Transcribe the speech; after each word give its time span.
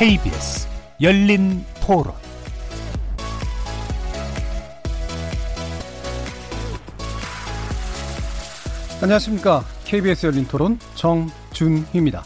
KBS 0.00 0.66
열린 1.02 1.62
토론 1.86 2.14
안녕하십니까. 9.02 9.62
KBS 9.84 10.24
열린 10.24 10.48
토론 10.48 10.78
정준희입니다. 10.94 12.24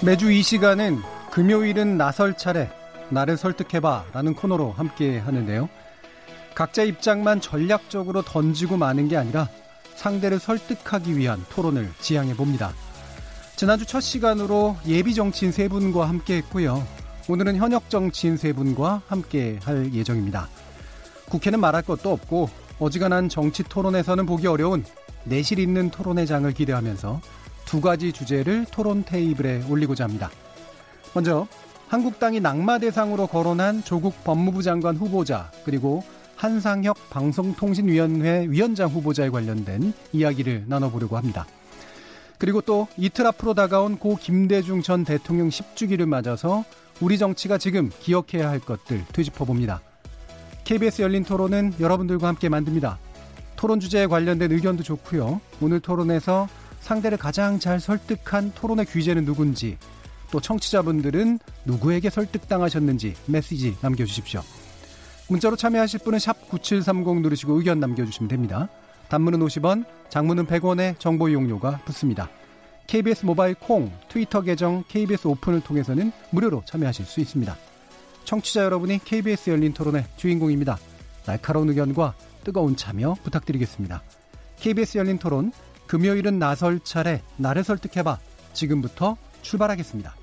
매주 0.00 0.30
이 0.30 0.40
시간은 0.40 1.00
금요일은 1.32 1.98
나설 1.98 2.36
차례, 2.36 2.70
나를 3.08 3.36
설득해봐 3.36 4.04
라는 4.12 4.34
코너로 4.34 4.70
함께 4.70 5.18
하는데요. 5.18 5.68
각자 6.54 6.84
입장만 6.84 7.40
전략적으로 7.40 8.22
던지고 8.22 8.76
마는 8.76 9.08
게 9.08 9.16
아니라 9.16 9.48
상대를 9.96 10.38
설득하기 10.38 11.16
위한 11.16 11.44
토론을 11.50 11.90
지향해 12.00 12.34
봅니다. 12.34 12.72
지난주 13.56 13.86
첫 13.86 14.00
시간으로 14.00 14.76
예비 14.86 15.14
정치인 15.14 15.52
세 15.52 15.68
분과 15.68 16.08
함께 16.08 16.38
했고요. 16.38 16.86
오늘은 17.28 17.56
현역 17.56 17.88
정치인 17.88 18.36
세 18.36 18.52
분과 18.52 19.02
함께 19.06 19.58
할 19.62 19.92
예정입니다. 19.94 20.48
국회는 21.28 21.60
말할 21.60 21.82
것도 21.82 22.12
없고 22.12 22.50
어지간한 22.78 23.28
정치 23.28 23.62
토론에서는 23.62 24.26
보기 24.26 24.46
어려운 24.46 24.84
내실 25.24 25.58
있는 25.58 25.90
토론의 25.90 26.26
장을 26.26 26.50
기대하면서 26.52 27.20
두 27.64 27.80
가지 27.80 28.12
주제를 28.12 28.66
토론 28.70 29.04
테이블에 29.04 29.64
올리고자 29.68 30.04
합니다. 30.04 30.30
먼저 31.14 31.46
한국당이 31.88 32.40
낙마 32.40 32.78
대상으로 32.78 33.26
거론한 33.26 33.84
조국 33.84 34.22
법무부 34.24 34.62
장관 34.62 34.96
후보자 34.96 35.50
그리고 35.64 36.02
한상혁 36.44 37.08
방송통신위원회 37.08 38.48
위원장 38.50 38.90
후보자에 38.90 39.30
관련된 39.30 39.94
이야기를 40.12 40.64
나눠보려고 40.66 41.16
합니다. 41.16 41.46
그리고 42.36 42.60
또 42.60 42.86
이틀 42.98 43.26
앞으로 43.26 43.54
다가온 43.54 43.98
고 43.98 44.16
김대중 44.16 44.82
전 44.82 45.04
대통령 45.04 45.48
10주기를 45.48 46.04
맞아서 46.04 46.62
우리 47.00 47.16
정치가 47.16 47.56
지금 47.56 47.90
기억해야 47.98 48.50
할 48.50 48.60
것들 48.60 49.06
되짚어 49.14 49.46
봅니다. 49.46 49.80
KBS 50.64 51.00
열린 51.00 51.24
토론은 51.24 51.76
여러분들과 51.80 52.28
함께 52.28 52.50
만듭니다. 52.50 52.98
토론 53.56 53.80
주제에 53.80 54.06
관련된 54.06 54.52
의견도 54.52 54.82
좋고요. 54.82 55.40
오늘 55.62 55.80
토론에서 55.80 56.46
상대를 56.80 57.16
가장 57.16 57.58
잘 57.58 57.80
설득한 57.80 58.52
토론의 58.54 58.84
귀재는 58.84 59.24
누군지, 59.24 59.78
또 60.30 60.40
청취자분들은 60.40 61.38
누구에게 61.64 62.10
설득당하셨는지 62.10 63.14
메시지 63.28 63.78
남겨주십시오. 63.80 64.42
문자로 65.28 65.56
참여하실 65.56 66.00
분은 66.00 66.18
샵9730 66.18 67.20
누르시고 67.22 67.54
의견 67.54 67.80
남겨주시면 67.80 68.28
됩니다. 68.28 68.68
단문은 69.08 69.40
50원, 69.40 69.84
장문은 70.10 70.46
100원의 70.46 70.98
정보 70.98 71.28
이용료가 71.28 71.80
붙습니다. 71.84 72.28
KBS 72.86 73.24
모바일 73.24 73.54
콩, 73.54 73.90
트위터 74.08 74.42
계정 74.42 74.84
KBS 74.88 75.26
오픈을 75.28 75.62
통해서는 75.62 76.12
무료로 76.30 76.62
참여하실 76.66 77.06
수 77.06 77.20
있습니다. 77.20 77.56
청취자 78.24 78.64
여러분이 78.64 79.00
KBS 79.04 79.50
열린 79.50 79.72
토론의 79.72 80.04
주인공입니다. 80.16 80.78
날카로운 81.24 81.68
의견과 81.70 82.14
뜨거운 82.44 82.76
참여 82.76 83.16
부탁드리겠습니다. 83.22 84.02
KBS 84.60 84.98
열린 84.98 85.18
토론, 85.18 85.52
금요일은 85.86 86.38
나설 86.38 86.80
차례, 86.80 87.22
나를 87.36 87.64
설득해봐. 87.64 88.18
지금부터 88.52 89.16
출발하겠습니다. 89.42 90.14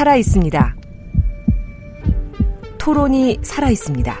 살아 0.00 0.16
있습니다. 0.16 0.76
토론이 2.78 3.40
살아 3.42 3.68
있습니다. 3.68 4.16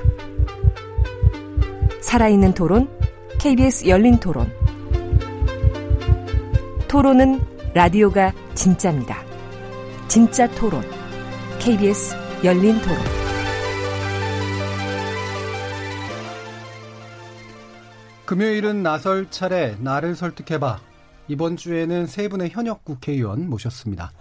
살아있는 2.02 2.52
토론, 2.52 2.86
KBS 3.40 3.88
열린 3.88 4.20
토론. 4.20 4.52
토론은 6.86 7.40
라디오가 7.72 8.30
진짜입니다. 8.54 9.24
진짜 10.06 10.46
토론, 10.48 10.82
KBS 11.60 12.14
열린 12.44 12.78
토론. 12.82 12.98
금요일은 18.26 18.82
나설 18.82 19.30
차례, 19.30 19.76
나를 19.80 20.14
설득해봐. 20.14 20.78
이번 21.28 21.56
주에는 21.56 22.06
세 22.06 22.28
분의 22.28 22.50
현역 22.50 22.84
국회의원 22.84 23.48
모셨습니다. 23.48 24.12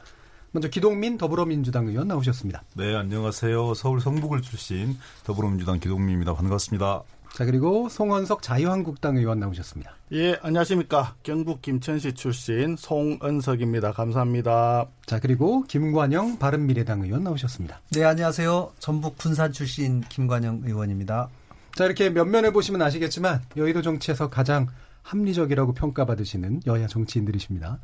먼저 0.51 0.67
기동민 0.67 1.17
더불어민주당 1.17 1.87
의원 1.87 2.07
나오셨습니다. 2.07 2.63
네, 2.75 2.95
안녕하세요. 2.95 3.75
서울 3.75 4.01
성북을 4.01 4.41
출신 4.41 4.97
더불어민주당 5.23 5.79
기동민입니다. 5.79 6.33
반갑습니다. 6.33 7.03
자, 7.35 7.45
그리고 7.45 7.87
송원석 7.87 8.41
자유한국당 8.41 9.17
의원 9.17 9.39
나오셨습니다. 9.39 9.93
예, 10.13 10.35
안녕하십니까. 10.41 11.13
경북 11.21 11.61
김천시 11.61 12.13
출신 12.13 12.75
송은석입니다. 12.75 13.91
감사합니다. 13.91 14.87
자, 15.05 15.19
그리고 15.19 15.63
김관영 15.67 16.39
바른미래당 16.39 17.03
의원 17.03 17.23
나오셨습니다. 17.23 17.81
네, 17.91 18.03
안녕하세요. 18.03 18.71
전북 18.79 19.19
군산 19.19 19.51
출신 19.51 20.01
김관영 20.01 20.63
의원입니다. 20.65 21.29
자, 21.75 21.85
이렇게 21.85 22.09
면면을 22.09 22.51
보시면 22.51 22.81
아시겠지만 22.81 23.43
여의도 23.55 23.83
정치에서 23.83 24.31
가장 24.31 24.65
합리적이라고 25.03 25.73
평가받으시는 25.73 26.61
여야 26.65 26.87
정치인들이십니다. 26.87 27.77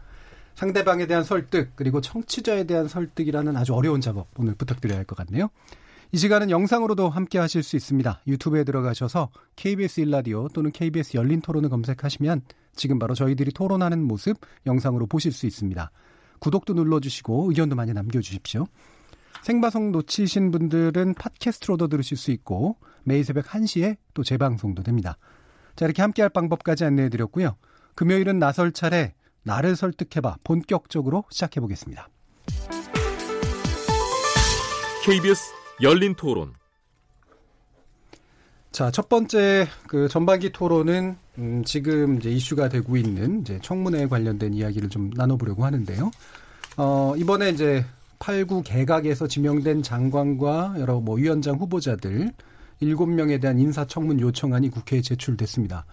상대방에 0.56 1.06
대한 1.06 1.24
설득 1.24 1.72
그리고 1.76 2.02
청취자에 2.02 2.64
대한 2.64 2.88
설득이라는 2.88 3.56
아주 3.58 3.74
어려운 3.74 4.02
작업 4.02 4.28
오늘 4.38 4.56
부탁드려야 4.56 4.98
할 4.98 5.06
것 5.06 5.16
같네요. 5.16 5.50
이 6.12 6.18
시간은 6.18 6.50
영상으로도 6.50 7.10
함께 7.10 7.38
하실 7.40 7.62
수 7.62 7.76
있습니다. 7.76 8.22
유튜브에 8.28 8.64
들어가셔서 8.64 9.30
KBS 9.56 10.02
일라디오 10.02 10.48
또는 10.50 10.72
KBS 10.72 11.18
열린 11.18 11.42
토론을 11.42 11.70
검색하시면 11.70 12.42
지금 12.76 13.00
바로 13.00 13.16
저희들이 13.16 13.52
토론하는 13.52 14.02
모습 14.04 14.38
영상으로 14.66 15.08
보실 15.08 15.32
수 15.32 15.46
있습니다. 15.46 15.92
구독도 16.40 16.74
눌러주시고 16.74 17.50
의견도 17.50 17.76
많이 17.76 17.94
남겨주십시오. 17.94 18.66
생방송 19.44 19.92
놓치신 19.92 20.52
분들은 20.52 21.16
팟캐스트로도 21.16 21.88
들으실 21.88 22.18
수 22.18 22.32
있고 22.32 22.78
매일 23.04 23.24
새벽 23.24 23.46
1시에 23.46 23.98
또 24.14 24.24
재방송도 24.24 24.84
됩니다. 24.84 25.18
자 25.76 25.86
이렇게 25.86 26.02
함께할 26.02 26.30
방법까지 26.30 26.86
안내해드렸고요. 26.86 27.56
금요일은 27.96 28.40
나설 28.40 28.72
차례 28.72 29.14
나를 29.46 29.76
설득해봐 29.76 30.38
본격적으로 30.44 31.24
시작해 31.30 31.62
보겠습니다. 31.62 32.10
KBS 35.06 35.54
열린 35.82 36.16
토론. 36.16 36.54
자, 38.72 38.92
첫 38.92 39.08
번째 39.08 39.68
그 39.88 40.10
전반기 40.10 40.52
토론은 40.52 41.16
음, 41.38 41.64
지금 41.64 42.18
이제 42.18 42.30
이슈가 42.30 42.70
되고 42.70 42.98
있는 42.98 43.42
이제 43.42 43.60
청문회에 43.62 44.08
관련된 44.08 44.54
이야기를 44.54 44.90
좀 44.90 45.12
나눠보려고 45.16 45.64
하는데요. 45.64 46.12
어, 46.78 47.14
이번에 47.18 47.52
이제 47.52 47.86
8구 48.20 48.64
개각에서 48.66 49.28
지명된 49.28 49.84
장관과 49.84 50.76
여러 50.80 51.00
뭐 51.00 51.16
위원장 51.16 51.56
후보자들 51.56 52.34
7명에 52.82 53.40
대한 53.40 53.60
인사청문 53.60 54.20
요청안이 54.20 54.70
국회에 54.70 55.02
제출됐습니다. 55.02 55.86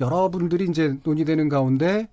여러분들이 0.00 0.66
이제 0.70 0.96
논의되는 1.02 1.48
가운데 1.48 2.08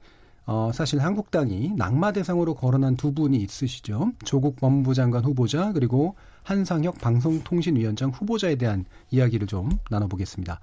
어, 0.47 0.71
사실 0.73 0.99
한국당이 0.99 1.73
낙마 1.75 2.11
대상으로 2.13 2.55
거론한 2.55 2.95
두 2.95 3.13
분이 3.13 3.37
있으시죠. 3.37 4.13
조국 4.25 4.55
법무부 4.55 4.95
장관 4.95 5.23
후보자 5.23 5.71
그리고 5.73 6.15
한상혁 6.41 6.99
방송통신위원장 6.99 8.09
후보자에 8.09 8.55
대한 8.55 8.85
이야기를 9.11 9.45
좀 9.45 9.69
나눠보겠습니다. 9.91 10.59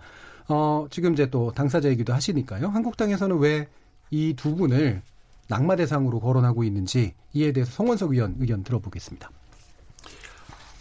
어, 0.48 0.86
지금 0.90 1.12
이제 1.12 1.30
또 1.30 1.52
당사자이기도 1.52 2.12
하시니까요. 2.12 2.68
한국당에서는 2.68 3.38
왜 3.38 3.68
이 4.10 4.34
두 4.36 4.54
분을 4.54 5.02
낙마 5.48 5.76
대상으로 5.76 6.20
거론하고 6.20 6.64
있는지 6.64 7.14
이에 7.32 7.52
대해서 7.52 7.70
송원석 7.72 8.12
의원 8.12 8.36
의견 8.38 8.62
들어보겠습니다. 8.62 9.30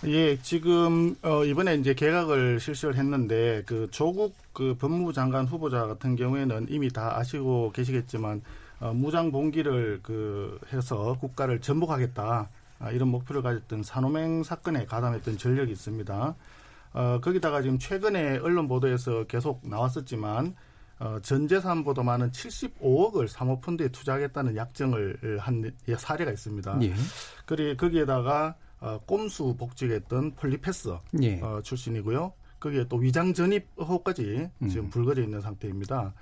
예, 0.05 0.37
지금 0.41 1.15
어 1.21 1.45
이번에 1.45 1.75
이제 1.75 1.93
개각을 1.93 2.59
실시를 2.59 2.95
했는데 2.95 3.63
그 3.65 3.87
조국 3.89 4.35
그 4.51 4.75
법무부 4.75 5.13
장관 5.13 5.47
후보자 5.47 5.87
같은 5.87 6.15
경우에는 6.15 6.67
이미 6.69 6.89
다 6.89 7.17
아시고 7.17 7.71
계시겠지만 7.73 8.41
어, 8.83 8.93
무장 8.93 9.31
봉기를 9.31 10.01
그 10.03 10.59
해서 10.73 11.17
국가를 11.21 11.61
전복하겠다 11.61 12.49
아, 12.79 12.91
이런 12.91 13.07
목표를 13.07 13.41
가졌던 13.41 13.81
산호맹 13.81 14.43
사건에 14.43 14.85
가담했던 14.85 15.37
전력이 15.37 15.71
있습니다. 15.71 16.35
어, 16.91 17.19
거기다가 17.21 17.61
지금 17.61 17.79
최근에 17.79 18.39
언론 18.39 18.67
보도에서 18.67 19.23
계속 19.23 19.61
나왔었지만 19.63 20.53
어, 20.99 21.17
전 21.21 21.47
재산보다 21.47 22.03
많은 22.03 22.31
75억을 22.31 23.29
사모펀드에 23.29 23.87
투자하겠다는 23.87 24.57
약정을 24.57 25.39
한 25.39 25.73
사례가 25.97 26.31
있습니다. 26.31 26.79
예. 26.81 26.93
그리 27.45 27.77
거기에다가 27.77 28.55
어, 28.81 28.99
꼼수 29.05 29.55
복직했던 29.57 30.35
폴리패스 30.35 30.93
예. 31.21 31.39
어, 31.39 31.61
출신이고요. 31.63 32.33
거기에 32.59 32.85
또 32.89 32.97
위장 32.97 33.33
전입 33.33 33.65
의혹까지 33.77 34.49
음. 34.61 34.67
지금 34.67 34.89
불거져 34.89 35.21
있는 35.21 35.39
상태입니다. 35.39 36.13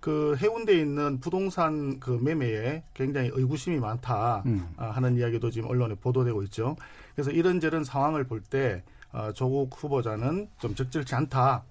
그 0.00 0.34
해운대에 0.36 0.78
있는 0.78 1.20
부동산 1.20 2.00
그 2.00 2.10
매매에 2.10 2.82
굉장히 2.94 3.30
의구심이 3.32 3.78
많다 3.78 4.42
음. 4.46 4.66
아, 4.76 4.86
하는 4.86 5.16
이야기도 5.16 5.50
지금 5.50 5.68
언론에 5.68 5.94
보도되고 5.94 6.42
있죠. 6.44 6.76
그래서 7.14 7.30
이런저런 7.30 7.84
상황을 7.84 8.24
볼때 8.24 8.82
어, 9.12 9.32
조국 9.32 9.70
후보자는 9.76 10.48
좀 10.58 10.74
적절치 10.74 11.14
않다. 11.14 11.64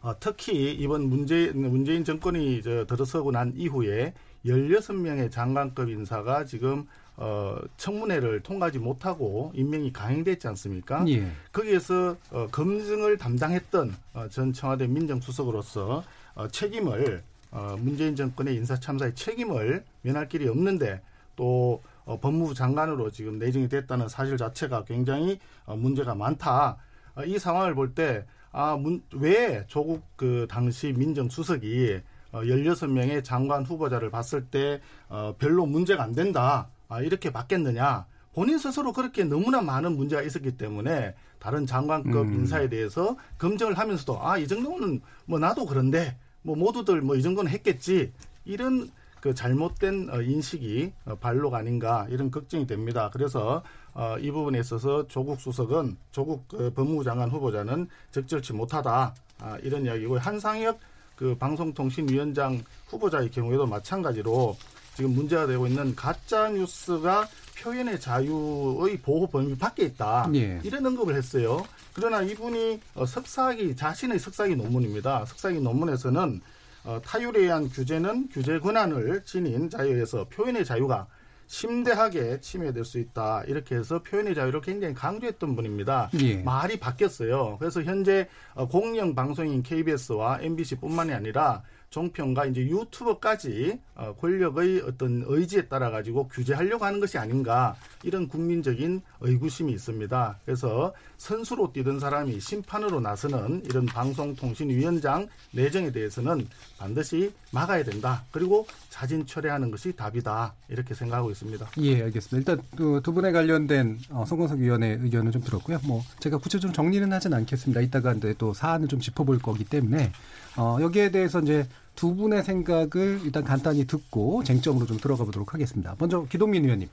어, 0.00 0.12
특히 0.20 0.72
이번 0.74 1.08
문재, 1.08 1.50
문재인 1.54 2.04
정권이 2.04 2.62
저 2.62 2.86
들어서고 2.86 3.32
난 3.32 3.52
이후에 3.56 4.14
16명의 4.46 5.30
장관급 5.30 5.88
인사가 5.88 6.44
지금 6.44 6.86
어, 7.16 7.58
청문회를 7.76 8.40
통과하지 8.44 8.78
못하고 8.78 9.50
임명이 9.56 9.92
강행됐지 9.92 10.46
않습니까? 10.48 11.04
예. 11.08 11.28
거기에서 11.50 12.16
어, 12.30 12.46
검증을 12.52 13.18
담당했던 13.18 13.96
어, 14.14 14.28
전 14.28 14.52
청와대 14.52 14.86
민정수석으로서 14.86 16.04
어, 16.36 16.48
책임을 16.48 17.24
어, 17.50 17.76
문재인 17.78 18.14
정권의 18.16 18.54
인사 18.54 18.78
참사의 18.78 19.14
책임을 19.14 19.84
면할 20.02 20.28
길이 20.28 20.48
없는데 20.48 21.00
또 21.36 21.82
어, 22.04 22.18
법무부 22.20 22.54
장관으로 22.54 23.10
지금 23.10 23.38
내정이 23.38 23.68
됐다는 23.68 24.08
사실 24.08 24.36
자체가 24.36 24.84
굉장히 24.84 25.38
어, 25.64 25.76
문제가 25.76 26.14
많다. 26.14 26.76
어, 27.14 27.24
이 27.24 27.38
상황을 27.38 27.74
볼 27.74 27.94
때 27.94 28.24
아, 28.50 28.76
문, 28.76 29.02
왜 29.12 29.64
조국 29.66 30.02
그 30.16 30.46
당시 30.50 30.92
민정수석이 30.92 32.00
어, 32.32 32.40
16명의 32.42 33.24
장관 33.24 33.64
후보자를 33.64 34.10
봤을 34.10 34.44
때 34.46 34.80
어, 35.08 35.34
별로 35.38 35.66
문제가 35.66 36.02
안 36.02 36.12
된다. 36.12 36.68
아, 36.88 37.00
이렇게 37.00 37.30
받겠느냐. 37.30 38.06
본인 38.34 38.58
스스로 38.58 38.92
그렇게 38.92 39.24
너무나 39.24 39.60
많은 39.60 39.96
문제가 39.96 40.22
있었기 40.22 40.56
때문에 40.56 41.14
다른 41.38 41.66
장관급 41.66 42.26
음. 42.26 42.34
인사에 42.34 42.68
대해서 42.68 43.16
검증을 43.38 43.76
하면서도 43.78 44.26
아, 44.26 44.38
이 44.38 44.46
정도는 44.46 45.00
뭐 45.26 45.38
나도 45.38 45.66
그런데 45.66 46.16
뭐 46.42 46.56
모두들 46.56 47.00
뭐 47.02 47.16
이 47.16 47.22
정도는 47.22 47.50
했겠지. 47.50 48.12
이런 48.44 48.90
그 49.20 49.34
잘못된 49.34 50.08
어, 50.10 50.22
인식이 50.22 50.92
어, 51.06 51.14
반로가 51.16 51.58
아닌가 51.58 52.06
이런 52.10 52.30
걱정이 52.30 52.66
됩니다. 52.66 53.10
그래서 53.12 53.62
어, 53.94 54.16
이 54.20 54.30
부분에 54.30 54.60
있어서 54.60 55.06
조국 55.08 55.40
수석은 55.40 55.96
조국 56.12 56.46
그 56.48 56.70
법무부 56.70 57.02
장관 57.04 57.28
후보자는 57.30 57.88
적절치 58.12 58.52
못하다 58.52 59.14
아, 59.40 59.58
이런 59.62 59.84
이야기고 59.84 60.18
한상혁 60.18 60.78
그 61.16 61.36
방송통신위원장 61.36 62.62
후보자의 62.86 63.30
경우에도 63.32 63.66
마찬가지로 63.66 64.56
지금 64.94 65.14
문제가 65.14 65.46
되고 65.46 65.66
있는 65.66 65.94
가짜 65.96 66.48
뉴스가 66.48 67.28
표현의 67.60 68.00
자유의 68.00 68.98
보호 69.02 69.26
범위 69.26 69.56
밖에 69.58 69.84
있다. 69.84 70.30
예. 70.34 70.60
이런 70.62 70.86
언급을 70.86 71.16
했어요. 71.16 71.64
그러나 71.94 72.22
이분이 72.22 72.80
어, 72.94 73.06
석사기 73.06 73.76
자신의 73.76 74.18
석사기 74.18 74.56
논문입니다. 74.56 75.24
석사기 75.26 75.60
논문에서는 75.60 76.40
어, 76.84 77.00
타율에 77.04 77.40
의한 77.40 77.68
규제는 77.68 78.28
규제 78.30 78.58
권한을 78.58 79.24
지닌 79.24 79.68
자유에서 79.68 80.28
표현의 80.28 80.64
자유가 80.64 81.06
심대하게 81.48 82.40
침해될 82.40 82.84
수 82.84 82.98
있다. 82.98 83.42
이렇게 83.46 83.76
해서 83.76 84.02
표현의 84.02 84.34
자유를 84.34 84.60
굉장히 84.60 84.94
강조했던 84.94 85.56
분입니다. 85.56 86.10
예. 86.20 86.42
말이 86.42 86.78
바뀌었어요. 86.78 87.56
그래서 87.58 87.82
현재 87.82 88.28
어, 88.54 88.68
공영 88.68 89.14
방송인 89.14 89.62
KBS와 89.62 90.40
MBC뿐만이 90.42 91.12
아니라 91.12 91.62
종편과 91.90 92.46
이제 92.46 92.60
유튜버까지 92.60 93.80
어, 93.94 94.14
권력의 94.20 94.82
어떤 94.86 95.24
의지에 95.26 95.66
따라 95.66 95.90
가지고 95.90 96.28
규제하려고 96.28 96.84
하는 96.84 97.00
것이 97.00 97.18
아닌가 97.18 97.74
이런 98.04 98.28
국민적인 98.28 99.00
의구심이 99.20 99.72
있습니다. 99.72 100.38
그래서 100.44 100.94
선수로 101.16 101.72
뛰던 101.72 101.98
사람이 101.98 102.38
심판으로 102.38 103.00
나서는 103.00 103.64
이런 103.64 103.86
방송통신위원장 103.86 105.26
내정에 105.52 105.90
대해서는 105.90 106.46
반드시 106.78 107.32
막아야 107.50 107.82
된다. 107.82 108.24
그리고 108.30 108.66
자진 108.90 109.26
철회하는 109.26 109.70
것이 109.70 109.92
답이다. 109.96 110.54
이렇게 110.68 110.94
생각하고 110.94 111.30
있습니다. 111.30 111.66
예, 111.78 112.02
알겠습니다. 112.04 112.52
일단 112.52 112.64
그 112.76 113.00
두 113.08 113.12
분에 113.14 113.32
관련된 113.32 113.98
어, 114.10 114.24
송건석 114.26 114.58
위원의 114.58 114.98
의견을 115.00 115.32
좀 115.32 115.42
들었고요. 115.42 115.80
뭐 115.84 116.02
제가 116.20 116.36
구체적으로 116.36 116.74
정리는 116.74 117.10
하진 117.10 117.32
않겠습니다. 117.32 117.80
이따가 117.80 118.14
또 118.36 118.52
사안을 118.52 118.86
좀 118.88 119.00
짚어볼 119.00 119.38
거기 119.38 119.64
때문에 119.64 120.12
어, 120.58 120.76
여기에 120.80 121.10
대해서 121.12 121.40
이제 121.40 121.66
두 121.94 122.14
분의 122.14 122.42
생각을 122.42 123.20
일단 123.24 123.44
간단히 123.44 123.86
듣고 123.86 124.42
쟁점으로 124.44 124.86
좀 124.86 124.98
들어가 124.98 125.24
보도록 125.24 125.54
하겠습니다. 125.54 125.94
먼저 125.98 126.24
기동민 126.28 126.64
의원님. 126.64 126.88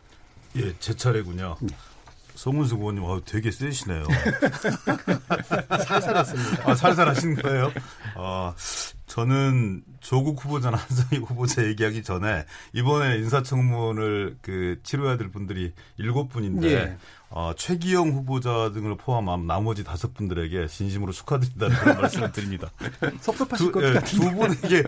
예, 0.58 0.74
제 0.80 0.96
차례군요. 0.96 1.58
송은숙 2.36 2.80
의원님, 2.80 3.04
와, 3.04 3.20
되게 3.26 3.50
세시네요. 3.52 4.06
살살했습니다. 5.88 6.70
아, 6.72 6.76
살살 6.76 7.08
하신 7.10 7.36
거예요? 7.36 7.72
어, 8.16 8.54
저는 9.08 9.84
조국 10.00 10.44
후보자나 10.44 10.78
한성희 10.78 11.24
후보자 11.24 11.64
얘기하기 11.66 12.04
전에 12.04 12.46
이번에 12.74 13.18
인사청문을 13.18 14.38
그 14.42 14.80
치러야 14.84 15.18
될 15.18 15.32
분들이 15.32 15.74
일곱 15.98 16.30
분인데 16.30 16.72
예. 16.72 16.98
어, 17.30 17.54
최기영 17.56 18.12
후보자 18.12 18.72
등을 18.72 18.96
포함한 18.98 19.46
나머지 19.46 19.84
다섯 19.84 20.14
분들에게 20.14 20.68
진심으로 20.68 21.12
축하드린다는 21.12 21.76
그런 21.76 21.98
말씀을 22.02 22.32
드립니다. 22.32 22.72
섭섭하실 23.22 23.68
두, 23.68 23.72
것 23.72 23.84
예, 23.84 23.94
같은데. 23.94 24.06
두 24.06 24.36
분에게 24.36 24.84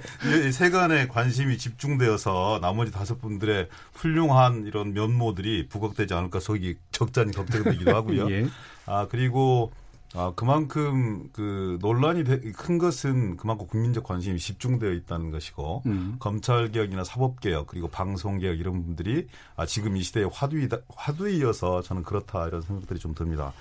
이 0.47 0.51
세간의 0.51 1.09
관심이 1.09 1.57
집중되어서 1.57 2.59
나머지 2.61 2.91
다섯 2.91 3.19
분들의 3.21 3.67
훌륭한 3.93 4.65
이런 4.65 4.93
면모들이 4.93 5.67
부각되지 5.67 6.13
않을까 6.13 6.39
속이 6.39 6.77
적잖이 6.91 7.33
걱정되기도 7.33 7.93
하고요. 7.95 8.29
예. 8.31 8.47
아 8.85 9.07
그리고 9.09 9.71
아 10.13 10.31
그만큼 10.35 11.29
그 11.33 11.77
논란이 11.81 12.23
되- 12.23 12.39
큰 12.53 12.77
것은 12.77 13.35
그만큼 13.37 13.67
국민적 13.67 14.03
관심이 14.05 14.39
집중되어 14.39 14.91
있다는 14.93 15.31
것이고 15.31 15.83
음. 15.85 16.15
검찰 16.19 16.71
개혁이나 16.71 17.03
사법 17.03 17.41
개혁 17.41 17.67
그리고 17.67 17.87
방송 17.89 18.39
개혁 18.39 18.57
이런 18.59 18.83
분들이 18.85 19.27
아 19.57 19.65
지금 19.65 19.97
이 19.97 20.03
시대의 20.03 20.29
화두이다 20.31 20.77
화두이어서 20.95 21.81
저는 21.81 22.03
그렇다 22.03 22.47
이런 22.47 22.61
생각들이 22.61 22.99
좀 22.99 23.13
듭니다. 23.13 23.51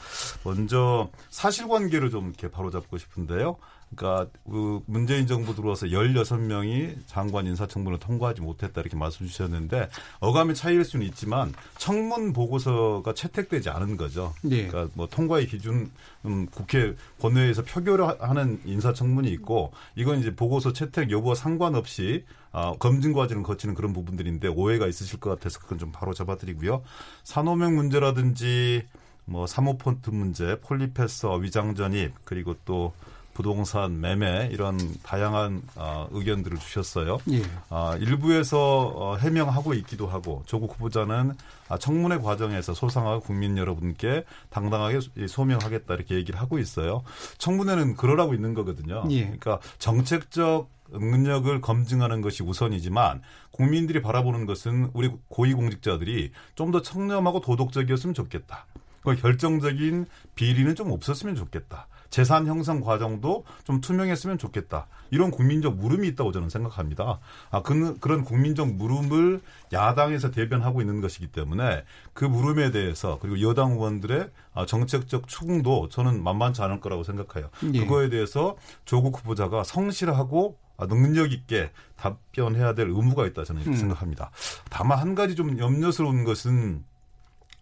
먼저 0.45 1.11
사실관계를 1.31 2.11
좀 2.11 2.27
이렇게 2.29 2.49
바로잡고 2.49 2.97
싶은데요. 2.97 3.57
그러니까 3.95 4.31
그 4.45 4.81
문재인 4.87 5.27
정부 5.27 5.55
들어와서 5.55 5.87
16명이 5.87 6.97
장관 7.07 7.47
인사청문을 7.47 7.99
통과하지 7.99 8.41
못했다 8.41 8.81
이렇게 8.81 8.97
말씀 8.97 9.27
주셨는데 9.27 9.89
어감의 10.21 10.55
차이일 10.55 10.85
수는 10.85 11.07
있지만 11.07 11.55
청문 11.79 12.33
보고서가 12.33 13.15
채택되지 13.15 13.71
않은 13.71 13.97
거죠. 13.97 14.35
예. 14.51 14.67
그러니까 14.67 14.93
뭐 14.95 15.07
통과의 15.07 15.47
기준 15.47 15.91
음, 16.25 16.47
국회 16.47 16.95
본회의에서 17.21 17.63
표결을 17.63 18.21
하는 18.21 18.61
인사청문이 18.65 19.31
있고 19.33 19.73
이건 19.95 20.19
이제 20.19 20.35
보고서 20.35 20.73
채택 20.73 21.11
여부와 21.11 21.35
상관없이 21.35 22.25
아, 22.53 22.75
검증 22.79 23.13
과정을 23.13 23.43
거치는 23.43 23.75
그런 23.75 23.93
부분들인데 23.93 24.49
오해가 24.49 24.87
있으실 24.87 25.21
것 25.21 25.31
같아서 25.31 25.61
그건 25.61 25.79
좀 25.79 25.93
바로 25.93 26.15
잡아드리고요. 26.15 26.83
산호명 27.23 27.77
문제라든지 27.77 28.87
뭐 29.27 29.47
사모폰트 29.47 30.11
문제, 30.11 30.59
폴리페서 30.61 31.37
위장 31.37 31.75
전입 31.75 32.13
그리고 32.25 32.57
또 32.65 32.95
부동산 33.37 34.01
매매 34.01 34.49
이런 34.51 34.79
다양한 35.03 35.61
어, 35.75 36.09
의견들을 36.11 36.57
주셨어요. 36.59 37.19
예. 37.33 37.43
아, 37.69 37.95
일부에서 38.01 38.93
어, 38.97 39.17
해명하고 39.17 39.75
있기도 39.75 40.07
하고 40.07 40.43
조국 40.47 40.73
후보자는 40.73 41.35
아, 41.69 41.77
청문회 41.77 42.17
과정에서 42.17 42.73
소상하고 42.73 43.21
국민 43.21 43.59
여러분께 43.59 44.25
당당하게 44.49 45.01
소명하겠다 45.29 45.95
이렇게 45.95 46.15
얘기를 46.15 46.41
하고 46.41 46.59
있어요. 46.59 47.03
청문회는 47.37 47.97
그러라고 47.97 48.33
있는 48.33 48.55
거거든요. 48.55 49.05
예. 49.11 49.25
그러니까 49.25 49.61
정책적 49.79 50.71
능력을 50.93 51.61
검증하는 51.61 52.23
것이 52.23 52.43
우선이지만 52.43 53.21
국민들이 53.51 54.01
바라보는 54.01 54.47
것은 54.47 54.89
우리 54.95 55.11
고위공직자들이 55.29 56.33
좀 56.55 56.71
더 56.71 56.81
청렴하고 56.81 57.41
도덕적이었으면 57.43 58.15
좋겠다. 58.15 58.65
그 59.03 59.15
결정적인 59.15 60.07
비리는 60.35 60.75
좀 60.75 60.91
없었으면 60.91 61.37
좋겠다. 61.37 61.87
재산 62.17 62.47
형성 62.47 62.81
과정도 62.81 63.45
좀 63.65 63.83
투명했으면 63.83 64.39
좋겠다. 64.39 64.87
이런 65.11 65.31
국민적 65.31 65.77
물음이 65.77 66.09
있다고 66.09 66.33
저는 66.33 66.49
생각합니다. 66.49 67.19
아, 67.51 67.61
그, 67.61 67.99
그런 67.99 68.25
국민적 68.25 68.73
물음을 68.73 69.43
야당에서 69.71 70.31
대변하고 70.31 70.81
있는 70.81 71.03
것이기 71.03 71.27
때문에 71.27 71.85
그 72.15 72.25
물음에 72.25 72.71
대해서 72.71 73.19
그리고 73.21 73.43
여당 73.43 73.73
의원들의 73.73 74.31
아, 74.55 74.65
정책적 74.65 75.29
추궁도 75.29 75.91
저는 75.91 76.25
만만치 76.25 76.63
않을 76.63 76.81
거라고 76.81 77.03
생각해요. 77.03 77.51
예. 77.75 77.81
그거에 77.81 78.09
대해서 78.09 78.57
조국 78.87 79.19
후보자가 79.19 79.63
성실하고 79.63 80.57
아, 80.79 80.87
능력 80.87 81.33
있게 81.33 81.71
답변해야 81.97 82.73
될 82.73 82.89
의무가 82.89 83.27
있다 83.27 83.45
저는 83.45 83.61
이렇게 83.61 83.77
음. 83.77 83.79
생각합니다. 83.79 84.31
다만 84.71 84.99
한 85.01 85.15
가지 85.15 85.35
좀 85.35 85.59
염려스러운 85.59 86.25
것은 86.25 86.83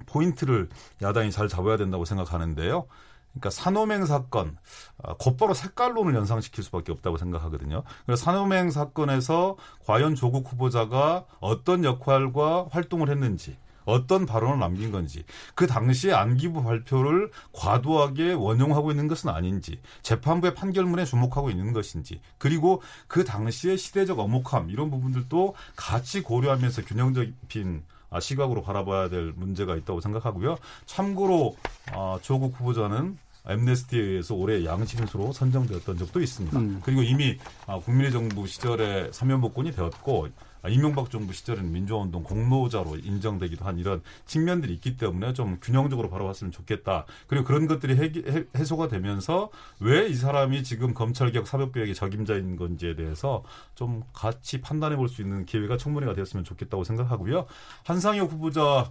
포인트를 0.06 0.68
야당이 1.02 1.32
잘 1.32 1.48
잡아야 1.48 1.76
된다고 1.76 2.04
생각하는데요. 2.04 2.86
그러니까 3.34 3.50
산호맹 3.50 4.06
사건 4.06 4.56
아, 5.02 5.14
곧바로 5.14 5.54
색깔론을 5.54 6.14
연상시킬 6.14 6.62
수밖에 6.64 6.92
없다고 6.92 7.16
생각하거든요. 7.18 7.82
그래서 8.06 8.24
산호맹 8.24 8.70
사건에서 8.70 9.56
과연 9.86 10.14
조국 10.14 10.50
후보자가 10.50 11.24
어떤 11.40 11.84
역할과 11.84 12.68
활동을 12.70 13.10
했는지 13.10 13.56
어떤 13.84 14.24
발언을 14.24 14.58
남긴 14.58 14.92
건지 14.92 15.24
그 15.54 15.66
당시에 15.66 16.12
안기부 16.12 16.62
발표를 16.62 17.30
과도하게 17.52 18.32
원용하고 18.32 18.90
있는 18.90 19.08
것은 19.08 19.28
아닌지 19.28 19.78
재판부의 20.02 20.54
판결문에 20.54 21.04
주목하고 21.04 21.50
있는 21.50 21.72
것인지 21.72 22.20
그리고 22.38 22.80
그 23.08 23.24
당시의 23.24 23.76
시대적 23.76 24.18
엄혹함 24.18 24.70
이런 24.70 24.90
부분들도 24.90 25.54
같이 25.76 26.22
고려하면서 26.22 26.82
균형적인 26.82 27.82
아, 28.10 28.20
시각으로 28.20 28.62
바라봐야 28.62 29.08
될 29.08 29.32
문제가 29.34 29.74
있다고 29.74 30.00
생각하고요. 30.00 30.56
참고로 30.86 31.56
아, 31.92 32.18
조국 32.22 32.54
후보자는 32.58 33.18
엠네스티에 33.46 34.00
의해서 34.00 34.34
올해 34.34 34.64
양심수로 34.64 35.32
선정되었던 35.32 35.98
적도 35.98 36.20
있습니다. 36.20 36.58
음. 36.58 36.80
그리고 36.84 37.02
이미 37.02 37.38
아, 37.66 37.78
국민의 37.78 38.12
정부 38.12 38.46
시절에 38.46 39.10
사면복권이 39.12 39.72
되었고 39.72 40.28
아, 40.62 40.68
이명박 40.70 41.10
정부 41.10 41.34
시절에는 41.34 41.70
민주화운동 41.72 42.22
공로자로 42.22 42.96
인정되기도 42.96 43.66
한 43.66 43.78
이런 43.78 44.00
측면들이 44.24 44.72
있기 44.72 44.96
때문에 44.96 45.34
좀 45.34 45.58
균형적으로 45.60 46.08
바라봤으면 46.08 46.52
좋겠다. 46.52 47.04
그리고 47.26 47.44
그런 47.44 47.66
것들이 47.66 47.96
해, 47.96 48.04
해, 48.32 48.44
해 48.56 48.64
소가 48.64 48.88
되면서 48.88 49.50
왜 49.78 50.08
이 50.08 50.14
사람이 50.14 50.62
지금 50.64 50.94
검찰개혁 50.94 51.46
사법개혁의 51.46 51.94
적임자인 51.94 52.56
건지에 52.56 52.94
대해서 52.96 53.42
좀 53.74 54.02
같이 54.14 54.60
판단해 54.62 54.96
볼 54.96 55.08
수 55.08 55.20
있는 55.20 55.44
기회가 55.44 55.76
청문회가 55.76 56.14
되었으면 56.14 56.44
좋겠다고 56.44 56.84
생각하고요. 56.84 57.44
한상혁 57.84 58.32
후보자 58.32 58.90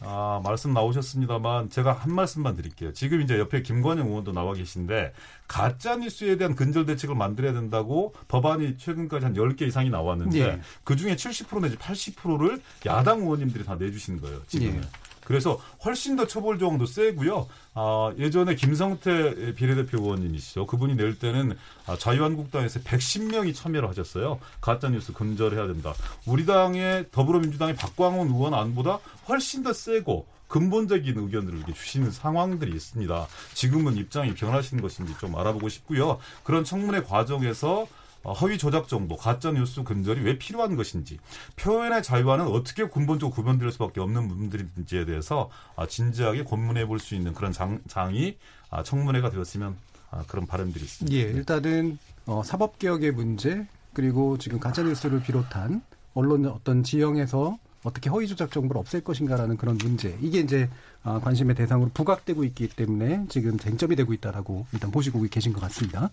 아, 0.00 0.40
말씀 0.44 0.72
나오셨습니다만 0.72 1.70
제가 1.70 1.92
한 1.92 2.14
말씀만 2.14 2.56
드릴게요. 2.56 2.92
지금 2.92 3.20
이제 3.20 3.38
옆에 3.38 3.62
김관영 3.62 4.08
의원도 4.08 4.32
나와 4.32 4.54
계신데 4.54 5.12
가짜 5.48 5.96
뉴스에 5.96 6.36
대한 6.36 6.54
근절 6.54 6.86
대책을 6.86 7.14
만들어야 7.14 7.52
된다고 7.52 8.14
법안이 8.28 8.78
최근까지 8.78 9.24
한 9.24 9.34
10개 9.34 9.62
이상이 9.62 9.90
나왔는데 9.90 10.40
예. 10.40 10.60
그중에 10.84 11.16
70% 11.16 11.62
내지 11.62 11.76
80%를 11.76 12.60
야당 12.86 13.20
의원님들이 13.20 13.64
다 13.64 13.76
내주신 13.76 14.20
거예요. 14.20 14.40
지금. 14.46 14.76
예. 14.76 14.80
그래서 15.24 15.60
훨씬 15.84 16.16
더 16.16 16.26
처벌 16.26 16.58
조항도 16.58 16.86
세고요. 16.86 17.46
아, 17.74 18.12
예전에 18.18 18.54
김성태 18.54 19.54
비례대표 19.54 19.98
의원님이시죠. 19.98 20.66
그분이 20.66 20.96
낼 20.96 21.18
때는 21.18 21.56
아, 21.86 21.96
자유한국당에서 21.96 22.80
110명이 22.80 23.54
참여를 23.54 23.88
하셨어요. 23.88 24.38
가짜뉴스 24.60 25.12
근절해야 25.12 25.66
된다. 25.66 25.94
우리 26.26 26.46
당의 26.46 27.06
더불어민주당의 27.10 27.76
박광훈 27.76 28.28
의원 28.28 28.54
안보다 28.54 29.00
훨씬 29.28 29.62
더 29.62 29.72
세고 29.72 30.26
근본적인 30.48 31.18
의견들을 31.18 31.64
주시는 31.74 32.12
상황들이 32.12 32.70
있습니다. 32.72 33.26
지금은 33.54 33.96
입장이 33.96 34.34
변하신 34.34 34.80
것인지 34.80 35.14
좀 35.18 35.36
알아보고 35.36 35.68
싶고요. 35.68 36.18
그런 36.44 36.62
청문회 36.62 37.02
과정에서 37.02 37.82
어, 37.82 37.86
허위 38.32 38.58
조작 38.58 38.88
정보, 38.88 39.16
가짜 39.16 39.50
뉴스 39.50 39.82
근절이 39.82 40.22
왜 40.22 40.38
필요한 40.38 40.76
것인지, 40.76 41.18
표현의 41.56 42.02
자유와는 42.02 42.46
어떻게 42.46 42.88
근본적으로 42.88 43.34
구분될 43.34 43.70
수밖에 43.72 44.00
없는 44.00 44.28
부분들인지에 44.28 45.04
대해서 45.04 45.50
아, 45.76 45.86
진지하게 45.86 46.44
고문해 46.44 46.86
볼 46.86 46.98
수 46.98 47.14
있는 47.14 47.34
그런 47.34 47.52
장, 47.52 47.80
장이 47.88 48.36
아, 48.70 48.82
청문회가 48.82 49.30
되었으면 49.30 49.76
아, 50.10 50.24
그런 50.26 50.46
바람들이 50.46 50.84
있습니다. 50.84 51.16
예, 51.16 51.22
일단은 51.22 51.98
어, 52.26 52.42
사법 52.44 52.78
개혁의 52.78 53.12
문제 53.12 53.66
그리고 53.92 54.38
지금 54.38 54.58
가짜 54.58 54.82
뉴스를 54.82 55.22
비롯한 55.22 55.82
언론 56.14 56.46
어떤 56.46 56.82
지형에서 56.82 57.58
어떻게 57.82 58.08
허위 58.08 58.26
조작 58.26 58.50
정보를 58.50 58.80
없앨 58.80 59.02
것인가라는 59.02 59.58
그런 59.58 59.76
문제 59.76 60.16
이게 60.22 60.38
이제 60.40 60.70
아, 61.02 61.20
관심의 61.20 61.54
대상으로 61.54 61.90
부각되고 61.92 62.42
있기 62.44 62.68
때문에 62.68 63.26
지금 63.28 63.58
쟁점이 63.58 63.94
되고 63.94 64.14
있다라고 64.14 64.66
일단 64.72 64.90
보시고 64.90 65.20
계신 65.30 65.52
것 65.52 65.60
같습니다. 65.60 66.10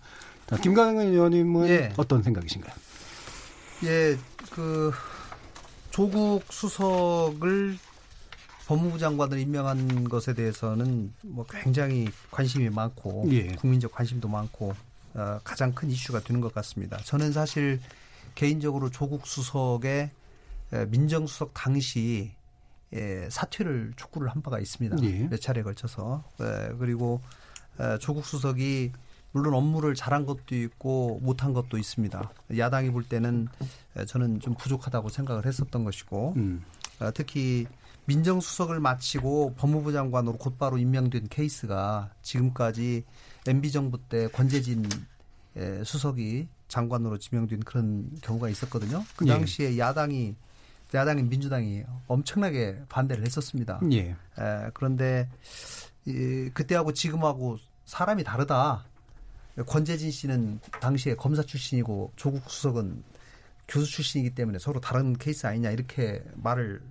자, 0.52 0.58
김강현 0.58 1.06
의원님은 1.06 1.68
예. 1.68 1.92
어떤 1.96 2.22
생각이신가요? 2.22 2.74
예, 3.84 4.18
그 4.50 4.92
조국 5.90 6.44
수석을 6.50 7.78
법무부 8.66 8.98
장관을 8.98 9.38
임명한 9.38 10.10
것에 10.10 10.34
대해서는 10.34 11.14
뭐 11.22 11.46
굉장히 11.48 12.06
관심이 12.30 12.68
많고 12.68 13.24
예. 13.30 13.46
국민적 13.54 13.92
관심도 13.92 14.28
많고 14.28 14.74
어, 15.14 15.40
가장 15.42 15.72
큰 15.72 15.90
이슈가 15.90 16.20
되는 16.20 16.42
것 16.42 16.52
같습니다. 16.52 16.98
저는 16.98 17.32
사실 17.32 17.80
개인적으로 18.34 18.90
조국 18.90 19.26
수석의 19.26 20.10
에, 20.74 20.86
민정수석 20.86 21.52
당시 21.54 22.30
에, 22.92 23.26
사퇴를 23.30 23.94
촉구를 23.96 24.28
한 24.28 24.42
바가 24.42 24.60
있습니다. 24.60 24.98
예. 25.02 25.28
몇 25.28 25.40
차례에 25.40 25.62
걸쳐서 25.62 26.22
에, 26.42 26.74
그리고 26.78 27.22
에, 27.80 27.96
조국 27.98 28.26
수석이 28.26 28.92
물론 29.32 29.54
업무를 29.54 29.94
잘한 29.94 30.26
것도 30.26 30.54
있고 30.54 31.18
못한 31.22 31.52
것도 31.52 31.78
있습니다. 31.78 32.30
야당이 32.56 32.90
볼 32.90 33.02
때는 33.04 33.48
에, 33.96 34.04
저는 34.04 34.40
좀 34.40 34.54
부족하다고 34.54 35.08
생각을 35.08 35.46
했었던 35.46 35.84
것이고 35.84 36.34
음. 36.36 36.64
어, 37.00 37.10
특히 37.14 37.66
민정수석을 38.04 38.80
마치고 38.80 39.54
법무부 39.56 39.92
장관으로 39.92 40.36
곧바로 40.36 40.76
임명된 40.78 41.28
케이스가 41.28 42.10
지금까지 42.22 43.04
MB 43.46 43.70
정부 43.72 43.98
때 43.98 44.28
권재진 44.28 44.84
에, 45.56 45.82
수석이 45.84 46.48
장관으로 46.68 47.18
지명된 47.18 47.60
그런 47.60 48.10
경우가 48.22 48.48
있었거든요. 48.48 49.04
그 49.16 49.26
예. 49.26 49.30
당시에 49.30 49.78
야당이 49.78 50.34
야당인 50.94 51.28
민주당이 51.28 51.84
엄청나게 52.06 52.82
반대를 52.88 53.24
했었습니다. 53.24 53.80
예. 53.92 54.10
에, 54.10 54.16
그런데 54.74 55.28
이, 56.04 56.50
그때하고 56.52 56.92
지금하고 56.92 57.58
사람이 57.84 58.24
다르다. 58.24 58.84
권재진 59.66 60.10
씨는 60.10 60.60
당시에 60.80 61.14
검사 61.14 61.42
출신이고 61.42 62.12
조국 62.16 62.50
수석은 62.50 63.02
교수 63.68 63.90
출신이기 63.90 64.34
때문에 64.34 64.58
서로 64.58 64.80
다른 64.80 65.16
케이스 65.16 65.46
아니냐 65.46 65.70
이렇게 65.70 66.22
말을 66.36 66.82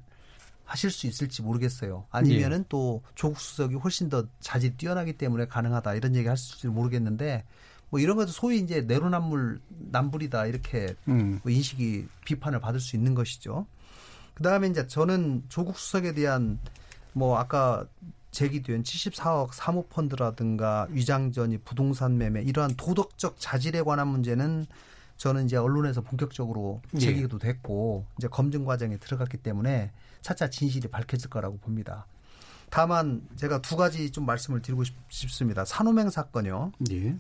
하실 0.64 0.90
수 0.90 1.06
있을지 1.06 1.42
모르겠어요. 1.42 2.06
아니면은 2.12 2.64
또 2.70 3.04
조국 3.16 3.40
수석이 3.40 3.76
훨씬 3.76 4.10
더 4.10 4.26
자질이 4.40 4.78
뛰어나기 4.78 5.14
때문에 5.14 5.46
가능하다 5.48 5.96
이런 5.96 6.16
얘기 6.16 6.32
있을지 6.32 6.68
모르겠는데 6.68 7.44
뭐 7.90 8.00
이런 8.00 8.16
것도 8.16 8.32
소위 8.32 8.60
이제 8.60 8.82
내로남불 8.82 9.60
남불이다 9.68 10.46
이렇게 10.46 10.96
음. 11.10 11.42
뭐 11.44 11.52
인식이 11.52 12.08
비판을 12.24 12.62
받을 12.62 12.80
수 12.80 12.96
있는 12.96 13.14
것이죠. 13.14 13.66
그 14.34 14.44
다음에 14.44 14.68
이제 14.68 14.88
저는 14.88 15.44
조국 15.50 15.78
수석에 15.78 16.14
대한 16.14 16.58
뭐 17.12 17.38
아까 17.38 17.86
제기된 18.32 18.84
74억 18.84 19.54
사모펀드라든가 19.54 20.88
위장전이 20.90 21.60
부동산 21.60 22.18
매매 22.18 22.42
이러한 22.42 22.76
도덕적 22.76 23.36
자질에 23.40 23.82
관한 23.82 24.08
문제는 24.08 24.66
저는 25.18 25.46
이제 25.46 25.58
언론에서 25.58 26.02
본격적으로 26.02 26.82
예. 26.96 27.00
제기도 27.00 27.38
됐고 27.38 28.06
이제 28.18 28.28
검증 28.28 28.66
과정에 28.66 28.98
들어갔기 28.98 29.38
때문에 29.38 29.92
차차 30.22 30.50
진실이 30.50 30.88
밝혀질 30.88 31.30
거라고 31.30 31.58
봅니다. 31.58 32.08
다만 32.72 33.22
제가 33.36 33.62
두 33.62 33.76
가지 33.76 34.10
좀 34.12 34.26
말씀을 34.26 34.62
드리고 34.62 34.84
싶, 34.84 34.96
싶습니다. 35.10 35.66
산호맹 35.66 36.10
사건요. 36.10 36.72
예. 36.92 37.16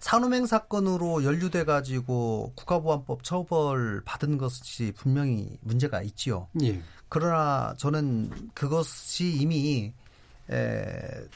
산호맹 0.00 0.46
사건으로 0.46 1.24
연루돼 1.24 1.64
가지고 1.64 2.52
국가보안법 2.54 3.24
처벌 3.24 4.00
받은 4.04 4.38
것이 4.38 4.92
분명히 4.96 5.58
문제가 5.60 6.02
있지요. 6.02 6.48
예. 6.62 6.80
그러나 7.08 7.74
저는 7.78 8.50
그것이 8.54 9.32
이미 9.32 9.92
에, 10.50 11.26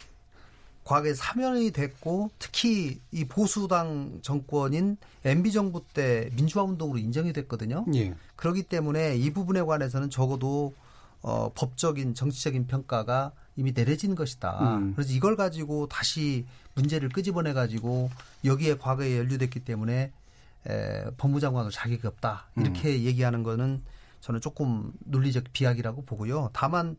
과거에 0.85 1.15
사면이 1.15 1.71
됐고 1.71 2.31
특히 2.39 3.01
이 3.13 3.25
보수당 3.25 4.19
정권인 4.23 4.97
MB 5.25 5.53
정부 5.53 5.85
때 5.95 6.29
민주화 6.35 6.65
운동으로 6.65 6.99
인정이 6.99 7.33
됐거든요. 7.33 7.87
예. 7.95 8.15
그렇기 8.37 8.65
때문에 8.65 9.17
이 9.17 9.33
부분에 9.33 9.63
관해서는 9.63 10.11
적어도 10.11 10.75
어, 11.23 11.53
법적인 11.55 12.15
정치적인 12.15 12.67
평가가 12.67 13.33
이미 13.55 13.73
내려진 13.73 14.15
것이다. 14.17 14.77
음. 14.79 14.95
그래서 14.95 15.13
이걸 15.13 15.37
가지고 15.37 15.87
다시 15.87 16.47
문제를 16.75 17.11
끄집어내 17.11 17.53
가지고 17.53 18.11
여기에 18.45 18.79
과거에 18.79 19.19
연루됐기 19.19 19.61
때문에 19.61 20.11
에, 20.67 21.05
법무장관으로 21.17 21.71
자격이 21.71 22.07
없다. 22.07 22.47
이렇게 22.57 23.03
얘기하는 23.05 23.45
거는 23.45 23.83
저는 24.21 24.41
조금 24.41 24.93
논리적 25.05 25.45
비약이라고 25.53 26.05
보고요. 26.05 26.51
다만 26.53 26.97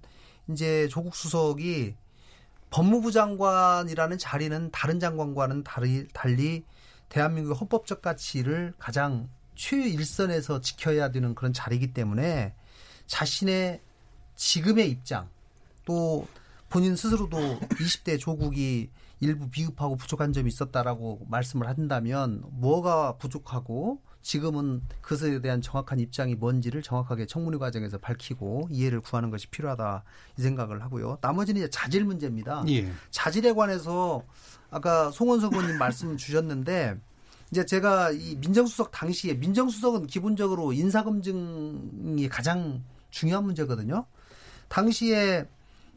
이제 0.50 0.88
조국 0.90 1.16
수석이 1.16 1.96
법무부 2.74 3.12
장관이라는 3.12 4.18
자리는 4.18 4.72
다른 4.72 5.00
장관과는 5.00 5.64
달리, 5.64 6.08
달리 6.12 6.66
대한민국의 7.10 7.56
헌법적 7.56 8.02
가치를 8.02 8.74
가장 8.80 9.30
최일선에서 9.54 10.60
지켜야 10.62 11.12
되는 11.12 11.36
그런 11.36 11.54
자리이기 11.54 11.94
때문에 11.94 12.56
자신의 13.06 13.80
지금의 14.36 14.90
입장 14.90 15.30
또 15.86 16.28
본인 16.68 16.96
스스로도 16.96 17.38
20대 17.78 18.20
조국이 18.20 18.90
일부 19.20 19.52
비흡하고 19.52 19.96
부족한 19.96 20.34
점이 20.34 20.48
있었다라고 20.48 21.28
말씀을 21.30 21.68
한다면 21.68 22.42
뭐가 22.54 23.18
부족하고 23.18 24.02
지금은 24.24 24.82
그것에 25.02 25.42
대한 25.42 25.62
정확한 25.62 26.00
입장이 26.00 26.36
뭔지를 26.36 26.82
정확하게 26.82 27.26
청문회 27.28 27.60
과정에서 27.60 27.98
밝히고 27.98 28.70
이해를 28.72 29.02
구하는 29.02 29.30
것이 29.30 29.48
필요하다 29.48 30.04
이 30.40 30.42
생각을 30.42 30.82
하고요. 30.82 31.18
나머지는 31.22 31.62
이제 31.62 31.70
자질 31.70 32.06
문제입니다. 32.06 32.64
예. 32.70 32.92
자질에 33.12 33.52
관해서 33.52 34.24
아까 34.72 35.12
송원석 35.12 35.54
의원님 35.54 35.78
말씀 35.78 36.18
주셨는데 36.18 36.98
이제 37.52 37.66
제가 37.66 38.12
이 38.12 38.38
민정수석 38.38 38.92
당시에 38.92 39.36
민정수석은 39.36 40.08
기본적으로 40.08 40.74
인사검증이 40.74 42.28
가장 42.30 42.82
중요한 43.12 43.44
문제거든요. 43.44 44.06
당시에 44.70 45.46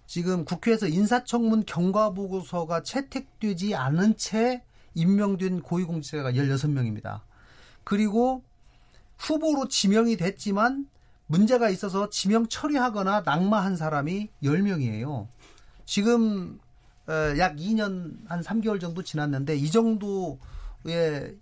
지금 0.07 0.45
국회에서 0.45 0.89
인사청문 0.89 1.65
경과보고서가 1.65 2.83
채택되지 2.83 3.75
않은 3.75 4.17
채 4.17 4.63
임명된 4.95 5.63
고위공직자가 5.63 6.33
16명입니다. 6.33 7.21
그리고 7.87 8.43
후보로 9.17 9.69
지명이 9.69 10.17
됐지만 10.17 10.89
문제가 11.29 11.71
있어서 11.71 12.11
지명 12.11 12.49
처리하거나 12.49 13.23
낙마한 13.25 13.77
사람이 13.77 14.29
10명이에요. 14.43 15.29
지금 15.85 16.59
약 17.39 17.55
2년 17.55 18.17
한 18.27 18.43
3개월 18.43 18.81
정도 18.81 19.05
지났는데 19.05 19.55
이 19.55 19.71
정도의 19.71 21.37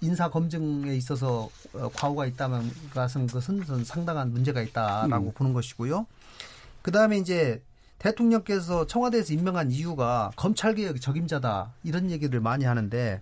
인사 0.00 0.30
검증에 0.30 0.96
있어서 0.96 1.50
어, 1.74 1.90
과오가 1.94 2.24
있다면 2.24 2.70
것은 2.94 3.26
그것은 3.26 3.84
상당한 3.84 4.32
문제가 4.32 4.62
있다라고 4.62 5.26
음. 5.26 5.32
보는 5.34 5.52
것이고요. 5.52 6.06
그 6.80 6.90
다음에 6.90 7.18
이제 7.18 7.62
대통령께서 7.98 8.86
청와대에서 8.86 9.34
임명한 9.34 9.70
이유가 9.70 10.30
검찰개혁 10.36 11.02
적임자다 11.02 11.74
이런 11.84 12.10
얘기를 12.10 12.40
많이 12.40 12.64
하는데 12.64 13.20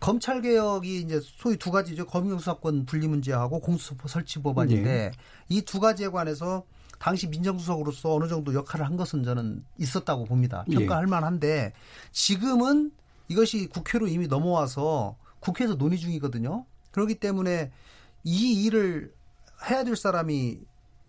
검찰 0.00 0.40
개혁이 0.40 1.00
이제 1.00 1.20
소위 1.22 1.56
두 1.56 1.70
가지죠. 1.70 2.06
검경수사권 2.06 2.86
분리 2.86 3.08
문제하고 3.08 3.60
공수처 3.60 3.96
설치 4.06 4.40
법안인데 4.40 4.82
네. 4.82 5.10
이두 5.48 5.80
가지에 5.80 6.08
관해서 6.08 6.64
당시 6.98 7.26
민정수석으로서 7.28 8.14
어느 8.14 8.28
정도 8.28 8.54
역할을 8.54 8.86
한 8.86 8.96
것은 8.96 9.24
저는 9.24 9.64
있었다고 9.78 10.24
봅니다. 10.24 10.64
예. 10.68 10.74
평가할 10.74 11.06
만한데 11.06 11.72
지금은 12.12 12.92
이것이 13.28 13.66
국회로 13.68 14.08
이미 14.08 14.26
넘어와서 14.26 15.16
국회에서 15.40 15.76
논의 15.76 15.98
중이거든요. 15.98 16.64
그렇기 16.90 17.16
때문에 17.16 17.70
이 18.24 18.64
일을 18.64 19.12
해야 19.68 19.84
될 19.84 19.96
사람이 19.96 20.60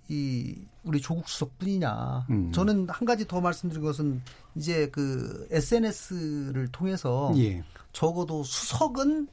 이 0.10 0.56
우리 0.84 1.00
조국 1.00 1.30
수석뿐이냐. 1.30 2.26
음. 2.32 2.52
저는 2.52 2.90
한 2.90 3.06
가지 3.06 3.28
더 3.28 3.40
말씀드린 3.40 3.84
것은 3.84 4.22
이제 4.56 4.90
그 4.90 5.48
SNS를 5.52 6.68
통해서 6.72 7.32
예. 7.38 7.64
적어도 7.94 8.44
수석은 8.44 9.28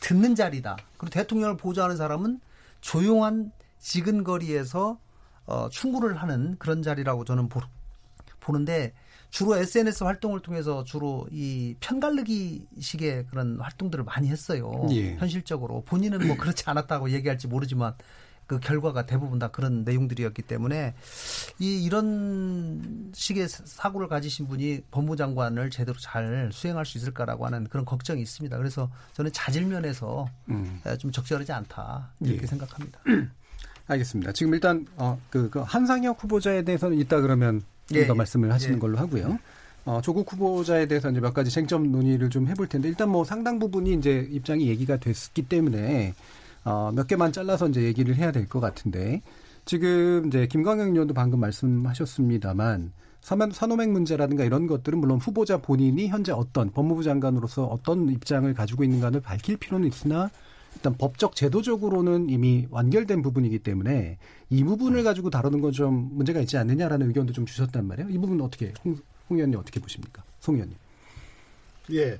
듣는 0.00 0.34
자리다. 0.34 0.76
그리고 0.96 1.10
대통령을 1.12 1.56
보좌하는 1.56 1.96
사람은 1.96 2.40
조용한 2.80 3.50
지근거리에서 3.80 4.98
어, 5.46 5.68
충고를 5.68 6.16
하는 6.16 6.56
그런 6.58 6.82
자리라고 6.82 7.24
저는 7.24 7.48
보, 7.48 7.60
보는데 8.38 8.92
주로 9.30 9.56
SNS 9.56 10.04
활동을 10.04 10.40
통해서 10.40 10.84
주로 10.84 11.26
이 11.30 11.74
편갈르기 11.80 12.66
식의 12.78 13.26
그런 13.26 13.58
활동들을 13.60 14.04
많이 14.04 14.28
했어요. 14.28 14.86
예. 14.92 15.16
현실적으로 15.16 15.82
본인은 15.86 16.26
뭐 16.26 16.36
그렇지 16.36 16.64
않았다고 16.66 17.10
얘기할지 17.10 17.48
모르지만 17.48 17.94
그 18.50 18.58
결과가 18.58 19.06
대부분 19.06 19.38
다 19.38 19.46
그런 19.46 19.84
내용들이었기 19.84 20.42
때문에 20.42 20.92
이 21.60 21.84
이런 21.84 23.12
식의 23.14 23.46
사고를 23.48 24.08
가지신 24.08 24.48
분이 24.48 24.80
법무장관을 24.90 25.70
제대로 25.70 25.96
잘 26.00 26.50
수행할 26.52 26.84
수 26.84 26.98
있을까라고 26.98 27.46
하는 27.46 27.68
그런 27.68 27.84
걱정이 27.84 28.20
있습니다. 28.20 28.58
그래서 28.58 28.90
저는 29.12 29.30
자질면에서 29.32 30.28
음. 30.48 30.80
좀 30.98 31.12
적절하지 31.12 31.52
않다 31.52 32.10
이렇게 32.18 32.42
예. 32.42 32.46
생각합니다. 32.48 32.98
알겠습니다. 33.86 34.32
지금 34.32 34.52
일단 34.54 34.84
어, 34.96 35.16
그, 35.30 35.48
그 35.48 35.60
한상혁 35.60 36.20
후보자에 36.20 36.62
대해서는 36.62 36.98
이따 36.98 37.20
그러면 37.20 37.62
좀더 37.86 38.04
예, 38.04 38.08
예. 38.08 38.12
말씀을 38.12 38.52
하시는 38.52 38.74
예. 38.74 38.80
걸로 38.80 38.98
하고요. 38.98 39.38
어, 39.84 40.00
조국 40.02 40.32
후보자에 40.32 40.86
대해서 40.86 41.08
이제 41.08 41.20
몇 41.20 41.32
가지 41.32 41.52
쟁점 41.52 41.92
논의를 41.92 42.30
좀 42.30 42.48
해볼 42.48 42.66
텐데 42.66 42.88
일단 42.88 43.10
뭐 43.10 43.24
상당 43.24 43.60
부분이 43.60 43.92
이제 43.92 44.28
입장이 44.28 44.66
얘기가 44.66 44.96
됐기 44.96 45.42
때문에 45.42 46.14
어, 46.64 46.92
몇 46.94 47.06
개만 47.06 47.32
잘라서 47.32 47.68
이제 47.68 47.82
얘기를 47.82 48.14
해야 48.16 48.32
될 48.32 48.46
것 48.48 48.60
같은데 48.60 49.22
지금 49.64 50.26
이제 50.26 50.46
김광영 50.46 50.90
의원도 50.92 51.14
방금 51.14 51.40
말씀하셨습니다만 51.40 52.92
산호맹 53.20 53.92
문제라든가 53.92 54.44
이런 54.44 54.66
것들은 54.66 54.98
물론 54.98 55.18
후보자 55.18 55.58
본인이 55.58 56.08
현재 56.08 56.32
어떤 56.32 56.70
법무부 56.72 57.02
장관으로서 57.02 57.64
어떤 57.66 58.08
입장을 58.08 58.52
가지고 58.54 58.82
있는가를 58.84 59.20
밝힐 59.20 59.56
필요는 59.58 59.86
있으나 59.88 60.30
일단 60.74 60.96
법적 60.96 61.34
제도적으로는 61.36 62.30
이미 62.30 62.66
완결된 62.70 63.22
부분이기 63.22 63.58
때문에 63.58 64.18
이 64.48 64.64
부분을 64.64 65.02
가지고 65.02 65.28
다루는 65.28 65.60
건 65.60 65.72
좀 65.72 66.10
문제가 66.12 66.40
있지 66.40 66.56
않느냐라는 66.56 67.08
의견도 67.08 67.32
좀 67.32 67.44
주셨단 67.44 67.86
말이에요. 67.86 68.08
이 68.10 68.18
부분은 68.18 68.42
어떻게 68.44 68.72
홍, 68.84 68.96
홍 69.28 69.36
의원님 69.36 69.58
어떻게 69.58 69.80
보십니까? 69.80 70.22
송 70.40 70.54
의원님. 70.54 70.76
예. 71.92 72.18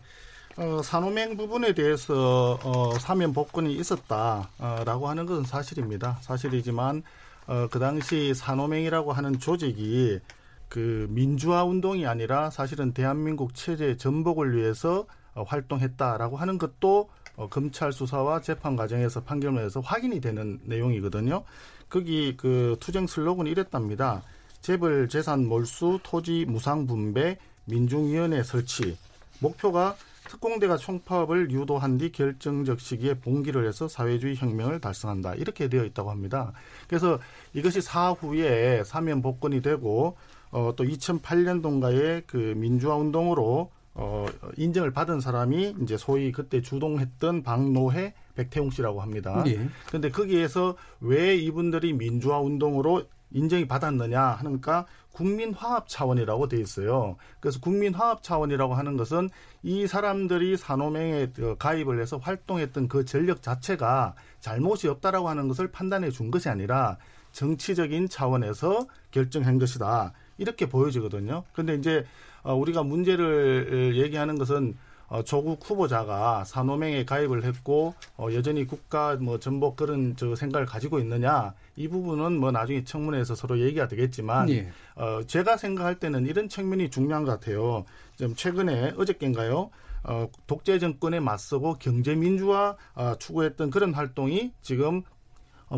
어, 0.60 0.82
산호맹 0.82 1.38
부분에 1.38 1.72
대해서 1.72 2.58
어, 2.62 2.92
사면 2.98 3.32
복권이 3.32 3.72
있었다라고 3.76 5.08
하는 5.08 5.24
것은 5.24 5.44
사실입니다. 5.44 6.18
사실이지만 6.20 7.02
어, 7.46 7.66
그 7.70 7.78
당시 7.78 8.34
산호맹이라고 8.34 9.14
하는 9.14 9.38
조직이 9.38 10.20
그 10.68 11.06
민주화 11.08 11.64
운동이 11.64 12.06
아니라 12.06 12.50
사실은 12.50 12.92
대한민국 12.92 13.54
체제 13.54 13.96
전복을 13.96 14.54
위해서 14.54 15.06
어, 15.34 15.44
활동했다라고 15.44 16.36
하는 16.36 16.58
것도 16.58 17.08
어, 17.36 17.48
검찰 17.48 17.90
수사와 17.90 18.42
재판 18.42 18.76
과정에서 18.76 19.22
판결문에서 19.22 19.80
확인이 19.80 20.20
되는 20.20 20.60
내용이거든요. 20.64 21.42
거기 21.88 22.36
그 22.36 22.76
투쟁 22.80 23.06
슬로건이 23.06 23.50
이랬답니다. 23.50 24.22
재벌 24.60 25.08
재산 25.08 25.46
몰수, 25.46 26.00
토지 26.02 26.44
무상 26.46 26.86
분배, 26.86 27.38
민중위원회 27.64 28.42
설치. 28.42 28.98
목표가 29.38 29.96
특공대가 30.30 30.76
총파업을 30.76 31.50
유도한 31.50 31.98
뒤 31.98 32.12
결정적 32.12 32.78
시기에 32.78 33.14
봉기를 33.14 33.66
해서 33.66 33.88
사회주의 33.88 34.36
혁명을 34.36 34.80
달성한다. 34.80 35.34
이렇게 35.34 35.68
되어 35.68 35.84
있다고 35.84 36.08
합니다. 36.08 36.52
그래서 36.86 37.18
이것이 37.52 37.80
사후에 37.80 38.84
사면 38.84 39.22
복권이 39.22 39.60
되고 39.60 40.16
어, 40.52 40.72
또 40.76 40.84
2008년도인가에 40.84 42.22
그 42.28 42.54
민주화 42.56 42.94
운동으로 42.94 43.72
어, 43.94 44.26
인정을 44.56 44.92
받은 44.92 45.20
사람이 45.20 45.74
이제 45.82 45.96
소위 45.96 46.30
그때 46.30 46.62
주동했던 46.62 47.42
박노해 47.42 48.14
백태웅 48.36 48.70
씨라고 48.70 49.02
합니다. 49.02 49.42
그런데 49.88 50.08
예. 50.08 50.12
거기에서 50.12 50.76
왜 51.00 51.34
이분들이 51.36 51.92
민주화 51.92 52.38
운동으로 52.38 53.02
인정이 53.32 53.66
받았느냐 53.66 54.20
하니까 54.20 54.86
국민 55.12 55.52
화합 55.52 55.88
차원이라고 55.88 56.48
돼 56.48 56.58
있어요. 56.58 57.16
그래서 57.40 57.60
국민 57.60 57.94
화합 57.94 58.22
차원이라고 58.22 58.74
하는 58.74 58.96
것은 58.96 59.28
이 59.62 59.86
사람들이 59.86 60.56
산호맹에 60.56 61.32
그 61.34 61.56
가입을 61.58 62.00
해서 62.00 62.16
활동했던 62.18 62.88
그 62.88 63.04
전력 63.04 63.42
자체가 63.42 64.14
잘못이 64.40 64.88
없다라고 64.88 65.28
하는 65.28 65.48
것을 65.48 65.70
판단해 65.70 66.10
준 66.10 66.30
것이 66.30 66.48
아니라 66.48 66.98
정치적인 67.32 68.08
차원에서 68.08 68.86
결정한 69.10 69.58
것이다. 69.58 70.12
이렇게 70.38 70.66
보여지거든요. 70.66 71.44
근데 71.52 71.74
이제 71.74 72.04
어, 72.42 72.54
우리가 72.54 72.82
문제를 72.82 73.96
얘기하는 73.96 74.38
것은 74.38 74.76
어, 75.10 75.24
조국 75.24 75.58
후보자가 75.68 76.44
산호맹에 76.44 77.04
가입을 77.04 77.44
했고 77.44 77.94
어, 78.16 78.28
여전히 78.32 78.64
국가 78.64 79.16
뭐 79.16 79.40
전복 79.40 79.74
그런 79.74 80.14
저 80.16 80.36
생각을 80.36 80.66
가지고 80.66 81.00
있느냐 81.00 81.52
이 81.74 81.88
부분은 81.88 82.38
뭐 82.38 82.52
나중에 82.52 82.84
청문회에서 82.84 83.34
서로 83.34 83.58
얘기가 83.58 83.88
되겠지만 83.88 84.48
예. 84.50 84.70
어, 84.94 85.20
제가 85.26 85.56
생각할 85.56 85.98
때는 85.98 86.26
이런 86.26 86.48
측면이 86.48 86.90
중요한 86.90 87.24
것 87.24 87.32
같아요. 87.32 87.84
좀 88.16 88.36
최근에 88.36 88.94
어저께인가요? 88.96 89.70
어, 90.04 90.28
독재 90.46 90.78
정권에 90.78 91.18
맞서고 91.18 91.74
경제 91.80 92.14
민주화 92.14 92.76
어, 92.94 93.14
추구했던 93.18 93.70
그런 93.70 93.92
활동이 93.92 94.52
지금 94.62 94.98
어, 94.98 95.19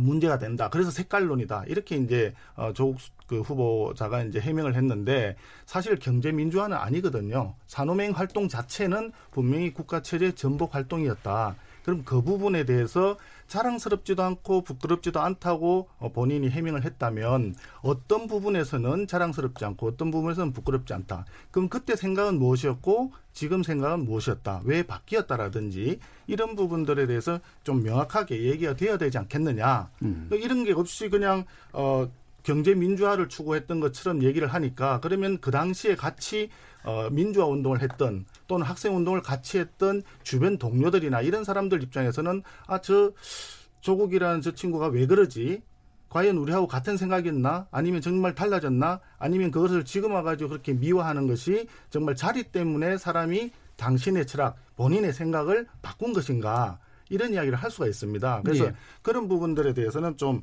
문제가 0.01 0.39
된다. 0.39 0.69
그래서 0.71 0.91
색깔론이다. 0.91 1.65
이렇게 1.67 1.97
이제 1.97 2.35
어, 2.55 2.73
조국 2.73 2.99
그 3.27 3.41
후보자가 3.41 4.25
이제 4.25 4.41
해명을 4.41 4.75
했는데 4.75 5.37
사실 5.65 5.99
경제 5.99 6.33
민주화는 6.33 6.77
아니거든요. 6.77 7.55
산호맹 7.67 8.13
활동 8.13 8.49
자체는 8.49 9.13
분명히 9.31 9.73
국가 9.73 10.03
체제 10.03 10.33
전복 10.35 10.75
활동이었다. 10.75 11.57
그럼 11.85 12.03
그 12.05 12.23
부분에 12.23 12.65
대해서 12.65 13.17
자랑스럽지도 13.53 14.23
않고 14.23 14.62
부끄럽지도 14.62 15.21
않다고 15.21 15.88
어, 15.99 16.11
본인이 16.11 16.49
해명을 16.49 16.85
했다면 16.85 17.55
어떤 17.83 18.27
부분에서는 18.27 19.07
자랑스럽지 19.07 19.67
않고 19.67 19.88
어떤 19.88 20.11
부분에서는 20.11 20.55
부끄럽지 20.55 20.95
않다. 20.95 21.27
그럼 21.51 21.69
그때 21.69 21.95
생각은 21.95 22.38
무엇이었고 22.38 23.12
지금 23.35 23.62
생각은 23.62 24.07
무엇이었다. 24.07 24.62
왜 24.65 24.83
바뀌었다라든지 24.85 25.99
이런 26.27 26.57
부분들에 26.57 27.07
대해서 27.07 27.41
좀 27.62 27.83
명확하게 27.83 28.43
얘기가 28.43 28.75
되어야 28.75 28.97
되지 28.97 29.19
않겠느냐. 29.19 29.91
음. 30.01 30.31
이런 30.33 30.65
게 30.65 30.73
없이 30.73 31.11
그냥 31.11 31.45
어 31.75 32.09
경제 32.43 32.75
민주화를 32.75 33.29
추구했던 33.29 33.81
것처럼 33.81 34.23
얘기를 34.23 34.49
하니까 34.49 35.01
그러면 35.01 35.38
그 35.41 35.51
당시에 35.51 35.95
같이 35.95 36.49
어, 36.85 37.09
민주화 37.11 37.47
운동을 37.47 37.81
했던 37.83 38.25
또는 38.47 38.66
학생 38.66 38.97
운동을 38.97 39.23
같이 39.23 39.59
했던 39.59 40.03
주변 40.23 40.59
동료들이나 40.59 41.21
이런 41.23 41.45
사람들 41.45 41.83
입장에서는 41.83 42.42
아 42.66 42.79
저 42.79 43.12
조국이라는 43.83 44.40
저 44.40 44.53
친구가 44.55 44.88
왜 44.88 45.07
그러지? 45.07 45.62
과연 46.09 46.37
우리하고 46.37 46.66
같은 46.66 46.97
생각이었나? 46.97 47.66
아니면 47.71 48.01
정말 48.01 48.35
달라졌나? 48.35 49.01
아니면 49.18 49.51
그것을 49.51 49.85
지금 49.85 50.12
와가지고 50.12 50.51
그렇게 50.51 50.73
미워하는 50.73 51.27
것이 51.27 51.66
정말 51.90 52.14
자리 52.14 52.45
때문에 52.45 52.99
사람이 52.99 53.51
당신의 53.77 54.27
철학, 54.27 54.57
본인의 54.77 55.12
생각을 55.12 55.66
바꾼 55.81 56.12
것인가? 56.12 56.79
이런 57.09 57.33
이야기를 57.33 57.57
할 57.57 57.71
수가 57.71 57.87
있습니다. 57.87 58.42
그래서 58.45 58.66
예. 58.66 58.75
그런 59.03 59.27
부분들에 59.29 59.75
대해서는 59.75 60.16
좀 60.16 60.42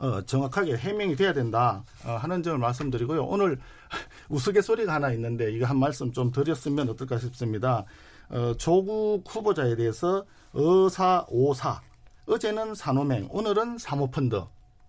어, 0.00 0.22
정확하게 0.22 0.78
해명이 0.78 1.14
돼야 1.14 1.34
된다 1.34 1.84
어, 2.06 2.12
하는 2.12 2.42
점을 2.42 2.58
말씀드리고요. 2.58 3.22
오늘 3.24 3.58
우스갯소리가 4.30 4.94
하나 4.94 5.12
있는데 5.12 5.52
이거 5.52 5.66
한 5.66 5.78
말씀 5.78 6.10
좀 6.10 6.32
드렸으면 6.32 6.88
어떨까 6.88 7.18
싶습니다. 7.18 7.84
어, 8.30 8.54
조국 8.56 9.24
후보자에 9.28 9.76
대해서 9.76 10.24
의사오사 10.54 11.82
어제는 12.26 12.74
산호맹 12.74 13.28
오늘은 13.30 13.76
사모펀드 13.76 14.42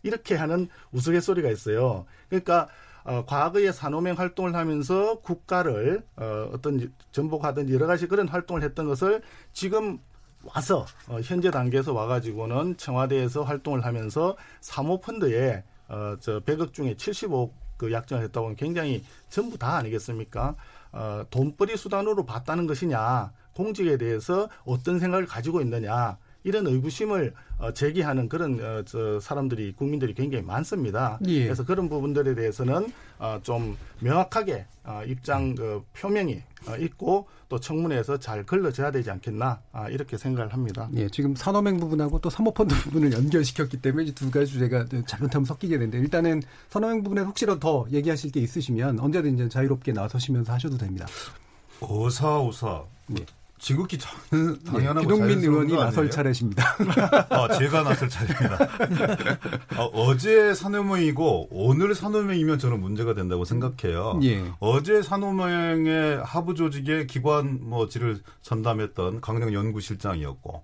이렇게 0.03 0.35
하는 0.35 0.69
우스갯소리가 0.93 1.49
있어요. 1.49 2.05
그러니까 2.29 2.69
어, 3.03 3.25
과거에 3.25 3.73
산호맹 3.73 4.17
활동을 4.17 4.55
하면서 4.55 5.19
국가를 5.19 6.03
어, 6.15 6.51
어떤 6.53 6.89
전복하든 7.11 7.69
여러 7.69 7.85
가지 7.85 8.07
그런 8.07 8.29
활동을 8.29 8.63
했던 8.63 8.87
것을 8.87 9.21
지금 9.51 9.99
와서 10.43 10.85
어, 11.07 11.19
현재 11.23 11.51
단계에서 11.51 11.93
와가지고는 11.93 12.77
청와대에서 12.77 13.43
활동을 13.43 13.85
하면서 13.85 14.35
사모펀드에 14.61 15.63
어, 15.87 16.15
저 16.19 16.39
100억 16.39 16.73
중에 16.73 16.95
75억 16.95 17.51
그 17.77 17.91
약정을 17.91 18.23
했다고 18.25 18.45
하면 18.45 18.55
굉장히 18.55 19.03
전부 19.29 19.57
다 19.57 19.75
아니겠습니까? 19.77 20.55
어, 20.91 21.23
돈벌이 21.29 21.77
수단으로 21.77 22.25
봤다는 22.25 22.67
것이냐, 22.67 23.31
공직에 23.53 23.97
대해서 23.97 24.49
어떤 24.65 24.99
생각을 24.99 25.25
가지고 25.25 25.61
있느냐, 25.61 26.17
이런 26.43 26.67
의구심을 26.67 27.33
어, 27.59 27.71
제기하는 27.73 28.27
그런 28.27 28.59
어, 28.59 28.83
저 28.85 29.19
사람들이 29.19 29.73
국민들이 29.73 30.13
굉장히 30.13 30.43
많습니다. 30.43 31.19
예. 31.27 31.43
그래서 31.43 31.63
그런 31.63 31.89
부분들에 31.89 32.33
대해서는 32.33 32.91
어, 33.19 33.39
좀 33.43 33.77
명확하게 33.99 34.65
어, 34.83 35.03
입장 35.05 35.53
그 35.53 35.83
표명이 35.93 36.41
어, 36.67 36.75
있고 36.77 37.27
또 37.49 37.59
청문회에서 37.59 38.17
잘 38.17 38.43
걸러져야 38.45 38.91
되지 38.91 39.11
않겠나 39.11 39.61
아, 39.71 39.89
이렇게 39.89 40.17
생각을 40.17 40.53
합니다. 40.53 40.89
예, 40.95 41.09
지금 41.09 41.35
산업행 41.35 41.77
부분하고 41.79 42.19
또 42.19 42.29
사모펀드 42.29 42.73
부분을 42.85 43.11
연결시켰기 43.11 43.81
때문에 43.81 44.05
이두 44.05 44.31
가지 44.31 44.53
주제가 44.53 44.85
잘못하면 45.05 45.45
섞이게 45.45 45.77
되는데 45.77 45.99
일단은 45.99 46.41
산업행 46.69 47.03
부분에 47.03 47.21
혹시라도 47.21 47.59
더 47.59 47.85
얘기하실 47.91 48.31
게 48.31 48.39
있으시면 48.39 48.99
언제든지 48.99 49.49
자유롭게 49.49 49.91
나서시면서 49.91 50.53
하셔도 50.53 50.77
됩니다. 50.77 51.05
어사오사 51.81 52.83
예. 53.19 53.25
지극히 53.61 53.95
당- 53.99 54.11
예, 54.33 54.63
당연하고 54.71 55.01
기동민 55.01 55.27
자연스러운 55.29 55.53
의원이 55.53 55.75
거 55.75 55.83
나설? 55.85 56.09
차례십니다. 56.09 56.63
아, 57.29 57.47
제가 57.59 57.83
나설 57.83 58.09
차례입니다. 58.09 58.57
어, 59.77 60.17
제 60.17 60.55
산호명이고 60.55 61.49
오늘 61.51 61.93
산호명이면 61.93 62.57
저는 62.57 62.81
문제가 62.81 63.13
된다고 63.13 63.45
생각해요. 63.45 64.19
예. 64.23 64.43
어제 64.59 65.03
산호명의 65.03 66.23
하부 66.23 66.55
조직의 66.55 67.05
기관 67.05 67.59
뭐 67.61 67.87
지를 67.87 68.19
전담했던 68.41 69.21
강령 69.21 69.53
연구실장이었고, 69.53 70.63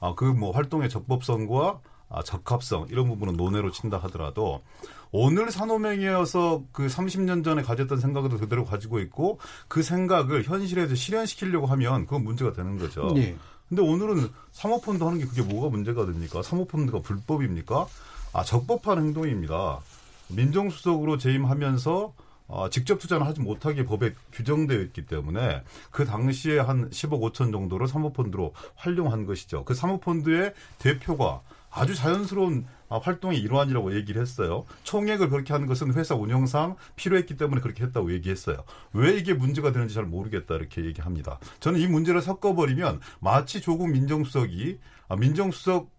아, 0.00 0.14
그 0.14 0.26
뭐 0.32 0.52
활동의 0.52 0.88
적법성과 0.90 1.80
아, 2.10 2.22
적합성 2.22 2.86
이런 2.90 3.08
부분은 3.08 3.36
논외로 3.36 3.72
친다 3.72 3.98
하더라도 4.04 4.62
오늘 5.10 5.50
산호명이어서 5.50 6.64
그 6.72 6.86
30년 6.86 7.44
전에 7.44 7.62
가졌던 7.62 7.98
생각을 7.98 8.30
그대로 8.30 8.64
가지고 8.64 8.98
있고 9.00 9.38
그 9.68 9.82
생각을 9.82 10.44
현실에서 10.44 10.94
실현시키려고 10.94 11.66
하면 11.66 12.06
그건 12.06 12.24
문제가 12.24 12.52
되는 12.52 12.78
거죠. 12.78 13.12
예. 13.16 13.36
근데 13.68 13.82
오늘은 13.82 14.28
사모펀드 14.52 15.04
하는 15.04 15.18
게 15.18 15.26
그게 15.26 15.42
뭐가 15.42 15.68
문제가 15.68 16.06
됩니까? 16.06 16.42
사모펀드가 16.42 17.00
불법입니까? 17.00 17.86
아, 18.32 18.42
적법한 18.42 18.98
행동입니다. 18.98 19.80
민정수석으로 20.28 21.18
재임하면서 21.18 22.12
어, 22.48 22.70
직접 22.70 22.98
투자는 22.98 23.26
하지 23.26 23.42
못하게 23.42 23.84
법에 23.84 24.14
규정되어 24.32 24.80
있기 24.80 25.04
때문에 25.04 25.62
그 25.90 26.06
당시에 26.06 26.58
한 26.58 26.88
10억 26.88 27.20
5천 27.20 27.52
정도를 27.52 27.86
사모펀드로 27.86 28.54
활용한 28.74 29.26
것이죠. 29.26 29.64
그 29.64 29.74
사모펀드의 29.74 30.54
대표가 30.78 31.42
아주 31.70 31.94
자연스러운 31.94 32.64
아, 32.64 32.77
활동의 32.88 33.38
일환이라고 33.40 33.94
얘기를 33.94 34.20
했어요. 34.22 34.64
총액을 34.84 35.28
그렇게 35.28 35.52
하는 35.52 35.66
것은 35.66 35.92
회사 35.94 36.14
운영상 36.14 36.76
필요했기 36.96 37.36
때문에 37.36 37.60
그렇게 37.60 37.84
했다고 37.84 38.12
얘기했어요. 38.12 38.64
왜 38.92 39.16
이게 39.16 39.34
문제가 39.34 39.72
되는지 39.72 39.94
잘 39.94 40.04
모르겠다 40.04 40.54
이렇게 40.54 40.84
얘기합니다. 40.84 41.38
저는 41.60 41.80
이 41.80 41.86
문제를 41.86 42.22
섞어버리면 42.22 43.00
마치 43.20 43.60
조국 43.60 43.90
민정수석이 43.90 44.78
아, 45.08 45.16
민정수석 45.16 45.90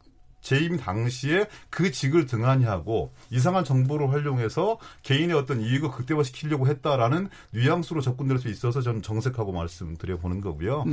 재임 0.42 0.78
당시에 0.78 1.48
그 1.70 1.92
직을 1.92 2.26
등한히 2.26 2.64
하고 2.64 3.14
이상한 3.30 3.66
정보를 3.66 4.10
활용해서 4.10 4.80
개인의 5.04 5.36
어떤 5.36 5.60
이익을 5.60 5.92
극대화시키려고 5.92 6.68
했다라는 6.68 7.30
뉘앙스로 7.52 8.00
접근될 8.00 8.38
수 8.40 8.48
있어서 8.48 8.82
저는 8.82 9.02
정색하고 9.02 9.52
말씀드려 9.52 10.18
보는 10.18 10.40
거고요. 10.40 10.86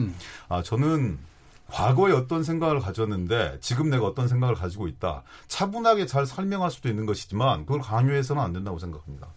아, 0.49 0.63
저는 0.63 1.19
과거에 1.69 2.13
어떤 2.13 2.45
생각을 2.45 2.81
가졌는데 2.81 3.59
지금 3.61 3.91
내가 3.91 4.07
어떤 4.07 4.29
생각을 4.29 4.55
가지고 4.55 4.89
있다. 4.89 5.23
차분하게 5.49 6.07
잘 6.07 6.27
설명할 6.27 6.71
수도 6.71 6.89
있는 6.89 7.07
것이지만 7.07 7.67
그걸 7.67 7.81
강요해서는 7.81 8.41
안 8.43 8.53
된다고 8.53 8.79
생각합니다. 8.79 9.29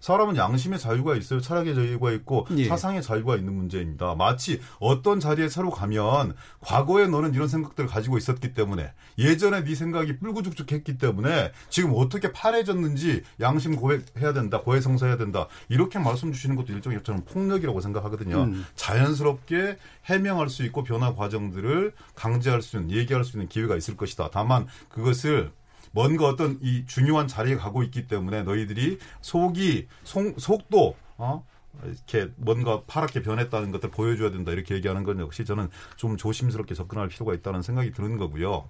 사람은 0.00 0.36
양심의 0.36 0.78
자유가 0.78 1.16
있어요. 1.16 1.40
철학의 1.40 1.74
자유가 1.74 2.12
있고 2.12 2.46
예. 2.56 2.68
사상의 2.68 3.02
자유가 3.02 3.36
있는 3.36 3.54
문제입니다. 3.54 4.14
마치 4.14 4.60
어떤 4.78 5.20
자리에 5.20 5.48
새로 5.48 5.70
가면 5.70 6.34
과거에 6.60 7.06
너는 7.06 7.34
이런 7.34 7.48
생각들을 7.48 7.88
가지고 7.88 8.18
있었기 8.18 8.54
때문에 8.54 8.92
예전에 9.18 9.64
네 9.64 9.74
생각이 9.74 10.18
뿔구죽죽했기 10.18 10.98
때문에 10.98 11.52
지금 11.70 11.92
어떻게 11.94 12.32
파래졌는지 12.32 13.22
양심 13.40 13.76
고해해야 13.76 14.32
된다. 14.32 14.60
고해성사해야 14.60 15.16
된다. 15.16 15.48
이렇게 15.68 15.98
말씀 15.98 16.32
주시는 16.32 16.56
것도 16.56 16.72
일종의 16.72 17.02
저는 17.02 17.24
폭력이라고 17.24 17.80
생각하거든요. 17.80 18.44
음. 18.44 18.66
자연스럽게 18.74 19.78
해명할 20.04 20.48
수 20.48 20.64
있고 20.64 20.84
변화 20.84 21.14
과정들을 21.14 21.92
강제할 22.14 22.62
수 22.62 22.76
있는 22.76 22.90
얘기할 22.96 23.24
수 23.24 23.36
있는 23.36 23.48
기회가 23.48 23.76
있을 23.76 23.96
것이다. 23.96 24.30
다만 24.32 24.66
그것을 24.88 25.50
뭔가 25.96 26.26
어떤 26.26 26.58
이 26.60 26.84
중요한 26.86 27.26
자리에 27.26 27.56
가고 27.56 27.82
있기 27.82 28.06
때문에 28.06 28.42
너희들이 28.42 28.98
속이 29.22 29.88
속, 30.04 30.38
속도 30.38 30.94
어 31.16 31.42
이렇게 31.84 32.30
뭔가 32.36 32.82
파랗게 32.86 33.22
변했다는 33.22 33.70
것들 33.70 33.90
보여줘야 33.90 34.30
된다 34.30 34.52
이렇게 34.52 34.74
얘기하는 34.74 35.04
건 35.04 35.20
역시 35.20 35.46
저는 35.46 35.70
좀 35.96 36.18
조심스럽게 36.18 36.74
접근할 36.74 37.08
필요가 37.08 37.32
있다는 37.32 37.62
생각이 37.62 37.92
드는 37.92 38.18
거고요. 38.18 38.68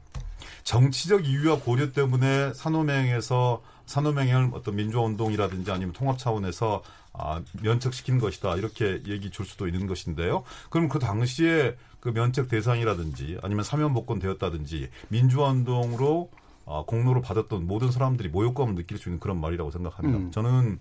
정치적 0.63 1.27
이유와 1.27 1.59
고려 1.59 1.91
때문에 1.91 2.55
산호맹에서 2.55 3.61
산호맹을 3.87 4.51
어떤 4.53 4.77
민주화 4.77 5.03
운동이라든지 5.03 5.73
아니면 5.73 5.93
통합 5.95 6.19
차원에서 6.19 6.85
아, 7.13 7.43
면책시킨 7.61 8.21
것이다 8.21 8.55
이렇게 8.55 9.03
얘기 9.09 9.31
줄 9.31 9.47
수도 9.47 9.67
있는 9.67 9.89
것인데요. 9.89 10.45
그럼 10.71 10.89
그 10.89 11.01
당시에 11.01 11.75
그 11.99 12.11
면책 12.11 12.49
대상이라든지 12.49 13.39
아니면 13.43 13.65
사면복권 13.65 14.21
되었다든지 14.21 14.91
민주화 15.09 15.49
운동으로 15.51 16.31
어, 16.67 16.85
공로를 16.85 17.23
받았던 17.23 17.67
모든 17.67 17.91
사람들이 17.91 18.29
모욕감을 18.29 18.75
느낄 18.75 18.99
수 18.99 19.09
있는 19.09 19.21
그런 19.21 19.41
말이라고 19.41 19.71
생각합니다. 19.71 20.19
음. 20.19 20.31
저는 20.33 20.81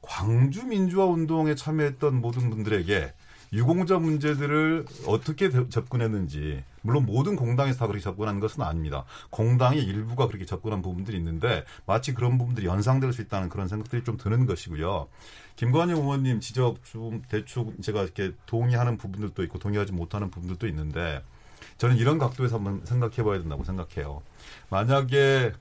광주 0.00 0.64
민주화 0.64 1.04
운동에 1.06 1.54
참여했던 1.56 2.20
모든 2.20 2.50
분들에게 2.50 3.12
유공자 3.52 3.98
문제들을 3.98 4.84
어떻게 5.06 5.48
대- 5.48 5.68
접근했는지 5.70 6.62
물론 6.82 7.06
모든 7.06 7.34
공당에서 7.34 7.78
다 7.78 7.86
그렇게 7.86 8.02
접근한 8.02 8.40
것은 8.40 8.62
아닙니다. 8.62 9.04
공당의 9.30 9.82
일부가 9.82 10.28
그렇게 10.28 10.44
접근한 10.44 10.82
부분들이 10.82 11.16
있는데 11.16 11.64
마치 11.86 12.14
그런 12.14 12.38
부분들이 12.38 12.66
연상될 12.66 13.12
수 13.12 13.22
있다는 13.22 13.48
그런 13.48 13.66
생각들이 13.66 14.04
좀 14.04 14.18
드는 14.18 14.46
것이고요. 14.46 15.08
김관영 15.56 15.98
의원님 16.02 16.40
지적 16.40 16.84
좀 16.84 17.22
대충 17.28 17.74
제가 17.80 18.02
이렇게 18.04 18.32
동의하는 18.46 18.98
부분들도 18.98 19.42
있고 19.44 19.58
동의하지 19.58 19.92
못하는 19.92 20.30
부분들도 20.30 20.68
있는데 20.68 21.22
저는 21.78 21.96
이런 21.96 22.18
각도에서 22.18 22.56
한번 22.56 22.82
생각해 22.84 23.22
봐야 23.22 23.38
된다고 23.38 23.64
생각해요. 23.64 24.22
만약에 24.68 25.52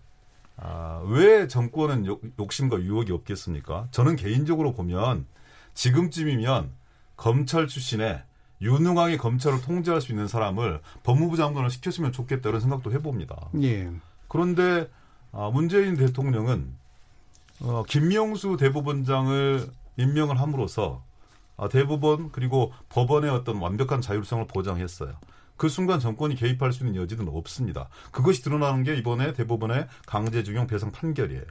아, 0.58 1.04
왜 1.08 1.48
정권은 1.48 2.08
욕, 2.08 2.22
욕심과 2.40 2.82
유혹이 2.82 3.12
없겠습니까? 3.12 3.88
저는 3.92 4.16
개인적으로 4.16 4.74
보면 4.74 5.28
지금쯤이면 5.76 6.72
검찰 7.16 7.68
출신의 7.68 8.24
유능하게 8.62 9.18
검찰을 9.18 9.62
통제할 9.62 10.02
수 10.02 10.12
있는 10.12 10.28
사람을 10.28 10.82
법무부 11.04 11.38
장관을 11.38 11.70
시켰으면 11.70 12.12
좋겠다 12.12 12.50
이런 12.50 12.60
생각도 12.60 12.92
해봅니다. 12.92 13.50
예. 13.62 13.92
그런데 14.28 14.90
아, 15.32 15.52
문재인 15.54 15.96
대통령은 15.96 16.74
어, 17.62 17.84
김명수 17.88 18.58
대법원장을 18.58 19.70
임명을 19.98 20.40
함으로써 20.40 21.04
아, 21.56 21.70
대법원 21.70 22.32
그리고 22.32 22.74
법원의 22.90 23.30
어떤 23.30 23.58
완벽한 23.58 24.02
자율성을 24.02 24.48
보장했어요. 24.48 25.14
그 25.58 25.70
순간 25.70 26.00
정권이 26.00 26.36
개입할 26.36 26.72
수 26.72 26.86
있는 26.86 27.02
여지는 27.02 27.28
없습니다. 27.30 27.90
그것이 28.12 28.44
드러나는 28.44 28.84
게 28.84 28.96
이번에 28.96 29.34
대법원의 29.34 29.88
강제징용 30.06 30.68
배상 30.68 30.92
판결이에요. 30.92 31.44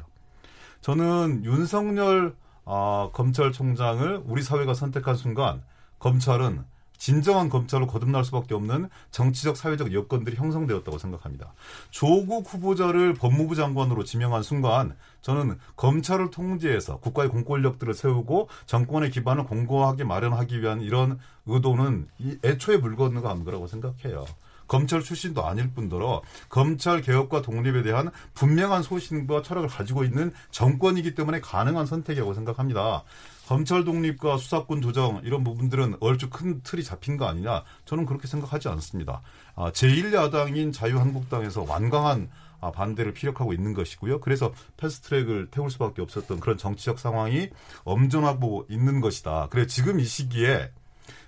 저는 0.81 1.45
윤석열 1.45 2.35
아, 2.64 3.11
검찰총장을 3.12 4.23
우리 4.25 4.42
사회가 4.42 4.75
선택한 4.75 5.14
순간 5.14 5.62
검찰은 5.99 6.64
진정한 6.99 7.49
검찰로 7.49 7.87
거듭날 7.87 8.25
수밖에 8.25 8.55
없는 8.55 8.89
정치적 9.11 9.57
사회적 9.57 9.93
여건들이 9.93 10.37
형성되었다고 10.37 10.99
생각합니다. 10.99 11.53
조국 11.91 12.53
후보자를 12.53 13.15
법무부 13.15 13.55
장관으로 13.55 14.05
지명한 14.05 14.43
순간 14.43 14.97
저는 15.23 15.59
검찰을 15.77 16.31
통제해서 16.31 16.99
국가의 16.99 17.29
공권력들을 17.31 17.95
세우고 17.95 18.49
정권의 18.67 19.11
기반을 19.11 19.45
공고하게 19.45 20.05
마련하기 20.05 20.61
위한 20.61 20.81
이런 20.81 21.19
의도는 21.47 22.09
이 22.19 22.39
애초에 22.45 22.77
물건가 22.77 23.31
안 23.31 23.45
거라고 23.45 23.67
생각해요. 23.67 24.25
검찰 24.69 25.03
출신도 25.03 25.47
아닐 25.47 25.73
뿐더러 25.73 26.23
검찰 26.49 27.01
개혁과 27.01 27.43
독립에 27.43 27.83
대한 27.83 28.11
분명한 28.35 28.83
소신과 28.83 29.43
철학을 29.43 29.69
가지고 29.69 30.05
있는 30.05 30.33
정권이기 30.51 31.15
때문에 31.15 31.41
가능한 31.41 31.87
선택이라고 31.87 32.35
생각합니다. 32.35 33.05
검찰 33.47 33.85
독립과 33.85 34.39
수사권 34.39 34.83
조정 34.83 35.21
이런 35.25 35.45
부분들은 35.45 35.99
얼추 36.01 36.31
큰 36.31 36.63
틀이 36.65 36.83
잡힌 36.83 37.17
거 37.17 37.27
아니냐? 37.27 37.63
저는 37.85 38.05
그렇게 38.05 38.27
생각하지 38.27 38.69
않습니다. 38.69 39.23
아, 39.55 39.71
제1야당인 39.71 40.73
자유한국당에서 40.73 41.63
완강한 41.63 42.29
아, 42.61 42.73
반대를 42.73 43.13
피력하고 43.13 43.53
있는 43.53 43.73
것이고요. 43.73 44.21
그래서 44.21 44.53
패스트트랙을 44.79 45.51
태울 45.53 45.71
수밖에 45.71 46.03
없었던 46.03 46.41
그런 46.41 46.59
정치적 46.59 46.99
상황이 46.99 47.51
엄존하고 47.85 48.67
있는 48.69 49.01
것이다. 49.01 49.47
그래 49.51 49.67
지금 49.67 50.01
이 50.01 50.05
시기에 50.05 50.73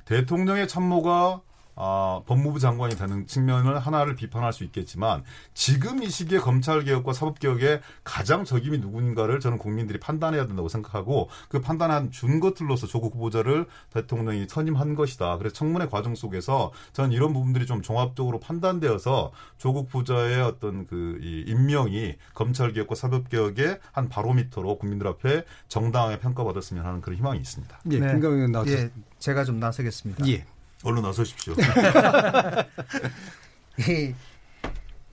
대통령의 0.04 0.66
참모가 0.66 1.40
아, 1.80 2.22
법무부 2.26 2.58
장관이 2.58 2.96
되는 2.96 3.26
측면을 3.26 3.78
하나를 3.78 4.16
비판할 4.16 4.52
수 4.52 4.64
있겠지만 4.64 5.22
지금 5.54 6.02
이 6.02 6.10
시기에 6.10 6.38
검찰 6.38 6.82
개혁과 6.84 7.12
사법 7.12 7.38
개혁에 7.38 7.80
가장 8.04 8.44
적임이 8.44 8.78
누군가를 8.78 9.40
저는 9.40 9.58
국민들이 9.58 10.00
판단해야 10.00 10.46
된다고 10.46 10.68
생각하고 10.68 11.28
그 11.48 11.60
판단한 11.60 12.10
준 12.10 12.40
것들로서 12.40 12.86
조국 12.86 13.14
후보자를 13.14 13.66
대통령이 13.92 14.46
선임한 14.48 14.94
것이다. 14.94 15.38
그래서 15.38 15.54
청문회 15.54 15.86
과정 15.86 16.14
속에서 16.14 16.72
저는 16.92 17.12
이런 17.12 17.32
부분들이 17.32 17.66
좀 17.66 17.82
종합적으로 17.82 18.40
판단되어서 18.40 19.32
조국 19.58 19.86
후보자의 19.86 20.40
어떤 20.40 20.86
그 20.86 21.18
이 21.20 21.44
임명이 21.46 22.16
검찰 22.34 22.72
개혁과 22.72 22.94
사법 22.94 23.28
개혁의 23.28 23.78
한 23.92 24.08
바로미터로 24.08 24.78
국민들 24.78 25.06
앞에 25.08 25.44
정당하게 25.68 26.18
평가받았으면 26.20 26.84
하는 26.84 27.00
그런 27.00 27.18
희망이 27.18 27.38
있습니다. 27.40 27.80
예, 27.90 27.98
네. 27.98 28.12
의원 28.14 28.52
나오셨습니다. 28.52 28.96
예, 28.96 29.02
제가 29.18 29.44
좀 29.44 29.58
나서겠습니다. 29.58 30.26
예. 30.28 30.44
얼른 30.82 31.02
나서십시오. 31.02 31.54
예, 33.88 34.14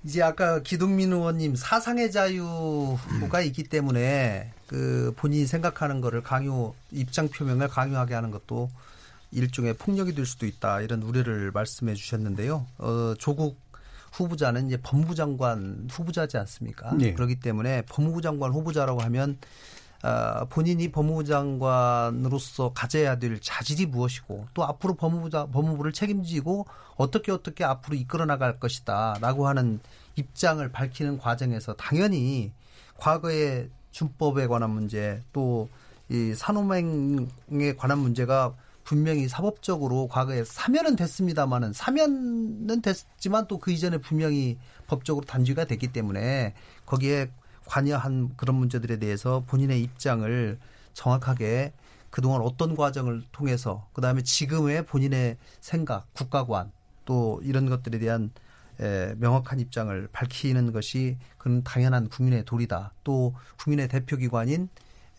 이제 0.04 0.22
아까 0.22 0.62
기동민 0.62 1.12
의원님 1.12 1.56
사상의 1.56 2.12
자유가 2.12 3.42
있기 3.42 3.64
때문에 3.64 4.52
그 4.68 5.14
본인이 5.18 5.46
생각하는 5.46 6.02
거를 6.02 6.22
강요 6.22 6.74
입장 6.92 7.28
표명을 7.28 7.68
강요하게 7.68 8.14
하는 8.14 8.32
것도 8.32 8.70
일종의 9.32 9.74
폭력이 9.74 10.16
될 10.16 10.26
수도 10.26 10.46
있다 10.46 10.82
이런 10.82 11.02
우려를 11.02 11.52
말씀해 11.52 11.96
주셨는데요. 11.96 12.66
어, 12.78 13.14
조국 13.18 13.60
후보자는 14.14 14.68
이제 14.68 14.78
법무장관 14.82 15.90
후보자지 15.92 16.38
않습니까? 16.38 16.96
예. 17.02 17.14
그렇기 17.14 17.40
때문에 17.40 17.82
법무부 17.84 18.22
장관 18.22 18.52
후보자라고 18.52 19.02
하면 19.02 19.32
어, 19.32 19.46
본인이 20.50 20.92
법무부 20.92 21.24
장관으로서 21.26 22.74
가져야 22.74 23.18
될 23.18 23.40
자질이 23.40 23.88
무엇이고 23.88 24.48
또 24.54 24.64
앞으로 24.64 24.96
법무부자, 24.96 25.48
법무부를 25.48 25.94
책임지고 25.94 26.66
어떻게 26.98 27.32
어떻게 27.32 27.64
앞으로 27.64 27.96
이끌어 27.96 28.26
나갈 28.26 28.60
것이다라고 28.60 29.48
하는 29.48 29.80
입장을 30.16 30.68
밝히는 30.72 31.18
과정에서 31.18 31.74
당연히 31.74 32.52
과거의 32.98 33.70
준법에 33.92 34.48
관한 34.48 34.72
문제 34.72 35.22
또 35.34 35.68
이 36.10 36.34
산호맹에 36.36 37.74
관한 37.78 38.00
문제가 38.00 38.54
분명히 38.84 39.28
사법적으로 39.28 40.08
과거에 40.08 40.44
사면은 40.44 40.96
됐습니다마는 40.96 41.74
사면은 41.74 42.82
됐지만 42.84 43.48
또 43.48 43.58
그 43.58 43.72
이전에 43.72 43.98
분명히 43.98 44.60
법적으로 44.86 45.26
단죄가 45.26 45.66
됐기 45.66 45.88
때문에 45.92 46.54
거기에 46.86 47.32
관여한 47.66 48.32
그런 48.38 48.56
문제들에 48.56 48.98
대해서 48.98 49.44
본인의 49.48 49.82
입장을 49.82 50.58
정확하게 50.94 51.74
그동안 52.10 52.42
어떤 52.42 52.76
과정을 52.76 53.24
통해서 53.32 53.88
그다음에 53.94 54.22
지금의 54.22 54.86
본인의 54.86 55.38
생각, 55.60 56.12
국가관 56.14 56.72
또 57.04 57.42
이런 57.44 57.68
것들에 57.68 58.00
대한 58.00 58.32
에, 58.80 59.14
명확한 59.18 59.60
입장을 59.60 60.08
밝히는 60.12 60.72
것이 60.72 61.18
그는 61.38 61.64
당연한 61.64 62.10
국민의 62.10 62.46
도리다. 62.46 62.94
또 63.04 63.36
국민의 63.58 63.88
대표기관인 63.88 64.70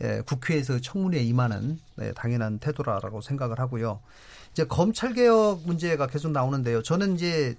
에, 0.01 0.21
국회에서 0.23 0.81
청문회에 0.81 1.23
임하는 1.23 1.79
네, 1.97 2.13
당연한 2.13 2.59
태도라고 2.59 3.21
생각을 3.21 3.59
하고요. 3.59 4.01
이제 4.53 4.65
검찰 4.65 5.13
개혁 5.13 5.63
문제가 5.67 6.07
계속 6.07 6.33
나오는데요. 6.33 6.83
저는 6.83 7.17
이제 7.17 7.57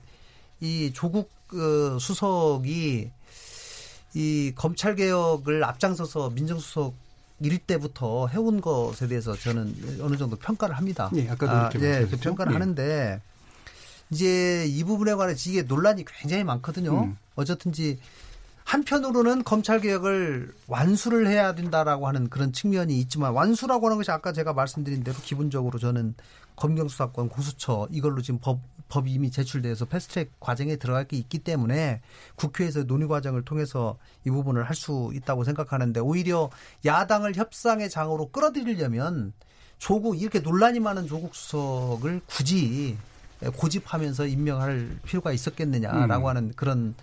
이 0.59 0.91
조국 0.93 1.31
어, 1.53 1.99
수석이 1.99 3.11
이 4.13 4.53
검찰 4.55 4.95
개혁을 4.95 5.63
앞장서서 5.63 6.31
민정수석 6.31 6.93
일 7.39 7.59
때부터 7.59 8.27
해온 8.27 8.61
것에 8.61 9.07
대해서 9.07 9.35
저는 9.35 9.99
어느 10.01 10.17
정도 10.17 10.35
평가를 10.35 10.75
합니다. 10.75 11.11
예, 11.15 11.29
아까도 11.29 11.51
아, 11.51 11.69
그렇게 11.69 12.01
예, 12.01 12.05
그? 12.05 12.17
평가를 12.17 12.53
예. 12.53 12.57
하는데 12.57 13.21
이제 14.09 14.65
이 14.67 14.83
부분에 14.83 15.13
관해서 15.13 15.49
이게 15.49 15.61
논란이 15.61 16.05
굉장히 16.05 16.43
많거든요. 16.43 17.03
음. 17.03 17.17
어쨌든지 17.35 17.99
한편으로는 18.63 19.43
검찰 19.43 19.79
개혁을 19.79 20.53
완수를 20.67 21.27
해야 21.27 21.53
된다라고 21.53 22.07
하는 22.07 22.27
그런 22.29 22.51
측면이 22.51 22.99
있지만 22.99 23.33
완수라고 23.33 23.85
하는 23.85 23.97
것이 23.97 24.11
아까 24.11 24.33
제가 24.33 24.53
말씀드린 24.53 25.03
대로 25.03 25.17
기본적으로 25.23 25.79
저는 25.79 26.15
검경수사권 26.57 27.29
공수처 27.29 27.87
이걸로 27.91 28.21
지금 28.21 28.39
법 28.39 28.59
법이 28.89 29.11
이미 29.11 29.31
제출돼서 29.31 29.85
패스트트랙 29.85 30.39
과정에 30.39 30.77
들어갈 30.77 31.05
게 31.05 31.17
있기 31.17 31.39
때문에 31.39 32.01
국회에서 32.35 32.83
논의 32.85 33.07
과정을 33.07 33.43
통해서 33.43 33.97
이 34.25 34.29
부분을 34.29 34.63
할 34.63 34.77
수 34.77 35.11
있다고 35.13 35.43
생각하는데 35.43 35.99
오히려 35.99 36.51
야당을 36.85 37.35
협상의 37.35 37.89
장으로 37.89 38.29
끌어들이려면 38.29 39.33
조국 39.79 40.21
이렇게 40.21 40.39
논란이 40.39 40.79
많은 40.79 41.07
조국 41.07 41.35
수석을 41.35 42.21
굳이 42.27 42.95
고집하면서 43.55 44.27
임명할 44.27 44.97
필요가 45.03 45.31
있었겠느냐라고 45.31 46.25
음. 46.25 46.29
하는 46.29 46.53
그런 46.55 46.95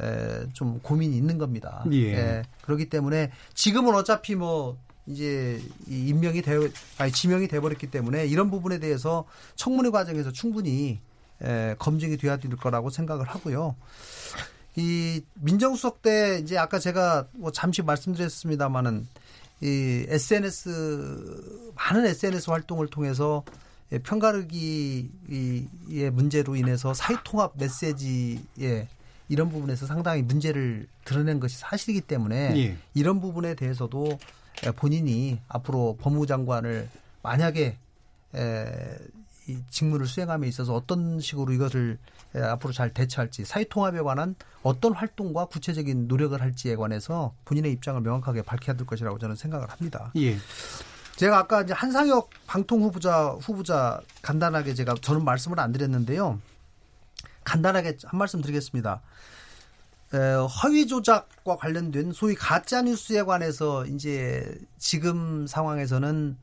에, 0.00 0.46
좀 0.52 0.80
고민이 0.80 1.16
있는 1.16 1.38
겁니다. 1.38 1.84
예. 1.92 2.42
그렇기 2.62 2.88
때문에 2.88 3.30
지금은 3.54 3.94
어차피 3.94 4.34
뭐 4.34 4.78
이제 5.06 5.60
이 5.88 6.08
임명이 6.08 6.42
되어 6.42 6.68
아니 6.98 7.10
지명이 7.10 7.48
돼 7.48 7.60
버렸기 7.60 7.90
때문에 7.90 8.26
이런 8.26 8.50
부분에 8.50 8.78
대해서 8.78 9.24
청문회 9.56 9.90
과정에서 9.90 10.30
충분히 10.30 11.00
에, 11.42 11.74
검증이 11.78 12.16
돼야 12.16 12.36
될 12.36 12.50
거라고 12.56 12.90
생각을 12.90 13.26
하고요. 13.26 13.74
이 14.76 15.22
민정수석 15.34 16.02
때 16.02 16.38
이제 16.42 16.56
아까 16.56 16.78
제가 16.78 17.26
뭐 17.32 17.50
잠시 17.50 17.82
말씀드렸습니다마는 17.82 19.06
이 19.62 20.06
SNS 20.08 21.72
많은 21.74 22.06
SNS 22.06 22.50
활동을 22.50 22.86
통해서 22.88 23.44
예, 23.92 23.98
편가르기의 23.98 25.08
문제로 26.12 26.54
인해서 26.56 26.94
사회통합 26.94 27.54
메시지에 27.56 28.88
이런 29.28 29.48
부분에서 29.48 29.86
상당히 29.86 30.22
문제를 30.22 30.86
드러낸 31.04 31.40
것이 31.40 31.58
사실이기 31.58 32.02
때문에 32.02 32.56
예. 32.56 32.76
이런 32.94 33.20
부분에 33.20 33.54
대해서도 33.54 34.18
본인이 34.76 35.40
앞으로 35.48 35.96
법무부 36.00 36.26
장관을 36.26 36.88
만약에 37.22 37.76
에, 38.34 38.98
이 39.50 39.62
직무를 39.70 40.06
수행함에 40.06 40.46
있어서 40.48 40.74
어떤 40.74 41.20
식으로 41.20 41.52
이것을 41.52 41.98
에, 42.34 42.40
앞으로 42.40 42.72
잘 42.72 42.92
대처할지 42.94 43.44
사회 43.44 43.64
통합에 43.64 44.00
관한 44.00 44.34
어떤 44.62 44.92
활동과 44.92 45.46
구체적인 45.46 46.08
노력을 46.08 46.40
할지에 46.40 46.76
관해서 46.76 47.34
본인의 47.44 47.72
입장을 47.72 48.00
명확하게 48.00 48.42
밝혀야 48.42 48.76
될 48.76 48.86
것이라고 48.86 49.18
저는 49.18 49.36
생각을 49.36 49.68
합니다. 49.68 50.12
예. 50.16 50.36
제가 51.16 51.38
아까 51.38 51.62
이제 51.62 51.74
한상혁 51.74 52.30
방통 52.46 52.82
후보자 52.82 53.36
후보자 53.42 54.00
간단하게 54.22 54.74
제가 54.74 54.94
저는 55.00 55.24
말씀을 55.24 55.60
안 55.60 55.72
드렸는데요. 55.72 56.40
간단하게 57.44 57.98
한 58.04 58.18
말씀 58.18 58.40
드리겠습니다. 58.40 59.02
에, 60.14 60.18
허위 60.62 60.86
조작과 60.86 61.56
관련된 61.56 62.12
소위 62.12 62.34
가짜 62.34 62.82
뉴스에 62.82 63.22
관해서 63.24 63.84
이제 63.86 64.58
지금 64.78 65.46
상황에서는 65.46 66.36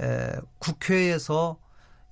에, 0.00 0.30
국회에서 0.58 1.58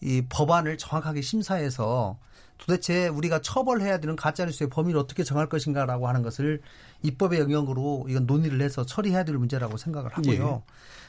이 0.03 0.23
법안을 0.29 0.79
정확하게 0.79 1.23
심사해서 1.23 2.19
도대체 2.59 3.09
우리가 3.09 3.41
처벌해야 3.41 3.99
되는 3.99 4.15
가짜 4.17 4.45
뉴스의 4.45 4.69
범위를 4.69 4.99
어떻게 4.99 5.25
정할 5.25 5.49
것인가라고 5.49 6.09
하는 6.09 6.23
것을 6.23 6.61
입법의 7.03 7.41
영역으로 7.41 8.07
이건 8.09 8.27
논의를 8.27 8.61
해서 8.61 8.85
처리해야 8.85 9.25
될 9.25 9.37
문제라고 9.37 9.77
생각을 9.77 10.13
하고요. 10.17 10.63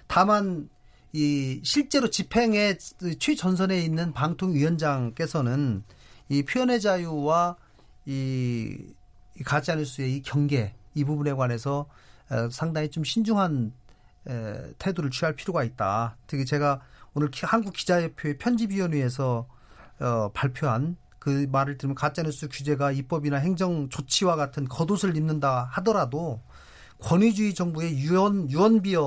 다만 0.07 0.69
이 1.11 1.59
실제로 1.63 2.09
집행의 2.09 2.79
최전선에 3.19 3.79
있는 3.79 4.13
방통위원장께서는 4.13 5.83
이 6.29 6.43
표현의 6.43 6.81
자유와 6.81 7.55
이, 8.05 8.77
이 9.39 9.43
가짜 9.43 9.75
뉴스의 9.75 10.15
이 10.15 10.21
경계 10.23 10.73
이 10.95 11.03
부분에 11.03 11.33
관해서 11.33 11.87
어, 12.29 12.49
상당히 12.49 12.89
좀 12.89 13.03
신중한 13.03 13.73
에, 14.27 14.73
태도를 14.79 15.11
취할 15.11 15.35
필요가 15.35 15.63
있다. 15.63 16.17
특히 16.25 16.45
제가 16.45 16.81
오늘 17.15 17.29
기- 17.31 17.45
한국 17.45 17.73
기자협회 17.73 18.37
편집위원회에서 18.37 19.47
어, 19.99 20.31
발표한 20.33 20.97
그 21.19 21.47
말을 21.51 21.77
들으면 21.77 21.95
가짜뉴스 21.95 22.49
규제가 22.49 22.91
입법이나 22.91 23.37
행정 23.37 23.87
조치와 23.89 24.35
같은 24.35 24.67
겉옷을 24.67 25.15
입는다 25.15 25.69
하더라도 25.73 26.41
권위주의 26.99 27.53
정부의 27.53 27.97
유언 27.99 28.49
유언비어 28.49 29.03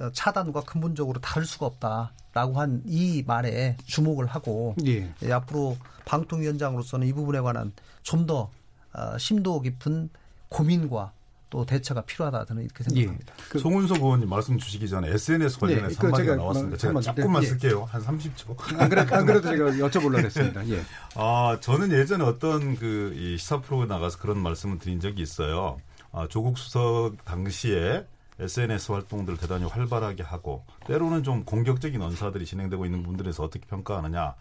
어, 0.00 0.10
차단과 0.12 0.62
근본적으로 0.62 1.20
다를 1.20 1.46
수가 1.46 1.66
없다라고 1.66 2.58
한 2.60 2.82
이 2.86 3.22
말에 3.26 3.76
주목을 3.86 4.26
하고 4.26 4.74
예. 4.86 5.12
예, 5.22 5.32
앞으로 5.32 5.76
방통위원장으로서는 6.06 7.06
이 7.06 7.12
부분에 7.12 7.40
관한 7.40 7.72
좀더 8.02 8.50
어, 8.92 9.18
심도 9.18 9.60
깊은 9.60 10.10
고민과 10.48 11.12
또 11.50 11.66
대처가 11.66 12.02
필요하다 12.02 12.44
저는 12.46 12.62
이렇게 12.62 12.84
예. 12.92 12.94
생각합니다. 12.94 13.34
그, 13.48 13.58
송은석 13.58 13.98
의원님 13.98 14.28
말씀 14.28 14.56
주시기 14.56 14.88
전에 14.88 15.08
SNS 15.10 15.58
관련해서 15.58 15.88
네, 15.88 15.94
그 15.96 16.06
한마디가 16.06 16.24
제가 16.24 16.36
나왔습니다. 16.36 16.76
제가 16.76 17.00
조금만 17.00 17.42
예. 17.42 17.46
쓸게요. 17.48 17.84
한 17.84 18.02
30초. 18.02 18.78
안, 18.80 18.88
그래, 18.88 19.06
안 19.10 19.26
그래도 19.26 19.48
제가 19.50 19.70
여쭤보려고 19.88 20.24
했습니다. 20.24 20.68
예. 20.68 20.82
아, 21.16 21.58
저는 21.60 21.90
예전에 21.90 22.24
어떤 22.24 22.76
그이 22.76 23.36
시사 23.36 23.60
프로에 23.60 23.86
나가서 23.86 24.18
그런 24.18 24.38
말씀을 24.38 24.78
드린 24.78 25.00
적이 25.00 25.22
있어요. 25.22 25.80
아, 26.12 26.26
조국 26.28 26.56
수석 26.56 27.16
당시에 27.24 28.06
SNS 28.38 28.92
활동들을 28.92 29.38
대단히 29.38 29.64
활발하게 29.64 30.22
하고 30.22 30.64
때로는 30.86 31.22
좀 31.22 31.44
공격적인 31.44 32.00
언사들이 32.00 32.46
진행되고 32.46 32.86
있는 32.86 33.02
부분들에서 33.02 33.42
어떻게 33.44 33.66
평가하느냐 33.66 34.34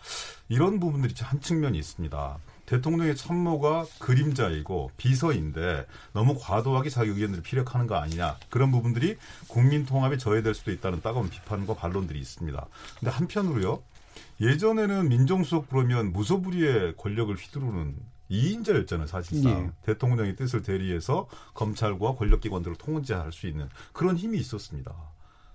이런 0.48 0.80
부분들이 0.80 1.14
한 1.22 1.42
측면이 1.42 1.78
있습니다. 1.78 2.38
대통령의 2.70 3.16
참모가 3.16 3.84
그림자이고 3.98 4.92
비서인데 4.96 5.88
너무 6.14 6.38
과도하게 6.40 6.92
자기 6.92 7.10
의견들을 7.10 7.42
피력하는 7.42 7.88
거 7.88 7.96
아니냐 7.96 8.38
그런 8.50 8.70
부분들이 8.70 9.18
국민 9.48 9.88
통합에 9.88 10.18
저해될 10.18 10.54
수도 10.54 10.72
있다는 10.72 11.02
따가운 11.02 11.30
비판과 11.30 11.74
반론들이 11.74 12.20
있습니다. 12.20 12.64
근데 13.00 13.12
한편으로요 13.12 13.82
예전에는 14.40 15.10
민정수석 15.10 15.68
그러면 15.70 16.14
무소불위의 16.14 16.96
권력을 16.96 17.36
휘두르는 17.36 17.96
이인자였잖아요, 18.32 19.08
사실상. 19.08 19.52
예. 19.52 19.72
대통령의 19.86 20.36
뜻을 20.36 20.62
대리해서 20.62 21.28
검찰과 21.56 22.14
권력기관들을 22.14 22.78
통제할 22.78 23.32
수 23.32 23.48
있는 23.48 23.68
그런 23.92 24.16
힘이 24.16 24.38
있었습니다. 24.38 24.94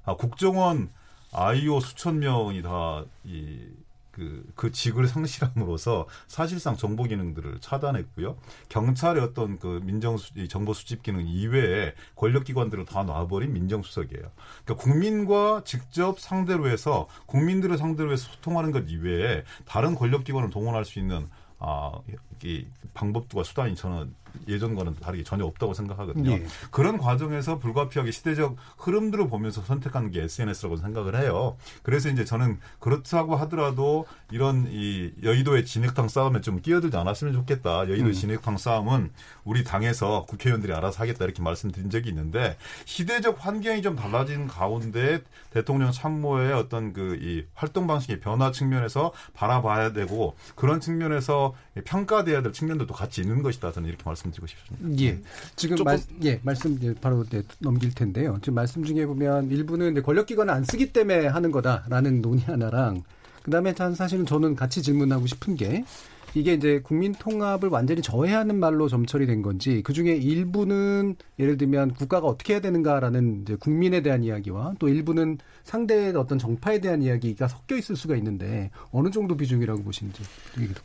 아, 0.05 0.16
국정원 0.16 0.90
아이오 1.33 1.79
수천 1.79 2.18
명이 2.18 2.62
다 2.62 3.05
이, 3.22 3.68
그, 4.14 4.44
그 4.55 4.70
직을 4.70 5.09
상실함으로써 5.09 6.07
사실상 6.29 6.77
정보 6.77 7.03
기능들을 7.03 7.59
차단했고요. 7.61 8.37
경찰의 8.68 9.20
어떤 9.22 9.59
그 9.59 9.81
민정수, 9.83 10.33
이 10.37 10.46
정보 10.46 10.72
수집 10.72 11.03
기능 11.03 11.27
이외에 11.27 11.94
권력기관들을 12.14 12.85
다 12.85 13.03
놔버린 13.03 13.53
민정수석이에요. 13.53 14.31
그러니까 14.64 14.85
국민과 14.85 15.62
직접 15.64 16.20
상대로 16.20 16.68
해서 16.68 17.09
국민들을 17.27 17.77
상대로 17.77 18.12
해서 18.12 18.31
소통하는 18.31 18.70
것 18.70 18.85
이외에 18.88 19.42
다른 19.64 19.96
권력기관을 19.96 20.50
동원할 20.50 20.85
수 20.85 21.00
있는 21.00 21.29
아, 21.59 21.92
이 22.42 22.66
방법과 22.94 23.42
수단이 23.44 23.75
저는 23.75 24.12
예전과는 24.49 24.97
다르게 24.97 25.23
전혀 25.23 25.44
없다고 25.44 25.75
생각하거든요. 25.75 26.33
예. 26.33 26.44
그런 26.73 26.99
과정에서 26.99 27.61
불가피하게 27.61 28.11
시대적 28.11 28.57
흐름들을 28.79 29.29
보면서 29.29 29.62
선택하는 29.62 30.11
게 30.11 30.23
SNS라고 30.25 30.77
생각을 30.77 31.16
해요. 31.16 31.57
그래서 31.85 32.09
이제 32.09 32.25
저는 32.25 32.59
그렇다고 32.81 33.37
하더라도 33.37 34.07
이런 34.33 34.66
이 34.68 35.12
여의도의 35.23 35.64
진흙탕 35.64 36.09
싸움에 36.09 36.40
좀 36.40 36.61
끼어들지 36.61 36.97
않았으면 36.97 37.33
좋겠다. 37.33 37.88
여의도 37.88 38.07
음. 38.09 38.12
진흙탕 38.12 38.59
싸움은 38.59 39.12
우리 39.44 39.62
당에서 39.62 40.25
국회의원들이 40.29 40.73
알아서 40.73 41.01
하겠다 41.03 41.25
이렇게 41.25 41.40
말씀드린 41.40 41.88
적이 41.90 42.09
있는데 42.09 42.57
시대적 42.87 43.37
환경이 43.38 43.83
좀 43.83 43.94
달라진 43.94 44.49
가운데 44.49 45.23
대통령 45.51 45.92
참모의 45.92 46.53
어떤 46.53 46.92
그 46.92 47.14
이 47.25 47.44
활동 47.55 47.87
방식의 47.87 48.20
변화 48.20 48.51
측면에서 48.51 49.12
바라봐야 49.35 49.92
되고 49.92 50.37
그런 50.55 50.81
측면에서 50.81 51.55
평가 51.85 52.23
돼야 52.24 52.42
될 52.42 52.52
측면도 52.52 52.87
또 52.87 52.94
같이 52.94 53.20
있는 53.20 53.42
것이다. 53.42 53.72
저는 53.72 53.88
이렇게 53.88 54.02
말씀드리고 54.04 54.46
싶습니다. 54.46 55.02
예. 55.04 55.20
지금 55.56 55.76
조금- 55.76 55.92
말, 55.92 56.00
예, 56.24 56.40
말씀 56.42 56.72
이제 56.74 56.94
바로 57.00 57.24
네, 57.24 57.42
넘길 57.58 57.94
텐데요. 57.94 58.38
지금 58.40 58.54
말씀 58.54 58.82
중에 58.84 59.06
보면 59.06 59.50
일부는 59.50 59.92
이제 59.92 60.00
권력기관을 60.02 60.52
안 60.52 60.64
쓰기 60.64 60.92
때문에 60.92 61.26
하는 61.26 61.50
거다라는 61.50 62.20
논의 62.22 62.44
하나랑 62.44 63.02
그다음에 63.42 63.74
참 63.74 63.94
사실은 63.94 64.24
저는 64.24 64.56
같이 64.56 64.80
질문하고 64.82 65.26
싶은 65.26 65.54
게 65.56 65.84
이게 66.35 66.55
이제 66.55 66.81
국민 66.83 67.12
통합을 67.12 67.68
완전히 67.68 68.03
저해하는 68.03 68.59
말로 68.59 68.88
점철이 68.88 69.27
된 69.27 69.42
건지 69.42 69.83
그 69.85 69.92
중에 69.92 70.14
일부는 70.16 71.16
예를 71.38 71.57
들면 71.57 71.94
국가가 71.94 72.27
어떻게 72.27 72.55
해야 72.55 72.61
되는가라는 72.61 73.42
이제 73.42 73.57
국민에 73.57 74.03
대한 74.03 74.23
이야기와 74.25 74.75
또 74.79 74.88
일부는 74.88 75.38
상대의 75.62 76.14
어떤 76.16 76.38
정파에 76.38 76.81
대한 76.81 77.03
이야기가 77.03 77.49
섞여 77.49 77.77
있을 77.77 77.97
수가 77.97 78.16
있는데 78.16 78.70
어느 78.90 79.11
정도 79.11 79.37
비중이라고 79.37 79.83
보시는지 79.83 80.23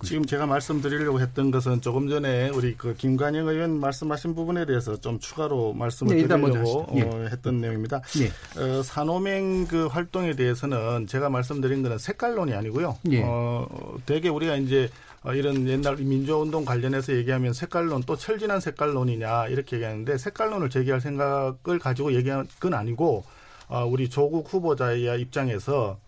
지금 0.04 0.26
제가 0.26 0.46
말씀드리려고 0.46 1.20
했던 1.20 1.52
것은 1.52 1.82
조금 1.82 2.08
전에 2.10 2.50
우리 2.50 2.76
그 2.76 2.94
김관영 2.96 3.48
의원 3.48 3.80
말씀하신 3.80 4.36
부분에 4.36 4.66
대해서 4.66 4.96
좀 4.98 5.20
추가로 5.20 5.74
말씀을 5.74 6.16
네, 6.16 6.28
드리려고. 6.28 6.88
예. 6.96 7.02
어, 7.02 7.28
했던 7.30 7.60
내용입니다. 7.60 8.02
예. 8.20 8.62
어, 8.62 8.84
산호맹 8.84 9.68
그 9.68 9.88
활동에 9.88 10.34
대해서는 10.34 11.08
제가 11.08 11.30
말씀드린 11.30 11.82
거는 11.82 11.98
색깔론이 11.98 12.54
아니고요. 12.54 12.98
예. 13.12 13.24
어, 13.24 13.68
되게 14.06 14.30
우리가 14.30 14.56
이제 14.56 14.90
어, 15.19 15.19
이런 15.34 15.68
옛날 15.68 15.98
민주화운동 15.98 16.66
관련해서 16.66 17.14
얘기하면 17.14 17.54
색깔론 17.54 18.04
또 18.04 18.16
철진한 18.16 18.60
색깔론이냐 18.62 19.48
이렇게 19.48 19.76
얘기하는데 19.78 20.18
색깔론을 20.18 20.70
제기할 20.70 21.02
생각을 21.02 21.80
가지고 21.80 22.14
얘기한 22.14 22.48
건 22.60 22.74
아니고 22.74 23.24
어, 23.68 23.86
우리 23.86 24.10
조국 24.10 24.52
후보자의 24.52 25.22
입장에서 25.22 26.00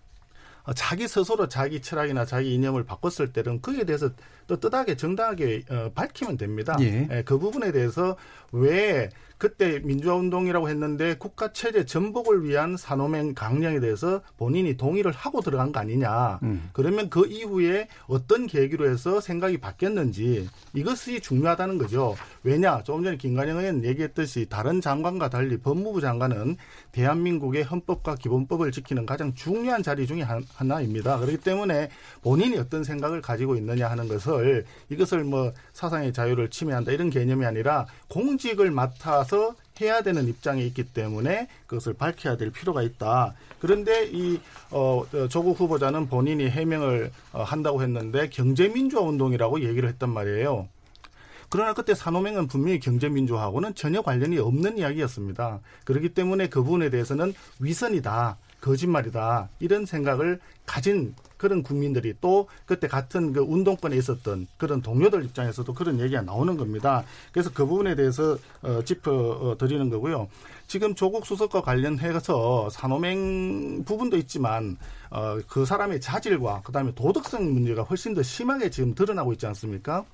어, 0.63 0.73
자기 0.73 1.07
스스로 1.07 1.47
자기 1.47 1.81
철학이나 1.81 2.25
자기 2.25 2.53
이념을 2.53 2.85
바꿨을 2.85 3.33
때는 3.33 3.61
그에 3.61 3.83
대해서 3.83 4.09
또 4.47 4.59
뜻하게 4.59 4.95
정당하게 4.95 5.63
어, 5.69 5.91
밝히면 5.93 6.37
됩니다. 6.37 6.77
예. 6.79 7.23
그 7.25 7.37
부분에 7.37 7.71
대해서 7.71 8.15
왜 8.51 9.09
그때 9.41 9.79
민주화 9.79 10.13
운동이라고 10.17 10.69
했는데 10.69 11.15
국가 11.17 11.51
체제 11.51 11.83
전복을 11.83 12.43
위한 12.45 12.77
산호맹 12.77 13.33
강령에 13.33 13.79
대해서 13.79 14.21
본인이 14.37 14.77
동의를 14.77 15.11
하고 15.11 15.41
들어간 15.41 15.71
거 15.71 15.79
아니냐. 15.79 16.37
음. 16.43 16.69
그러면 16.73 17.09
그 17.09 17.25
이후에 17.25 17.87
어떤 18.05 18.45
계기로 18.45 18.87
해서 18.87 19.19
생각이 19.19 19.57
바뀌었는지 19.57 20.47
이것이 20.75 21.21
중요하다는 21.21 21.79
거죠. 21.79 22.15
왜냐? 22.43 22.83
조금 22.83 23.03
전에 23.03 23.17
김관영 23.17 23.57
의원 23.57 23.83
얘기했듯이 23.83 24.45
다른 24.47 24.79
장관과 24.79 25.29
달리 25.31 25.57
법무부 25.57 26.01
장관은 26.01 26.57
대한민국의 26.91 27.63
헌법과 27.63 28.17
기본법을 28.17 28.71
지키는 28.71 29.07
가장 29.07 29.33
중요한 29.33 29.81
자리 29.81 30.05
중에 30.05 30.21
한- 30.21 30.45
하나입니다. 30.53 31.17
그렇기 31.17 31.37
때문에 31.39 31.89
본인이 32.21 32.59
어떤 32.59 32.83
생각을 32.83 33.21
가지고 33.21 33.55
있느냐 33.55 33.89
하는 33.89 34.07
것을 34.07 34.65
이것을 34.89 35.23
뭐 35.23 35.51
사상의 35.73 36.13
자유를 36.13 36.51
침해한다 36.51 36.91
이런 36.91 37.09
개념이 37.09 37.43
아니라 37.43 37.87
공직을 38.07 38.69
맡아 38.69 39.23
서 39.31 39.55
해야 39.79 40.01
되는 40.01 40.27
입장에 40.27 40.61
있기 40.63 40.83
때문에 40.83 41.47
그것을 41.65 41.93
밝혀야 41.93 42.35
될 42.35 42.51
필요가 42.51 42.81
있다. 42.81 43.33
그런데 43.59 44.05
이 44.11 44.41
어, 44.71 45.05
어, 45.13 45.27
조국 45.29 45.57
후보자는 45.57 46.09
본인이 46.09 46.49
해명을 46.49 47.13
어, 47.31 47.41
한다고 47.41 47.81
했는데 47.81 48.27
경제민주화 48.27 49.01
운동이라고 49.03 49.61
얘기를 49.61 49.87
했단 49.87 50.09
말이에요. 50.09 50.67
그러나 51.47 51.73
그때 51.73 51.95
산호맹은 51.95 52.47
분명히 52.47 52.81
경제민주화하고는 52.81 53.73
전혀 53.75 54.01
관련이 54.01 54.37
없는 54.37 54.77
이야기였습니다. 54.77 55.61
그렇기 55.85 56.09
때문에 56.09 56.47
그 56.47 56.61
부분에 56.61 56.89
대해서는 56.89 57.33
위선이다, 57.59 58.37
거짓말이다, 58.61 59.49
이런 59.59 59.85
생각을 59.85 60.39
가진 60.65 61.15
그런 61.37 61.63
국민들이 61.63 62.13
또 62.21 62.47
그때 62.65 62.87
같은 62.87 63.33
그 63.33 63.41
운동권에 63.41 63.95
있었던 63.97 64.47
그런 64.57 64.81
동료들 64.81 65.25
입장에서도 65.25 65.73
그런 65.73 65.99
얘기가 65.99 66.21
나오는 66.21 66.55
겁니다. 66.55 67.03
그래서 67.33 67.49
그 67.51 67.65
부분에 67.65 67.95
대해서 67.95 68.37
어, 68.61 68.81
짚어 68.83 69.11
어, 69.11 69.57
드리는 69.57 69.89
거고요. 69.89 70.29
지금 70.67 70.95
조국 70.95 71.25
수석과 71.25 71.63
관련해서 71.63 72.69
산호맹 72.69 73.83
부분도 73.83 74.17
있지만 74.17 74.77
어, 75.09 75.39
그 75.47 75.65
사람의 75.65 75.99
자질과 75.99 76.61
그다음에 76.61 76.93
도덕성 76.93 77.51
문제가 77.53 77.81
훨씬 77.81 78.13
더 78.13 78.21
심하게 78.21 78.69
지금 78.69 78.93
드러나고 78.93 79.33
있지 79.33 79.47
않습니까? 79.47 80.05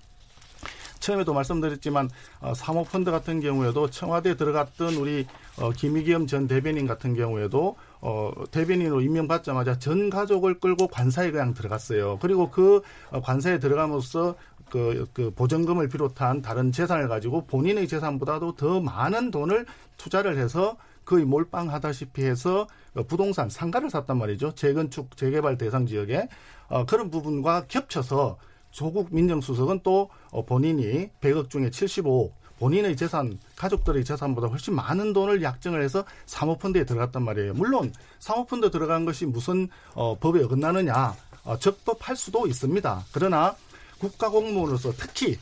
처음에도 1.00 1.34
말씀드렸지만 1.34 2.10
어, 2.40 2.54
사모펀드 2.54 3.12
같은 3.12 3.40
경우에도 3.40 3.90
청와대에 3.90 4.36
들어갔던 4.36 4.96
우리 4.96 5.28
어, 5.60 5.72
김의겸 5.72 6.28
전 6.28 6.48
대변인 6.48 6.88
같은 6.88 7.16
경우에도 7.16 7.76
어, 8.02 8.32
대변인으로 8.52 9.02
임명받자마자 9.02 9.80
전 9.80 10.10
가족을 10.10 10.60
끌고 10.60 10.88
관사에 10.88 11.32
그냥 11.32 11.54
들어갔어요. 11.54 12.20
그리고 12.22 12.50
그 12.50 12.82
어, 13.12 13.22
관사에 13.22 13.60
들어감으로써 13.60 14.36
그, 14.70 15.06
그 15.14 15.32
보전금을 15.32 15.88
비롯한 15.90 16.42
다른 16.42 16.72
재산을 16.72 17.08
가지고 17.08 17.46
본인의 17.48 17.88
재산보다도 17.88 18.56
더 18.56 18.80
많은 18.82 19.32
돈을 19.32 19.66
투자를 19.98 20.38
해서 20.38 20.78
거의 21.06 21.24
몰빵하다시피 21.26 22.24
해서 22.24 22.68
어, 22.94 23.04
부동산 23.04 23.50
상가를 23.50 23.90
샀단 23.90 24.18
말이죠. 24.18 24.54
재건축 24.54 25.16
재개발 25.16 25.58
대상 25.58 25.86
지역에 25.86 26.28
어, 26.68 26.86
그런 26.86 27.10
부분과 27.10 27.66
겹쳐서 27.68 28.38
조국 28.72 29.14
민정수석은 29.14 29.80
또 29.84 30.10
어, 30.32 30.46
본인이 30.46 31.10
100억 31.22 31.50
중에 31.50 31.70
75억 31.70 32.32
본인의 32.60 32.96
재산, 32.96 33.38
가족들의 33.56 34.04
재산보다 34.04 34.48
훨씬 34.48 34.76
많은 34.76 35.14
돈을 35.14 35.42
약정을 35.42 35.82
해서 35.84 36.04
사모펀드에 36.26 36.86
들어갔단 36.86 37.24
말이에요. 37.24 37.54
물론 37.54 37.94
사모펀드 38.20 38.72
들어간 38.72 39.06
것이 39.06 39.26
무슨 39.26 39.68
어, 39.94 40.18
법에 40.20 40.44
어긋나느냐 40.44 41.16
어, 41.44 41.58
적법할 41.58 42.16
수도 42.16 42.48
있습니다. 42.48 43.06
그러나 43.14 43.56
국가 44.00 44.30
공무원으로서 44.30 44.92
특히 44.98 45.38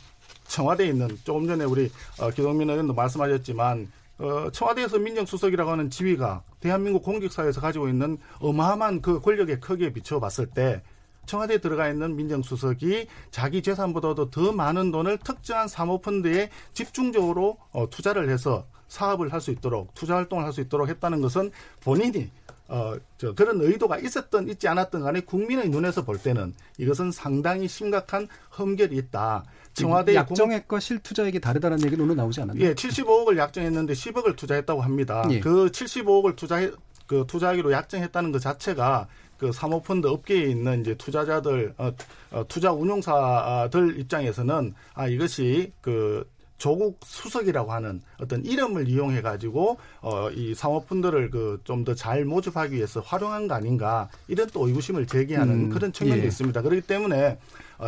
청와대에 0.48 0.88
있는 0.88 1.18
조금 1.24 1.48
전에 1.48 1.66
우리 1.66 1.92
어, 2.20 2.30
기동민 2.30 2.70
의원도 2.70 2.94
말씀하셨지만 2.94 3.92
어, 4.20 4.50
청와대에서 4.52 5.00
민정수석이라고 5.00 5.72
하는 5.72 5.90
지위가 5.90 6.44
대한민국 6.60 7.04
공직사회에서 7.04 7.60
가지고 7.60 7.90
있는 7.90 8.18
어마어마한 8.40 9.02
그 9.02 9.20
권력의 9.20 9.60
크기에 9.60 9.92
비춰 9.92 10.20
봤을 10.20 10.46
때 10.48 10.82
청와대에 11.26 11.58
들어가 11.60 11.90
있는 11.90 12.16
민정수석이 12.16 13.08
자기 13.32 13.62
재산보다도 13.62 14.30
더 14.32 14.52
많은 14.52 14.92
돈을 14.92 15.18
특정한 15.20 15.68
사모펀드에 15.68 16.50
집중적으로 16.74 17.58
어, 17.72 17.90
투자를 17.90 18.30
해서 18.30 18.66
사업을 18.88 19.34
할 19.34 19.42
수 19.42 19.52
있도록 19.52 19.94
투자 19.94 20.16
활동을 20.16 20.46
할 20.46 20.54
수 20.54 20.62
있도록 20.62 20.88
했다는 20.90 21.22
것은 21.22 21.52
본인이 21.82 22.30
어, 22.68 22.96
저, 23.18 23.34
그런 23.34 23.62
의도가 23.62 24.00
있었던, 24.00 24.50
있지 24.50 24.68
않았던 24.68 25.04
간에 25.04 25.20
국민의 25.22 25.70
눈에서 25.70 26.04
볼 26.04 26.18
때는 26.18 26.54
이것은 26.80 27.12
상당히 27.12 27.68
심각한 27.68 28.28
험결이 28.58 28.96
있다. 28.98 29.44
청와대 29.74 30.16
약정액과 30.16 30.80
실투자액이 30.80 31.42
다르다는 31.42 31.84
얘기는 31.84 32.04
오늘 32.04 32.16
나오지 32.16 32.42
않았나요? 32.42 32.66
예, 32.66 32.74
75억을 32.74 33.38
약정했는데 33.38 33.94
10억을 33.94 34.36
투자했다고 34.36 34.82
합니다. 34.82 35.28
예. 35.30 35.40
그 35.42 35.68
75억을 35.68 36.36
투자해, 36.36 36.72
그 37.06 37.26
투자하기로 37.28 37.72
약정했다는 37.72 38.32
것 38.32 38.40
자체가 38.42 39.08
그 39.38 39.52
사모펀드 39.52 40.08
업계에 40.08 40.46
있는 40.46 40.82
이제 40.82 40.96
투자자들, 40.96 41.74
어, 41.78 41.92
어, 42.32 42.46
투자 42.48 42.72
운용사들 42.72 44.00
입장에서는 44.00 44.74
아, 44.94 45.08
이것이 45.08 45.72
그 45.82 46.28
조국 46.58 47.00
수석이라고 47.04 47.72
하는 47.74 48.02
어떤 48.18 48.46
이름을 48.46 48.88
이용해 48.88 49.22
가지고 49.22 49.78
어 50.02 50.30
이 50.32 50.54
사모펀드를 50.56 51.30
그 51.30 51.60
좀 51.66 51.84
더 51.84 51.94
잘 51.96 52.24
모집하기 52.24 52.76
위해서 52.76 53.02
활용한 53.02 53.48
거 53.50 53.56
아닌가 53.56 54.08
이런 54.30 54.48
또 54.54 54.66
의구심을 54.68 55.06
제기하는 55.06 55.54
음, 55.66 55.70
그런 55.70 55.92
측면도 55.92 56.24
예. 56.24 56.28
있습니다. 56.28 56.62
그렇기 56.62 56.82
때문에 56.88 57.28
어, 57.28 57.38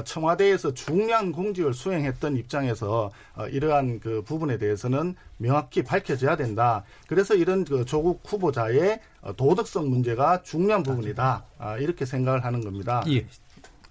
청와대에서 0.04 0.74
중요한 0.74 1.32
공직을 1.32 1.74
수행했던 1.74 2.38
입장에서 2.38 3.12
어, 3.36 3.48
이러한 3.48 4.00
그 4.00 4.22
부분에 4.24 4.58
대해서는 4.58 5.16
명확히 5.38 5.84
밝혀져야 5.84 6.36
된다. 6.36 6.84
그래서 7.08 7.36
이런 7.36 7.64
그 7.64 7.86
조국 7.86 8.22
후보자의 8.26 9.00
어, 9.22 9.36
도덕성 9.36 9.90
문제가 9.90 10.42
중요한 10.44 10.84
부분이다. 10.84 11.44
아, 11.60 11.78
이렇게 11.78 12.06
생각을 12.06 12.44
하는 12.44 12.62
겁니다. 12.62 13.04
예. 13.10 13.26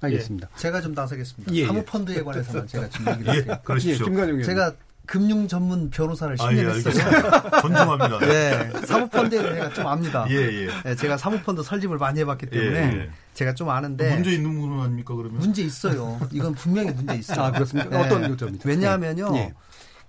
알겠습니다. 0.01 0.49
제가 0.57 0.81
좀 0.83 0.93
나서겠습니다. 0.93 1.53
예, 1.55 1.61
예. 1.61 1.67
사모펀드에 1.67 2.23
관해서만 2.23 2.67
제가 2.67 2.89
좀 2.91 3.09
얘기를 3.09 3.29
할게요. 3.49 3.77
예. 3.85 3.95
김관영 3.95 4.29
의원. 4.29 4.43
제가 4.43 4.75
금융 5.07 5.47
전문 5.49 5.89
변호사를 5.89 6.37
아, 6.41 6.53
예, 6.53 6.57
10년 6.57 6.87
했어요. 6.87 7.61
존중합니다. 7.63 8.19
네, 8.19 8.71
사모펀드에 8.87 9.41
대해 9.41 9.55
제가 9.55 9.71
좀 9.73 9.87
압니다. 9.87 10.27
예, 10.31 10.35
예. 10.35 10.69
네, 10.85 10.95
제가 10.97 11.17
사모펀드 11.17 11.63
설립을 11.63 11.97
많이 11.97 12.21
해봤기 12.21 12.47
때문에 12.47 12.79
예, 12.79 12.99
예. 12.99 13.11
제가 13.37 13.55
좀 13.55 13.69
아는데 13.69 14.15
문제 14.15 14.33
있는 14.33 14.59
부분 14.59 14.81
아닙니까 14.81 15.15
그러면? 15.15 15.39
문제 15.39 15.63
있어요. 15.63 16.19
이건 16.33 16.55
분명히 16.55 16.91
문제 16.91 17.15
있어요. 17.21 17.43
아, 17.43 17.53
그렇습니까? 17.53 18.01
어떤 18.01 18.37
점입니까? 18.37 18.67
왜냐하면요. 18.67 19.31
예. 19.37 19.55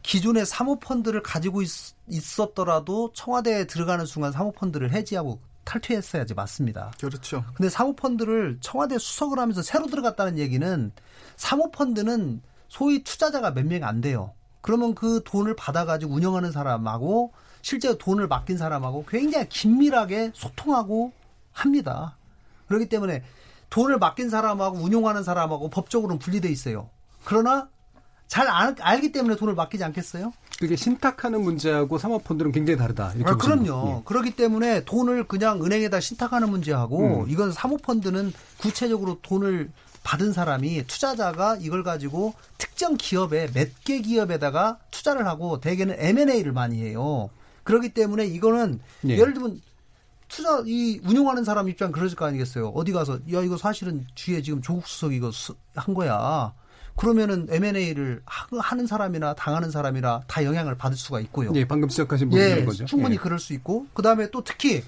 기존의 0.01 0.45
사모펀드를 0.45 1.21
가지고 1.21 1.61
있, 1.61 1.69
었더라도 2.39 3.11
청와대에 3.13 3.65
들어가는 3.67 4.05
순간 4.05 4.32
사모펀드를 4.32 4.93
해지하고 4.93 5.41
탈퇴했어야지 5.65 6.36
맞습니다. 6.36 6.91
그렇죠. 7.01 7.43
근데 7.53 7.69
사모펀드를 7.69 8.59
청와대 8.61 8.97
수석을 8.97 9.39
하면서 9.39 9.61
새로 9.61 9.88
들어갔다는 9.88 10.38
얘기는 10.38 10.91
사모펀드는 11.36 12.41
소위 12.69 13.03
투자자가 13.03 13.51
몇 13.51 13.65
명이 13.65 13.84
안 13.84 13.99
돼요. 13.99 14.32
그러면 14.61 14.95
그 14.95 15.21
돈을 15.25 15.57
받아가지고 15.57 16.13
운영하는 16.13 16.53
사람하고 16.53 17.34
실제 17.61 17.97
돈을 17.97 18.30
맡긴 18.30 18.57
사람하고 18.57 19.03
굉장히 19.09 19.49
긴밀하게 19.49 20.32
소통하고 20.34 21.11
합니다. 21.51 22.16
그렇기 22.68 22.89
때문에 22.89 23.24
돈을 23.70 23.97
맡긴 23.97 24.30
사람하고 24.30 24.78
운용하는 24.78 25.24
사람하고 25.24 25.70
법적으로는 25.70 26.20
분리돼 26.20 26.49
있어요. 26.49 26.89
그러나 27.26 27.70
잘 28.28 28.47
알, 28.47 28.76
알기 28.80 29.11
때문에 29.11 29.36
돈을 29.36 29.55
맡기지 29.55 29.84
않겠어요? 29.84 30.34
그게 30.59 30.76
신탁하는 30.76 31.41
문제하고 31.43 31.97
사모펀드는 31.97 32.51
굉장히 32.51 32.78
다르다. 32.78 33.13
아, 33.26 33.36
그럼요. 33.36 33.63
거예요. 33.82 34.01
그렇기 34.05 34.32
때문에 34.36 34.84
돈을 34.86 35.26
그냥 35.28 35.63
은행에다 35.63 35.99
신탁하는 35.99 36.49
문제하고 36.49 37.24
음. 37.26 37.30
이건 37.30 37.51
사모펀드는 37.51 38.34
구체적으로 38.57 39.20
돈을 39.22 39.70
받은 40.03 40.34
사람이 40.34 40.86
투자자가 40.88 41.57
이걸 41.59 41.84
가지고 41.84 42.34
특정 42.57 42.95
기업에 42.97 43.49
몇 43.53 43.70
개 43.84 43.99
기업에다가 44.01 44.80
투자를 44.89 45.28
하고 45.28 45.59
대개는 45.59 45.95
M&A를 45.99 46.53
많이 46.53 46.82
해요. 46.82 47.30
그렇기 47.63 47.89
때문에 47.93 48.26
이거는 48.26 48.80
예. 49.07 49.18
예를 49.18 49.34
들면 49.34 49.61
투자 50.28 50.61
이 50.65 50.99
운용하는 51.05 51.43
사람 51.43 51.69
입장 51.69 51.91
그러실 51.91 52.17
거 52.17 52.25
아니겠어요. 52.25 52.69
어디 52.69 52.91
가서 52.91 53.13
야 53.34 53.41
이거 53.41 53.57
사실은 53.57 54.05
뒤에 54.15 54.41
지금 54.41 54.61
조국 54.61 54.88
수석 54.88 55.13
이거 55.13 55.32
수- 55.32 55.55
한 55.75 55.93
거야. 55.93 56.53
그러면은 56.95 57.47
M&A를 57.49 58.23
하는 58.25 58.88
사람이나 58.88 59.36
당하는 59.36 59.69
사람이나 59.69 60.21
다 60.28 60.43
영향을 60.43 60.75
받을 60.78 60.97
수가 60.97 61.19
있고요. 61.21 61.51
예, 61.53 61.65
방금 61.65 61.88
시작하신 61.89 62.30
부분인 62.30 62.57
예, 62.57 62.65
거죠. 62.65 62.86
충분히 62.86 63.15
예. 63.15 63.19
그럴 63.19 63.38
수 63.39 63.53
있고 63.53 63.86
그다음에 63.93 64.32
또 64.32 64.43
특히 64.43 64.84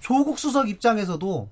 조국 0.00 0.38
수석 0.38 0.68
입장에서도 0.68 1.48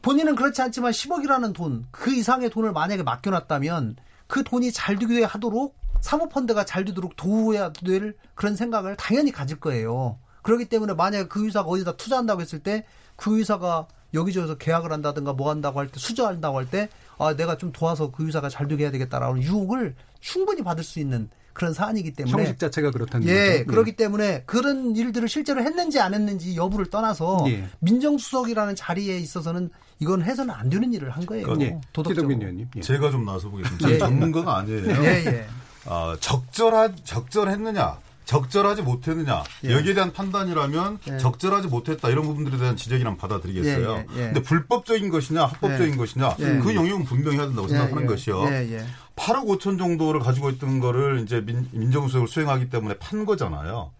본인은 0.00 0.36
그렇지 0.36 0.60
않지만 0.62 0.92
10억이라는 0.92 1.54
돈, 1.54 1.86
그 1.90 2.12
이상의 2.14 2.50
돈을 2.50 2.72
만약에 2.72 3.02
맡겨놨다면 3.02 3.96
그 4.26 4.42
돈이 4.42 4.72
잘 4.72 4.98
되게 4.98 5.22
하도록 5.22 5.74
사모펀드가 6.00 6.64
잘 6.64 6.84
되도록 6.84 7.16
도와야 7.16 7.72
될 7.72 8.14
그런 8.34 8.56
생각을 8.56 8.96
당연히 8.96 9.32
가질 9.32 9.60
거예요. 9.60 10.18
그렇기 10.44 10.66
때문에 10.66 10.94
만약에 10.94 11.26
그 11.26 11.44
회사가 11.44 11.68
어디다 11.68 11.96
투자한다고 11.96 12.40
했을 12.40 12.60
때 12.60 12.86
그 13.16 13.38
회사가 13.38 13.86
여기저기서 14.12 14.56
계약을 14.56 14.92
한다든가 14.92 15.32
뭐 15.32 15.50
한다고 15.50 15.78
할 15.80 15.86
때 15.88 15.98
수주한다고 16.00 16.58
할 16.58 16.66
때 16.66 16.88
아, 17.18 17.34
내가 17.36 17.56
좀 17.56 17.70
도와서 17.72 18.10
그 18.10 18.26
회사가 18.26 18.48
잘 18.48 18.66
되게 18.66 18.82
해야 18.84 18.90
되겠다라는 18.90 19.40
유혹을 19.42 19.94
충분히 20.20 20.62
받을 20.62 20.82
수 20.82 20.98
있는 20.98 21.30
그런 21.52 21.72
사안이기 21.72 22.12
때문에 22.14 22.36
형식 22.36 22.58
자체가 22.58 22.90
그렇다는 22.90 23.28
예, 23.28 23.58
거죠. 23.58 23.66
그렇기 23.70 23.94
때문에 23.94 24.42
그런 24.46 24.96
일들을 24.96 25.28
실제로 25.28 25.62
했는지 25.62 26.00
안 26.00 26.12
했는지 26.12 26.56
여부를 26.56 26.86
떠나서 26.86 27.44
예. 27.46 27.68
민정수석이라는 27.78 28.74
자리에 28.74 29.18
있어서는 29.18 29.70
이건 30.00 30.22
해서는 30.22 30.52
안 30.52 30.68
되는 30.68 30.92
일을 30.92 31.10
한 31.10 31.24
거예요. 31.24 31.46
예. 31.46 31.50
기동민 31.52 31.80
도덕적으로. 31.92 32.28
의원님. 32.34 32.68
예. 32.76 32.80
제가 32.80 33.10
좀 33.12 33.24
나서 33.24 33.48
보겠습니다. 33.48 33.88
예, 33.90 33.98
저는 33.98 34.16
예. 34.16 34.20
전문가가 34.20 34.56
아니에요. 34.58 35.04
예, 35.04 35.24
예. 35.26 35.46
아, 35.86 36.16
적절하, 36.18 36.88
적절했느냐, 37.04 37.96
적절하지 38.24 38.82
못했느냐, 38.82 39.42
예. 39.64 39.72
여기에 39.72 39.94
대한 39.94 40.12
판단이라면 40.12 40.98
예. 41.08 41.18
적절하지 41.18 41.68
못했다 41.68 42.08
이런 42.08 42.24
부분들에 42.24 42.56
대한 42.58 42.76
지적이라면 42.76 43.18
받아들이겠어요. 43.18 43.92
예, 43.92 44.06
예, 44.16 44.16
예. 44.16 44.24
근데 44.26 44.42
불법적인 44.42 45.10
것이냐, 45.10 45.44
합법적인 45.44 45.92
예. 45.92 45.96
것이냐, 45.96 46.36
예. 46.40 46.58
그 46.58 46.74
영역은 46.74 47.04
분명히 47.04 47.38
해야 47.38 47.46
된다고 47.46 47.68
생각하는 47.68 48.02
예, 48.02 48.06
것이요. 48.06 48.44
예, 48.46 48.72
예. 48.72 48.84
8억 49.16 49.46
5천 49.46 49.78
정도를 49.78 50.20
가지고 50.20 50.50
있던 50.50 50.80
거를 50.80 51.20
이제 51.20 51.40
민, 51.40 51.68
민정수석을 51.72 52.26
수행하기 52.26 52.70
때문에 52.70 52.98
판 52.98 53.24
거잖아요. 53.24 53.92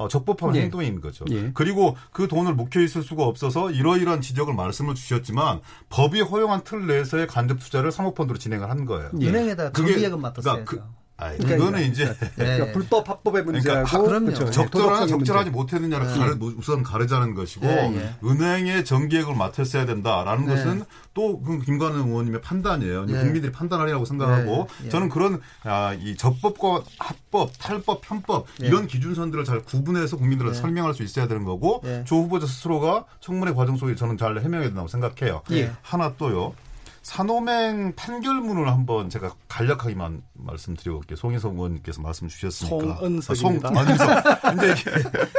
어, 0.00 0.08
적법한 0.08 0.56
예. 0.56 0.62
행동인 0.62 1.00
거죠. 1.02 1.26
예. 1.30 1.50
그리고 1.52 1.94
그 2.10 2.26
돈을 2.26 2.54
묵혀 2.54 2.80
있을 2.80 3.02
수가 3.02 3.24
없어서 3.24 3.70
이러이러한 3.70 4.22
지적을 4.22 4.54
말씀을 4.54 4.94
주셨지만 4.94 5.60
법이 5.90 6.22
허용한 6.22 6.64
틀 6.64 6.86
내에서의 6.86 7.26
간접 7.26 7.60
투자를 7.60 7.92
사모펀드로 7.92 8.38
진행을 8.38 8.70
한 8.70 8.86
거예요. 8.86 9.10
은행에다 9.14 9.72
정기예금 9.72 10.22
맡았어야죠. 10.22 10.64
그러니까 10.64 10.86
그, 10.86 10.99
아이, 11.20 11.36
그러니까 11.36 11.58
그거는 11.58 11.90
이제 11.90 12.04
예, 12.04 12.30
그러니까 12.34 12.68
예. 12.68 12.72
불법 12.72 13.08
합법의 13.08 13.44
문제하고 13.44 13.84
그러니까 13.86 14.08
그럼요. 14.08 14.26
그렇죠. 14.26 14.46
예, 14.46 14.50
적절한 14.50 15.08
적절하지. 15.08 15.50
못했느냐를 15.50 16.06
가르, 16.06 16.36
우선 16.56 16.82
가르자는 16.82 17.34
것이고 17.34 17.66
예, 17.66 17.92
예. 17.94 18.14
은행의 18.26 18.84
정기액을 18.84 19.34
맡았어야 19.34 19.84
된다라는 19.86 20.46
네. 20.46 20.54
것은 20.54 20.84
또그 21.12 21.60
김관영 21.60 22.08
의원님의 22.08 22.40
판단이에요. 22.40 23.06
예. 23.08 23.12
국민들이 23.12 23.52
판단하리라고 23.52 24.04
생각하고 24.04 24.68
예, 24.82 24.86
예. 24.86 24.88
저는 24.88 25.08
그런 25.10 25.40
아, 25.64 25.92
이 25.92 26.16
적법과 26.16 26.82
합법, 26.98 27.50
탈법, 27.58 28.00
편법 28.00 28.46
예. 28.62 28.66
이런 28.66 28.86
기준선들을 28.86 29.44
잘 29.44 29.60
구분해서 29.62 30.16
국민들한테 30.16 30.56
예. 30.56 30.60
설명할 30.60 30.94
수 30.94 31.02
있어야 31.02 31.28
되는 31.28 31.44
거고 31.44 31.82
예. 31.84 32.04
조 32.06 32.16
후보자 32.16 32.46
스스로가 32.46 33.04
청문회 33.20 33.52
과정 33.52 33.76
속에 33.76 33.94
저는 33.94 34.16
잘 34.16 34.38
해명해야 34.38 34.68
된다고 34.68 34.88
생각해요. 34.88 35.42
예. 35.52 35.72
하나 35.82 36.14
또요. 36.16 36.54
산호맹 37.02 37.94
판결문을 37.96 38.68
한번 38.68 39.08
제가 39.08 39.32
간략하게만 39.48 40.22
말씀드려볼게요. 40.34 41.16
송혜성 41.16 41.54
의원님께서 41.54 42.02
말씀 42.02 42.28
주셨으니까. 42.28 42.96
송은석입니다. 42.98 43.68
아, 43.70 43.72
송, 43.72 43.92
은석. 43.92 44.42
근데 44.42 44.74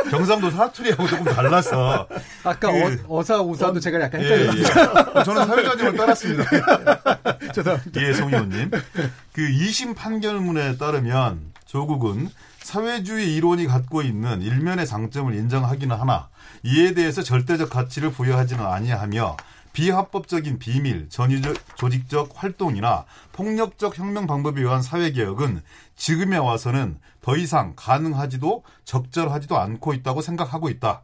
경상도 0.09 0.49
사투리하고 0.49 1.07
조금 1.07 1.25
달라서. 1.25 2.07
아까 2.43 2.71
그- 2.71 3.03
어, 3.07 3.23
사 3.23 3.39
오사도 3.39 3.79
제가 3.79 4.01
약간 4.01 4.21
예, 4.21 4.25
헷갈렸어요. 4.25 4.93
예. 5.19 5.23
저는 5.23 5.45
사회자님을 5.45 5.95
따랐습니다. 5.97 6.43
죄송합니다. 7.53 8.01
예, 8.01 8.13
송 8.13 8.29
의원님. 8.33 8.71
그 9.33 9.41
2심 9.41 9.95
판결문에 9.95 10.77
따르면 10.77 11.51
조국은 11.67 12.29
사회주의 12.63 13.35
이론이 13.35 13.67
갖고 13.67 14.01
있는 14.01 14.41
일면의 14.41 14.87
장점을 14.87 15.33
인정하기는 15.33 15.95
하나 15.95 16.29
이에 16.63 16.93
대해서 16.93 17.21
절대적 17.21 17.69
가치를 17.69 18.11
부여하지는 18.11 18.63
아니하며 18.65 19.37
비합법적인 19.73 20.59
비밀, 20.59 21.09
전위적, 21.09 21.55
조직적 21.77 22.31
활동이나 22.35 23.05
폭력적 23.31 23.97
혁명 23.97 24.27
방법에 24.27 24.61
의한 24.61 24.81
사회개혁은 24.81 25.61
지금에 25.95 26.37
와서는 26.37 26.99
더 27.21 27.37
이상 27.37 27.73
가능하지도 27.75 28.63
적절하지도 28.83 29.57
않고 29.57 29.93
있다고 29.93 30.21
생각하고 30.21 30.69
있다. 30.69 31.01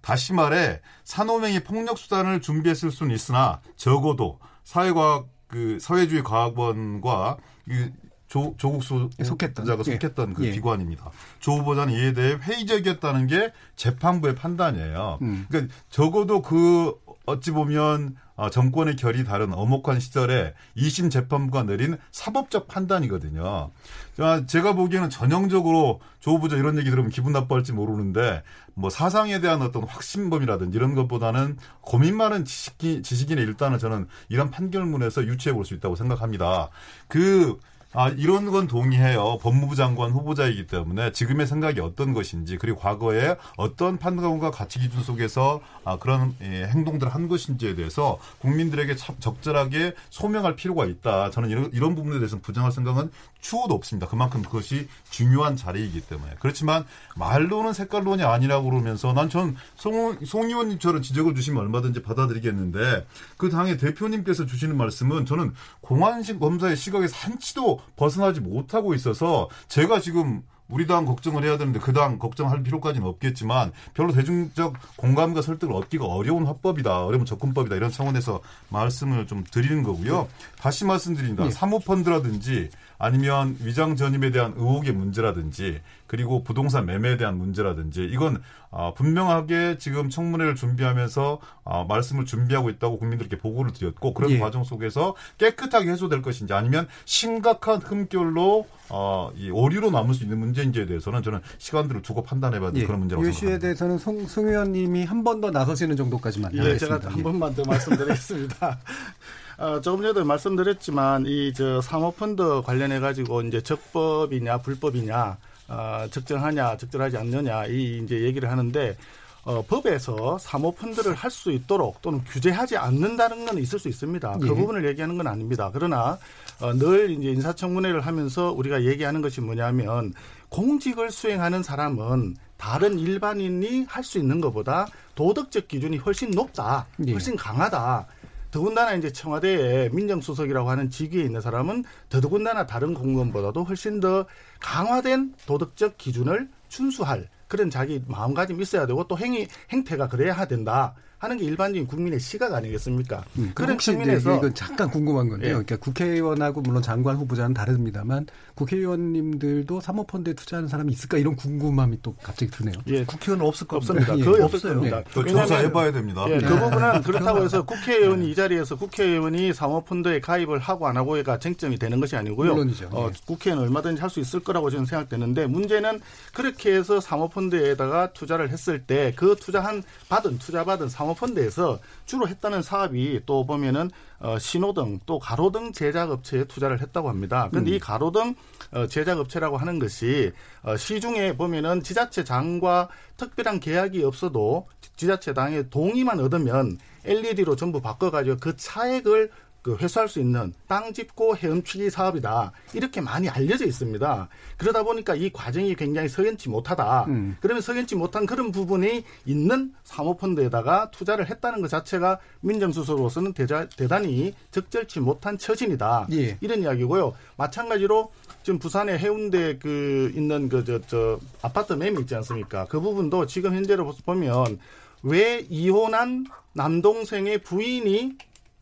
다시 0.00 0.32
말해 0.32 0.80
산호맹이 1.04 1.60
폭력 1.64 1.98
수단을 1.98 2.40
준비했을 2.40 2.90
수는 2.90 3.14
있으나 3.14 3.60
적어도 3.76 4.38
사회과학 4.64 5.26
그 5.48 5.78
사회주의 5.80 6.22
과학원과 6.22 7.38
그 7.66 7.92
조, 8.28 8.54
조국 8.58 8.84
수 8.84 9.08
속했던. 9.22 9.64
자가 9.64 9.82
예. 9.86 9.92
속했던 9.92 10.34
그 10.34 10.44
예. 10.44 10.52
기관입니다. 10.52 11.10
조 11.40 11.52
후보자는 11.52 11.94
이에 11.94 12.12
대해 12.12 12.34
회의적이었다는 12.34 13.26
게 13.26 13.52
재판부의 13.74 14.34
판단이에요. 14.34 15.18
음. 15.22 15.46
그러니까 15.48 15.74
적어도 15.88 16.42
그 16.42 16.92
어찌 17.28 17.50
보면 17.50 18.16
어, 18.36 18.50
정권의 18.50 18.96
결이 18.96 19.24
다른 19.24 19.52
어목한 19.52 20.00
시절에 20.00 20.54
2심 20.76 21.10
재판부가 21.10 21.64
내린 21.64 21.98
사법적 22.10 22.68
판단이거든요. 22.68 23.70
자, 24.16 24.46
제가 24.46 24.72
보기에는 24.74 25.10
전형적으로 25.10 26.00
조 26.20 26.32
후보자 26.32 26.56
이런 26.56 26.78
얘기 26.78 26.88
들으면 26.88 27.10
기분 27.10 27.32
나빠할지 27.32 27.72
모르는데 27.72 28.42
뭐 28.74 28.90
사상에 28.90 29.40
대한 29.40 29.60
어떤 29.60 29.84
확신범이라든지 29.84 30.76
이런 30.76 30.94
것보다는 30.94 31.58
고민 31.80 32.16
많은 32.16 32.44
지식인, 32.44 33.02
지식인의 33.02 33.44
일단은 33.44 33.78
저는 33.78 34.06
이런 34.28 34.50
판결문에서 34.50 35.24
유추해 35.24 35.52
볼 35.52 35.64
수 35.68 35.74
있다고 35.74 35.96
생각합니다. 35.96 36.70
그 37.08 37.58
아, 37.94 38.10
이런 38.10 38.50
건 38.50 38.68
동의해요. 38.68 39.38
법무부 39.38 39.74
장관 39.74 40.10
후보자이기 40.10 40.66
때문에 40.66 41.10
지금의 41.12 41.46
생각이 41.46 41.80
어떤 41.80 42.12
것인지 42.12 42.58
그리고 42.58 42.78
과거에 42.78 43.36
어떤 43.56 43.96
판단과 43.96 44.50
가치 44.50 44.78
기준 44.78 45.02
속에서 45.02 45.60
아, 45.84 45.98
그런 45.98 46.34
예, 46.42 46.66
행동들을 46.66 47.14
한 47.14 47.28
것인지에 47.28 47.76
대해서 47.76 48.18
국민들에게 48.40 48.94
참 48.96 49.16
적절하게 49.20 49.94
소명할 50.10 50.54
필요가 50.54 50.84
있다. 50.84 51.30
저는 51.30 51.48
이런, 51.48 51.70
이런 51.72 51.94
부분에 51.94 52.18
대해서 52.18 52.38
부정할 52.38 52.72
생각은 52.72 53.10
추호도 53.40 53.74
없습니다. 53.74 54.06
그만큼 54.08 54.42
그것이 54.42 54.88
중요한 55.10 55.56
자리이기 55.56 56.02
때문에. 56.02 56.32
그렇지만 56.40 56.84
말로는 57.16 57.72
색깔론이 57.72 58.22
아니라고 58.24 58.70
그러면서 58.70 59.12
난 59.12 59.28
전 59.28 59.56
송, 59.76 60.18
송 60.24 60.44
의원님처럼 60.46 61.02
지적을 61.02 61.34
주시면 61.34 61.62
얼마든지 61.62 62.02
받아들이겠는데 62.02 63.06
그 63.36 63.50
당의 63.50 63.76
대표님께서 63.78 64.46
주시는 64.46 64.76
말씀은 64.76 65.26
저는 65.26 65.52
공안식 65.80 66.40
검사의 66.40 66.76
시각에서 66.76 67.14
한치도 67.16 67.80
벗어나지 67.96 68.40
못하고 68.40 68.94
있어서 68.94 69.48
제가 69.68 70.00
지금 70.00 70.42
우리 70.70 70.86
당 70.86 71.06
걱정을 71.06 71.44
해야 71.44 71.56
되는데 71.56 71.78
그 71.80 71.92
당 71.92 72.18
걱정할 72.18 72.62
필요까지는 72.62 73.06
없겠지만 73.06 73.72
별로 73.94 74.12
대중적 74.12 74.74
공감과 74.96 75.40
설득을 75.42 75.74
얻기가 75.74 76.04
어려운 76.04 76.44
화법이다. 76.46 77.06
어려운 77.06 77.24
접근법이다. 77.24 77.74
이런 77.76 77.90
차원에서 77.90 78.40
말씀을 78.68 79.26
좀 79.26 79.44
드리는 79.50 79.82
거고요. 79.82 80.28
다시 80.58 80.84
말씀드립니다. 80.84 81.46
예. 81.46 81.50
사모펀드라든지 81.50 82.68
아니면 82.98 83.56
위장 83.62 83.94
전입에 83.96 84.30
대한 84.30 84.54
의혹의 84.56 84.92
문제라든지 84.92 85.80
그리고 86.06 86.42
부동산 86.42 86.86
매매에 86.86 87.16
대한 87.16 87.38
문제라든지 87.38 88.04
이건 88.04 88.42
아, 88.70 88.92
분명하게 88.94 89.78
지금 89.78 90.10
청문회를 90.10 90.54
준비하면서 90.56 91.38
아, 91.64 91.84
말씀을 91.88 92.24
준비하고 92.24 92.70
있다고 92.70 92.98
국민들께 92.98 93.38
보고를 93.38 93.72
드렸고 93.72 94.14
그런 94.14 94.30
예. 94.32 94.38
과정 94.38 94.64
속에서 94.64 95.14
깨끗하게 95.38 95.90
해소될 95.90 96.22
것인지 96.22 96.52
아니면 96.52 96.88
심각한 97.04 97.80
흠결로 97.80 98.66
어, 98.90 99.30
이 99.36 99.50
오류로 99.50 99.90
남을 99.90 100.14
수 100.14 100.24
있는 100.24 100.38
문제인지에 100.38 100.86
대해서는 100.86 101.22
저는 101.22 101.40
시간들을 101.58 102.02
두고 102.02 102.22
판단해봐야 102.24 102.72
될 102.72 102.86
그런 102.86 103.00
문제라고 103.00 103.24
이 103.26 103.30
이슈에 103.30 103.38
생각합니다. 103.58 103.62
대해서는 103.66 103.98
송, 103.98 104.26
송 104.26 104.48
의원님이 104.48 105.04
한 105.04 105.22
번 105.22 105.38
더 105.40 105.50
나서시는 105.50 105.94
정도까지만 105.96 106.52
예, 106.54 106.58
하겠습니다. 106.58 106.98
제가 106.98 107.10
한 107.12 107.18
예. 107.18 107.22
번만 107.22 107.54
더 107.54 107.62
말씀드리겠습니다. 107.64 108.78
어, 109.58 109.80
조금 109.80 110.02
전에도 110.02 110.24
말씀드렸지만 110.24 111.24
이 111.26 111.52
저 111.54 111.80
사모펀드 111.80 112.62
관련해 112.64 113.00
가지고 113.00 113.42
이제 113.42 113.60
적법이냐 113.60 114.58
불법이냐 114.58 115.36
어, 115.68 116.06
적정하냐 116.10 116.76
적절하지 116.76 117.16
않느냐 117.16 117.66
이 117.66 118.00
이제 118.04 118.20
얘기를 118.20 118.50
하는데 118.50 118.96
어, 119.44 119.64
법에서 119.66 120.38
사모펀드를 120.38 121.14
할 121.14 121.30
수 121.30 121.50
있도록 121.50 122.00
또는 122.02 122.22
규제하지 122.24 122.76
않는다는 122.76 123.46
건 123.46 123.58
있을 123.58 123.78
수 123.78 123.88
있습니다. 123.88 124.38
그 124.38 124.46
예. 124.46 124.50
부분을 124.50 124.86
얘기하는 124.86 125.16
건 125.16 125.26
아닙니다. 125.26 125.70
그러나 125.72 126.18
어, 126.60 126.72
늘 126.74 127.10
이제 127.10 127.30
인사청문회를 127.30 128.02
하면서 128.02 128.52
우리가 128.52 128.84
얘기하는 128.84 129.22
것이 129.22 129.40
뭐냐면 129.40 130.12
공직을 130.50 131.10
수행하는 131.10 131.62
사람은 131.62 132.36
다른 132.56 132.98
일반인이 132.98 133.86
할 133.88 134.04
수 134.04 134.18
있는 134.18 134.40
것보다 134.40 134.86
도덕적 135.14 135.66
기준이 135.68 135.96
훨씬 135.98 136.30
높다, 136.30 136.86
예. 137.06 137.12
훨씬 137.12 137.34
강하다. 137.36 138.06
더군다나 138.50 138.94
이제 138.94 139.12
청와대에 139.12 139.90
민정수석이라고 139.90 140.70
하는 140.70 140.90
직위에 140.90 141.22
있는 141.22 141.40
사람은 141.40 141.84
더더군다나 142.08 142.66
다른 142.66 142.94
공무원보다도 142.94 143.64
훨씬 143.64 144.00
더 144.00 144.26
강화된 144.60 145.34
도덕적 145.46 145.98
기준을 145.98 146.48
준수할 146.68 147.28
그런 147.46 147.70
자기 147.70 148.02
마음가짐이 148.06 148.62
있어야 148.62 148.86
되고 148.86 149.06
또 149.08 149.18
행위 149.18 149.48
행태가 149.70 150.08
그래야 150.08 150.46
된다 150.46 150.94
하는 151.18 151.36
게 151.36 151.44
일반적인 151.44 151.86
국민의 151.88 152.20
시각 152.20 152.54
아니겠습니까? 152.54 153.24
음, 153.38 153.50
그런 153.54 153.76
측면에서 153.76 154.36
이건 154.36 154.54
잠깐 154.54 154.88
궁금한 154.88 155.28
건데요. 155.28 155.48
예. 155.48 155.52
그러니까 155.52 155.76
국회의원하고 155.78 156.60
물론 156.60 156.80
장관 156.80 157.16
후보자는 157.16 157.54
다릅니다만 157.54 158.26
국회의원님들도 158.58 159.80
사모펀드에 159.80 160.34
투자하는 160.34 160.68
사람이 160.68 160.92
있을까 160.92 161.16
이런 161.18 161.36
궁금함이 161.36 161.98
또 162.02 162.14
갑자기 162.22 162.50
드네요. 162.50 162.74
예, 162.88 163.04
국회의원 163.04 163.46
없을 163.46 163.66
겁니다. 163.66 163.92
없습니다. 163.92 164.18
예, 164.18 164.24
거의 164.24 164.42
없어요. 164.42 164.80
또 165.14 165.20
왜냐하면 165.20 165.46
조사해봐야 165.46 165.92
됩니다. 165.92 166.24
예, 166.28 166.38
그 166.38 166.52
네. 166.52 166.60
부분은 166.60 167.02
그렇다고 167.02 167.44
해서 167.44 167.62
국회의원이 167.64 168.30
이 168.30 168.34
자리에서 168.34 168.76
국회의원이 168.76 169.52
사모펀드에 169.54 170.20
가입을 170.20 170.58
하고 170.58 170.88
안 170.88 170.96
하고가 170.96 171.38
쟁점이 171.38 171.78
되는 171.78 172.00
것이 172.00 172.16
아니고요. 172.16 172.54
물론이죠. 172.54 172.88
어, 172.92 173.08
예. 173.08 173.16
국회의원 173.26 173.64
얼마든지 173.64 174.00
할 174.00 174.08
수 174.08 174.20
있을 174.20 174.40
거라고 174.40 174.70
저는 174.70 174.86
생각되는데 174.86 175.46
문제는 175.46 176.00
그렇게 176.32 176.74
해서 176.74 176.98
사모펀드에다가 176.98 178.14
투자를 178.14 178.48
했을 178.48 178.82
때 178.82 179.12
그 179.16 179.36
투자한 179.36 179.82
받은 180.08 180.38
투자 180.38 180.64
받은 180.64 180.88
사모펀드에서 180.88 181.78
주로 182.06 182.26
했다는 182.26 182.62
사업이 182.62 183.20
또 183.26 183.44
보면은 183.46 183.90
어, 184.20 184.38
신호등 184.38 185.00
또 185.06 185.18
가로등 185.18 185.72
제작 185.72 186.10
업체에 186.10 186.44
투자를 186.44 186.80
했다고 186.80 187.08
합니다. 187.08 187.48
그런데 187.50 187.72
이 187.72 187.78
가로등 187.78 188.34
어, 188.72 188.86
제작 188.86 189.18
업체라고 189.18 189.56
하는 189.56 189.78
것이 189.78 190.32
어, 190.62 190.76
시중에 190.76 191.36
보면은 191.36 191.82
지자체장과 191.82 192.88
특별한 193.16 193.60
계약이 193.60 194.02
없어도 194.02 194.66
지자체당의 194.96 195.70
동의만 195.70 196.18
얻으면 196.20 196.78
LED로 197.04 197.56
전부 197.56 197.80
바꿔가지고 197.80 198.38
그 198.40 198.56
차액을 198.56 199.30
그 199.62 199.76
회수할 199.76 200.08
수 200.08 200.20
있는 200.20 200.52
땅 200.66 200.92
짚고 200.92 201.36
헤엄치기 201.36 201.90
사업이다. 201.90 202.52
이렇게 202.74 203.00
많이 203.00 203.28
알려져 203.28 203.66
있습니다. 203.66 204.28
그러다 204.56 204.82
보니까 204.82 205.14
이 205.14 205.30
과정이 205.30 205.74
굉장히 205.74 206.08
석연치 206.08 206.48
못하다. 206.48 207.04
음. 207.08 207.36
그러면 207.40 207.60
석연치 207.60 207.96
못한 207.96 208.26
그런 208.26 208.52
부분이 208.52 209.04
있는 209.26 209.72
사모펀드에다가 209.84 210.90
투자를 210.90 211.28
했다는 211.28 211.60
것 211.60 211.68
자체가 211.68 212.18
민정수석으로서는 212.40 213.32
대자, 213.32 213.68
대단히 213.68 214.34
적절치 214.50 215.00
못한 215.00 215.38
처신이다. 215.38 216.08
예. 216.12 216.38
이런 216.40 216.62
이야기고요. 216.62 217.14
마찬가지로 217.36 218.10
지금 218.42 218.58
부산에 218.58 218.96
해운대 218.96 219.58
그 219.58 220.12
있는 220.14 220.48
그저저 220.48 221.18
아파트 221.42 221.74
매매 221.74 222.00
있지 222.00 222.14
않습니까? 222.14 222.66
그 222.66 222.80
부분도 222.80 223.26
지금 223.26 223.54
현재로 223.54 223.92
보면 224.06 224.58
왜 225.02 225.44
이혼한 225.48 226.26
남동생의 226.54 227.42
부인이 227.42 228.16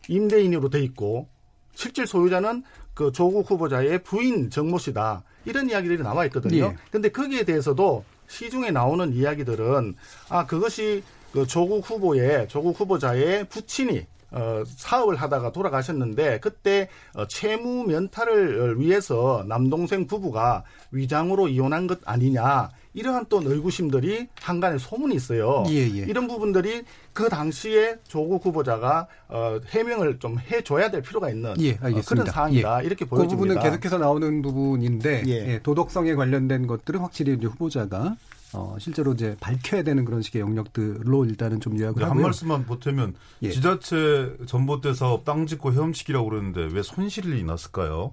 임대인으로 0.09 0.71
돼 0.71 0.83
있고 0.83 1.29
실질 1.75 2.07
소유자는 2.07 2.65
그 2.95 3.13
조국 3.13 3.51
후보자의 3.51 4.03
부인 4.03 4.51
정모 4.51 4.79
씨다. 4.79 5.23
이런 5.45 5.69
이야기들이 5.69 6.03
나와 6.03 6.25
있거든요. 6.27 6.65
예. 6.65 6.77
근데 6.91 7.11
거기에 7.11 7.45
대해서도 7.45 8.05
시중에 8.29 8.71
나오는 8.71 9.13
이야기들은 9.13 9.95
아 10.31 10.47
그것이 10.47 11.03
그 11.33 11.47
조국 11.47 11.89
후보의 11.89 12.49
조국 12.49 12.81
후보자의 12.81 13.49
부친이 13.49 14.07
어, 14.33 14.65
사업을 14.67 15.17
하다가 15.17 15.53
돌아가셨는데 15.53 16.41
그때 16.41 16.89
어, 17.15 17.27
채무 17.27 17.85
면탈을 17.85 18.81
위해서 18.81 19.45
남동생 19.47 20.07
부부가 20.07 20.65
위장으로 20.91 21.49
이혼한 21.49 21.87
것 21.87 22.01
아니냐 22.05 22.71
이러한 22.97 23.27
또 23.29 23.43
의구심들이 23.45 24.27
한간에 24.41 24.79
소문이 24.79 25.15
있어요. 25.15 25.65
예, 25.69 25.75
예. 25.75 26.07
이런 26.09 26.27
부분들이 26.27 26.83
그 27.13 27.29
당시에 27.29 27.97
조국 28.09 28.45
후보자가 28.45 29.07
어, 29.29 29.61
해명을 29.69 30.19
좀 30.19 30.39
해줘야 30.39 30.91
될 30.91 31.03
필요가 31.03 31.29
있는 31.31 31.55
예, 31.61 31.73
어. 31.73 32.01
그런 32.07 32.27
사항이다 32.27 32.83
이렇게 32.83 33.05
그 33.05 33.11
보여집니다. 33.11 33.37
부분은 33.37 33.63
계속해서 33.63 33.99
나오는 33.99 34.41
부분인데 34.41 35.25
예. 35.27 35.33
예, 35.33 35.59
도덕성에 35.63 36.15
관련된 36.15 36.67
것들은 36.67 37.01
확실히 37.01 37.35
이제 37.35 37.47
후보자가 37.47 38.17
어, 38.55 38.77
실제로 38.81 39.13
이제 39.13 39.37
밝혀야 39.41 39.83
되는 39.83 40.07
그런 40.07 40.23
식의 40.23 40.41
영역들로 40.41 41.27
일단은 41.27 41.61
좀 41.61 41.79
요약을 41.79 42.03
한 42.03 42.11
하고요. 42.13 42.23
말씀만 42.25 42.65
보태면 42.65 43.15
예. 43.43 43.51
지자체 43.51 44.37
전봇대 44.47 44.95
사업 44.95 45.27
땅 45.27 45.47
짓고 45.47 45.75
헤엄치기라고 45.75 46.31
그러는데 46.31 46.67
왜 46.73 46.81
손실이 46.83 47.45
났을까요? 47.45 48.11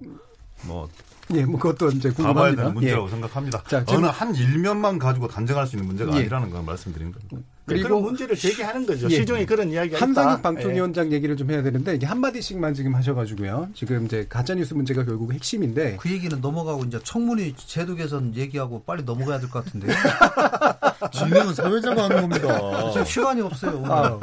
뭐 0.66 0.90
예, 1.32 1.44
뭐 1.44 1.58
그것도 1.58 1.90
이제 1.90 2.10
궁금합니다. 2.10 2.62
되는 2.62 2.74
문제라고 2.74 3.06
예. 3.06 3.10
생각합니다. 3.10 3.62
자, 3.64 3.84
어느 3.88 4.06
한 4.06 4.34
일면만 4.34 4.98
가지고 4.98 5.28
단정할 5.28 5.66
수 5.66 5.76
있는 5.76 5.86
문제가 5.86 6.12
예. 6.14 6.20
아니라는 6.20 6.50
걸 6.50 6.62
말씀드린 6.62 7.12
겁니다. 7.12 7.36
네, 7.66 7.76
그리고 7.76 7.88
그런 7.88 8.02
문제를 8.02 8.36
제기하는 8.36 8.84
거죠. 8.84 9.06
예. 9.10 9.16
시중에 9.16 9.46
그런 9.46 9.70
이야기가 9.70 9.98
한상혁 9.98 10.32
있다. 10.40 10.42
방통위원장 10.42 11.10
얘기를 11.12 11.34
좀 11.36 11.50
해야 11.50 11.62
되는데 11.62 11.94
이게 11.94 12.04
한 12.04 12.20
마디씩만 12.20 12.74
지금 12.74 12.94
하셔가지고요. 12.94 13.68
지금 13.74 14.04
이제 14.04 14.26
가짜 14.28 14.54
뉴스 14.54 14.74
문제가 14.74 15.02
결국 15.04 15.32
핵심인데 15.32 15.96
그 15.98 16.10
얘기는 16.10 16.38
넘어가고 16.40 16.84
이제 16.84 16.98
청문회 17.02 17.54
제도 17.56 17.94
개선 17.94 18.34
얘기하고 18.34 18.82
빨리 18.84 19.02
넘어가야 19.02 19.40
될 19.40 19.48
것 19.48 19.64
같은데요. 19.64 19.92
진행은 21.12 21.54
사회자가 21.54 22.04
하는 22.04 22.20
겁니다. 22.22 22.90
지금 22.92 23.04
시간이 23.06 23.40
없어요. 23.40 23.78
오늘. 23.78 23.90
아, 23.90 24.18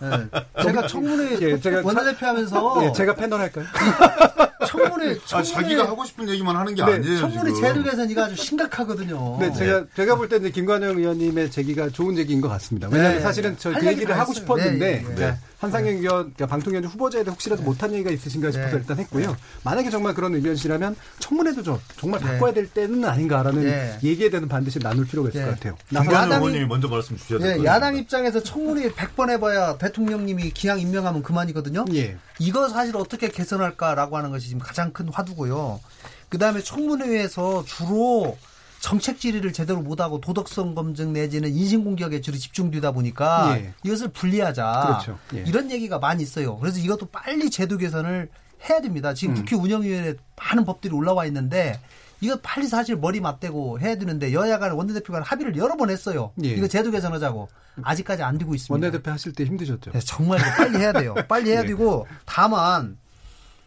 네. 0.00 0.62
제가 0.62 0.86
청문회 0.86 1.38
예, 1.40 1.60
제가 1.60 1.82
원내대표 1.84 2.26
하면서 2.26 2.84
예, 2.84 2.92
제가 2.92 3.14
패널 3.14 3.40
할까요? 3.40 3.64
청문회, 4.68 5.18
아, 5.32 5.42
자기가 5.42 5.86
하고 5.88 6.04
싶은 6.04 6.28
얘기만 6.30 6.56
하는 6.56 6.74
게 6.74 6.84
네, 6.84 6.92
아니에요. 6.94 7.18
청문회 7.18 7.52
지금. 7.52 7.62
제도 7.68 7.82
개선 7.82 8.08
이거 8.10 8.22
아주 8.22 8.36
심각하거든요. 8.36 9.36
네, 9.40 9.52
제가 9.52 9.84
제가 9.94 10.16
볼 10.16 10.28
때 10.28 10.36
이제 10.36 10.50
김관영 10.50 10.96
의원님의 10.98 11.50
제기가 11.50 11.90
좋은 11.90 12.14
제기인 12.16 12.40
것 12.40 12.48
같습니다. 12.48 12.81
왜냐하면 12.90 13.16
네. 13.16 13.20
사실은 13.22 13.56
저할그 13.58 13.86
얘기 13.86 13.96
얘기를 13.96 14.14
다 14.14 14.20
하고 14.22 14.30
했어요. 14.32 14.42
싶었는데 14.42 15.04
네, 15.08 15.14
네. 15.14 15.36
한상현 15.58 15.94
의원, 15.94 16.16
그러니까 16.34 16.46
방통위원 16.46 16.84
후보자에 16.86 17.22
대해 17.22 17.30
혹시라도 17.32 17.62
못한 17.62 17.92
얘기가 17.92 18.10
있으신가 18.10 18.50
싶어서 18.50 18.70
네. 18.72 18.76
일단 18.78 18.98
했고요. 18.98 19.36
만약에 19.62 19.90
정말 19.90 20.12
그런 20.14 20.34
의견이시라면 20.34 20.96
청문회도 21.20 21.62
좀 21.62 21.78
정말 21.98 22.20
네. 22.20 22.26
바꿔야 22.26 22.52
될 22.52 22.66
때는 22.68 23.04
아닌가라는 23.04 23.62
네. 23.62 23.98
얘기에 24.02 24.28
대해서는 24.30 24.48
반드시 24.48 24.80
나눌 24.80 25.06
필요가 25.06 25.28
있을 25.28 25.40
네. 25.40 25.46
것 25.46 25.54
같아요. 25.60 25.76
야당이- 25.92 26.36
의원님이 26.38 26.66
먼저 26.66 26.88
말씀 26.88 27.16
주셔야 27.16 27.38
될 27.38 27.48
같아요. 27.58 27.64
야당 27.64 27.96
입장에서 27.96 28.42
청문회 28.42 28.90
100번 28.92 29.30
해봐야 29.30 29.78
대통령님이 29.78 30.50
기왕 30.50 30.80
임명하면 30.80 31.22
그만이거든요. 31.22 31.84
예. 31.94 32.16
이거 32.40 32.68
사실 32.68 32.96
어떻게 32.96 33.28
개선할까라고 33.28 34.16
하는 34.16 34.30
것이 34.30 34.48
지금 34.48 34.60
가장 34.60 34.92
큰 34.92 35.08
화두고요. 35.10 35.80
그 36.28 36.38
다음에 36.38 36.60
청문회에서 36.62 37.64
주로 37.66 38.36
정책 38.82 39.20
질의를 39.20 39.52
제대로 39.52 39.80
못하고 39.80 40.20
도덕성 40.20 40.74
검증 40.74 41.12
내지는 41.12 41.50
인신공격에 41.54 42.20
주로 42.20 42.36
집중되다 42.36 42.90
보니까 42.90 43.56
예. 43.56 43.72
이것을 43.84 44.08
분리하자. 44.08 44.82
그렇죠. 44.86 45.18
예. 45.34 45.44
이런 45.46 45.70
얘기가 45.70 46.00
많이 46.00 46.24
있어요. 46.24 46.58
그래서 46.58 46.80
이것도 46.80 47.06
빨리 47.06 47.48
제도 47.48 47.78
개선을 47.78 48.28
해야 48.68 48.80
됩니다. 48.80 49.14
지금 49.14 49.36
국회 49.36 49.54
운영위원회 49.54 50.14
많은 50.36 50.64
법들이 50.64 50.92
올라와 50.92 51.26
있는데 51.26 51.78
이거 52.20 52.36
빨리 52.42 52.66
사실 52.66 52.96
머리 52.96 53.20
맞대고 53.20 53.78
해야 53.78 53.94
되는데 53.94 54.32
여야 54.32 54.58
간 54.58 54.72
원내대표 54.72 55.12
간 55.12 55.22
합의를 55.22 55.56
여러 55.56 55.76
번 55.76 55.88
했어요. 55.88 56.32
예. 56.42 56.48
이거 56.48 56.66
제도 56.66 56.90
개선하자고 56.90 57.48
아직까지 57.84 58.24
안 58.24 58.36
되고 58.36 58.52
있습니다. 58.52 58.74
원내대표 58.74 59.12
하실 59.12 59.32
때 59.32 59.44
힘드셨죠? 59.44 59.92
네, 59.92 60.00
정말 60.00 60.40
빨리 60.56 60.78
해야 60.78 60.92
돼요. 60.92 61.14
빨리 61.28 61.52
해야 61.52 61.62
네. 61.62 61.68
되고 61.70 62.08
다만 62.26 62.98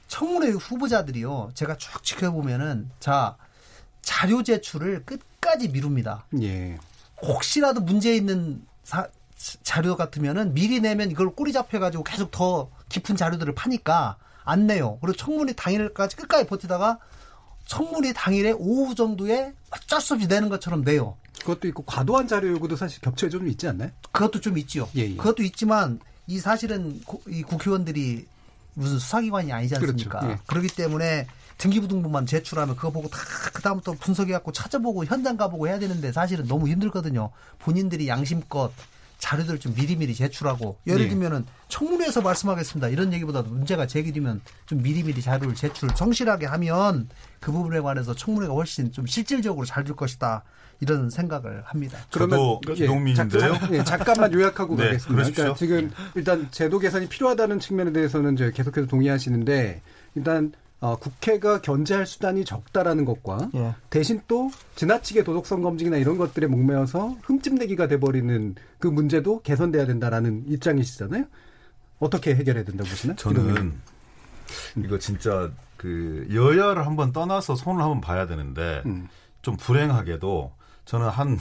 청문회 0.10 0.50
후보자들이요. 0.50 1.52
제가 1.54 1.78
쭉 1.78 2.04
지켜보면은 2.04 2.92
자 3.00 3.38
자료 4.06 4.44
제출을 4.44 5.04
끝까지 5.04 5.68
미룹니다. 5.70 6.26
예. 6.42 6.78
혹시라도 7.22 7.82
문제 7.82 8.16
있는 8.16 8.62
사- 8.84 9.08
자료 9.64 9.96
같으면은 9.98 10.54
미리 10.54 10.80
내면 10.80 11.12
이걸 11.12 11.32
꼬리 11.36 11.52
잡혀가지고 11.52 12.04
계속 12.04 12.32
더 12.32 12.70
깊은 12.90 13.16
자료들을 13.18 13.54
파니까 13.56 14.18
안 14.44 14.68
내요. 14.68 15.00
그리고 15.02 15.18
청문회 15.18 15.54
당일까지 15.54 16.16
끝까지 16.18 16.46
버티다가 16.48 17.00
청문회 17.66 18.14
당일에 18.14 18.52
오후 18.52 18.94
정도에 18.94 19.54
어쩔 19.72 20.00
수 20.00 20.14
없이 20.14 20.28
내는 20.28 20.50
것처럼 20.50 20.84
내요. 20.84 21.18
그것도 21.40 21.68
있고 21.70 21.84
과도한 21.84 22.28
자료 22.28 22.50
요구도 22.50 22.76
사실 22.76 23.02
겹쳐에 23.02 23.30
좀 23.30 23.48
있지 23.48 23.68
않나요? 23.68 23.90
그것도 24.12 24.40
좀 24.40 24.58
있지요. 24.60 24.88
예, 24.96 25.02
예. 25.02 25.16
그것도 25.16 25.42
있지만 25.44 26.00
이 26.28 26.38
사실은 26.40 27.02
고- 27.06 27.22
이 27.28 27.42
국회의원들이 27.42 28.28
무슨 28.76 29.00
수사기관이 29.00 29.52
아니지 29.52 29.76
않습니까? 29.76 30.20
그렇죠. 30.20 30.32
예. 30.34 30.40
그렇기 30.46 30.68
때문에 30.70 31.28
등기부등본만 31.58 32.26
제출하면 32.26 32.76
그거 32.76 32.92
보고 32.92 33.08
다 33.08 33.20
그다음부터 33.54 33.94
분석해갖고 33.94 34.52
찾아보고 34.52 35.06
현장 35.06 35.38
가보고 35.38 35.68
해야 35.68 35.80
되는데 35.80 36.12
사실은 36.12 36.48
너무 36.48 36.68
힘들거든요. 36.68 37.32
본인들이 37.60 38.08
양심껏 38.08 38.72
자료들 39.18 39.60
좀 39.60 39.74
미리미리 39.76 40.14
제출하고 40.14 40.78
예를 40.86 41.06
예. 41.06 41.10
들면은 41.10 41.46
청문회에서 41.70 42.22
말씀하겠습니다. 42.22 42.90
이런 42.90 43.14
얘기보다 43.14 43.44
도 43.44 43.50
문제가 43.50 43.88
제기되면 43.88 44.42
좀 44.66 44.82
미리미리 44.82 45.22
자료를 45.22 45.56
제출 45.56 45.90
성실하게 45.96 46.46
하면 46.46 47.10
그 47.40 47.52
부분에 47.52 47.80
관해서 47.80 48.14
청문회가 48.14 48.54
훨씬 48.54 48.92
좀 48.92 49.06
실질적으로 49.06 49.66
잘 49.66 49.86
될 49.86 49.96
것이다. 49.96 50.44
이런 50.82 51.10
생각을 51.10 51.64
합니다. 51.66 51.98
저도 52.10 52.60
기동민인데요. 52.60 53.54
잠, 53.58 53.74
예, 53.74 53.84
잠깐만 53.84 54.34
요약하고 54.34 54.76
네, 54.78 54.86
가겠습니다. 54.86 55.14
그러십시오. 55.14 55.44
그러니까 55.44 55.58
지금 55.58 55.92
일단 56.16 56.48
제도 56.52 56.80
개선이 56.80 57.08
필요하다는 57.08 57.60
측면에 57.60 57.94
대해서는 57.94 58.34
이제 58.34 58.52
계속해서 58.54 58.88
동의하시는데 58.88 59.82
일단 60.16 60.52
어, 60.82 60.98
국회가 60.98 61.62
견제할 61.62 62.06
수단이 62.06 62.46
적다라는 62.46 63.06
것과 63.06 63.50
예. 63.56 63.76
대신 63.90 64.22
또 64.28 64.52
지나치게 64.76 65.24
도덕성 65.24 65.62
검증이나 65.62 65.98
이런 65.98 66.18
것들에 66.18 66.48
목매어서 66.48 67.16
흠집내기가 67.24 67.88
돼버리는 67.88 68.56
그 68.80 68.88
문제도 68.88 69.42
개선돼야 69.42 69.86
된다라는 69.86 70.46
입장이시잖아요. 70.48 71.26
어떻게 72.00 72.36
해결해야 72.36 72.66
된다고 72.66 72.90
보시나요? 72.90 73.16
저는 73.16 73.80
이거 74.84 75.00
진짜 75.00 75.50
그 75.78 76.28
여야를 76.32 76.86
한번 76.86 77.12
떠나서 77.14 77.56
손을 77.56 77.82
한번 77.82 78.02
봐야 78.02 78.28
되는데 78.28 78.84
음. 78.86 79.08
좀 79.42 79.56
불행하게도 79.58 80.52
저는 80.84 81.10
한 81.10 81.40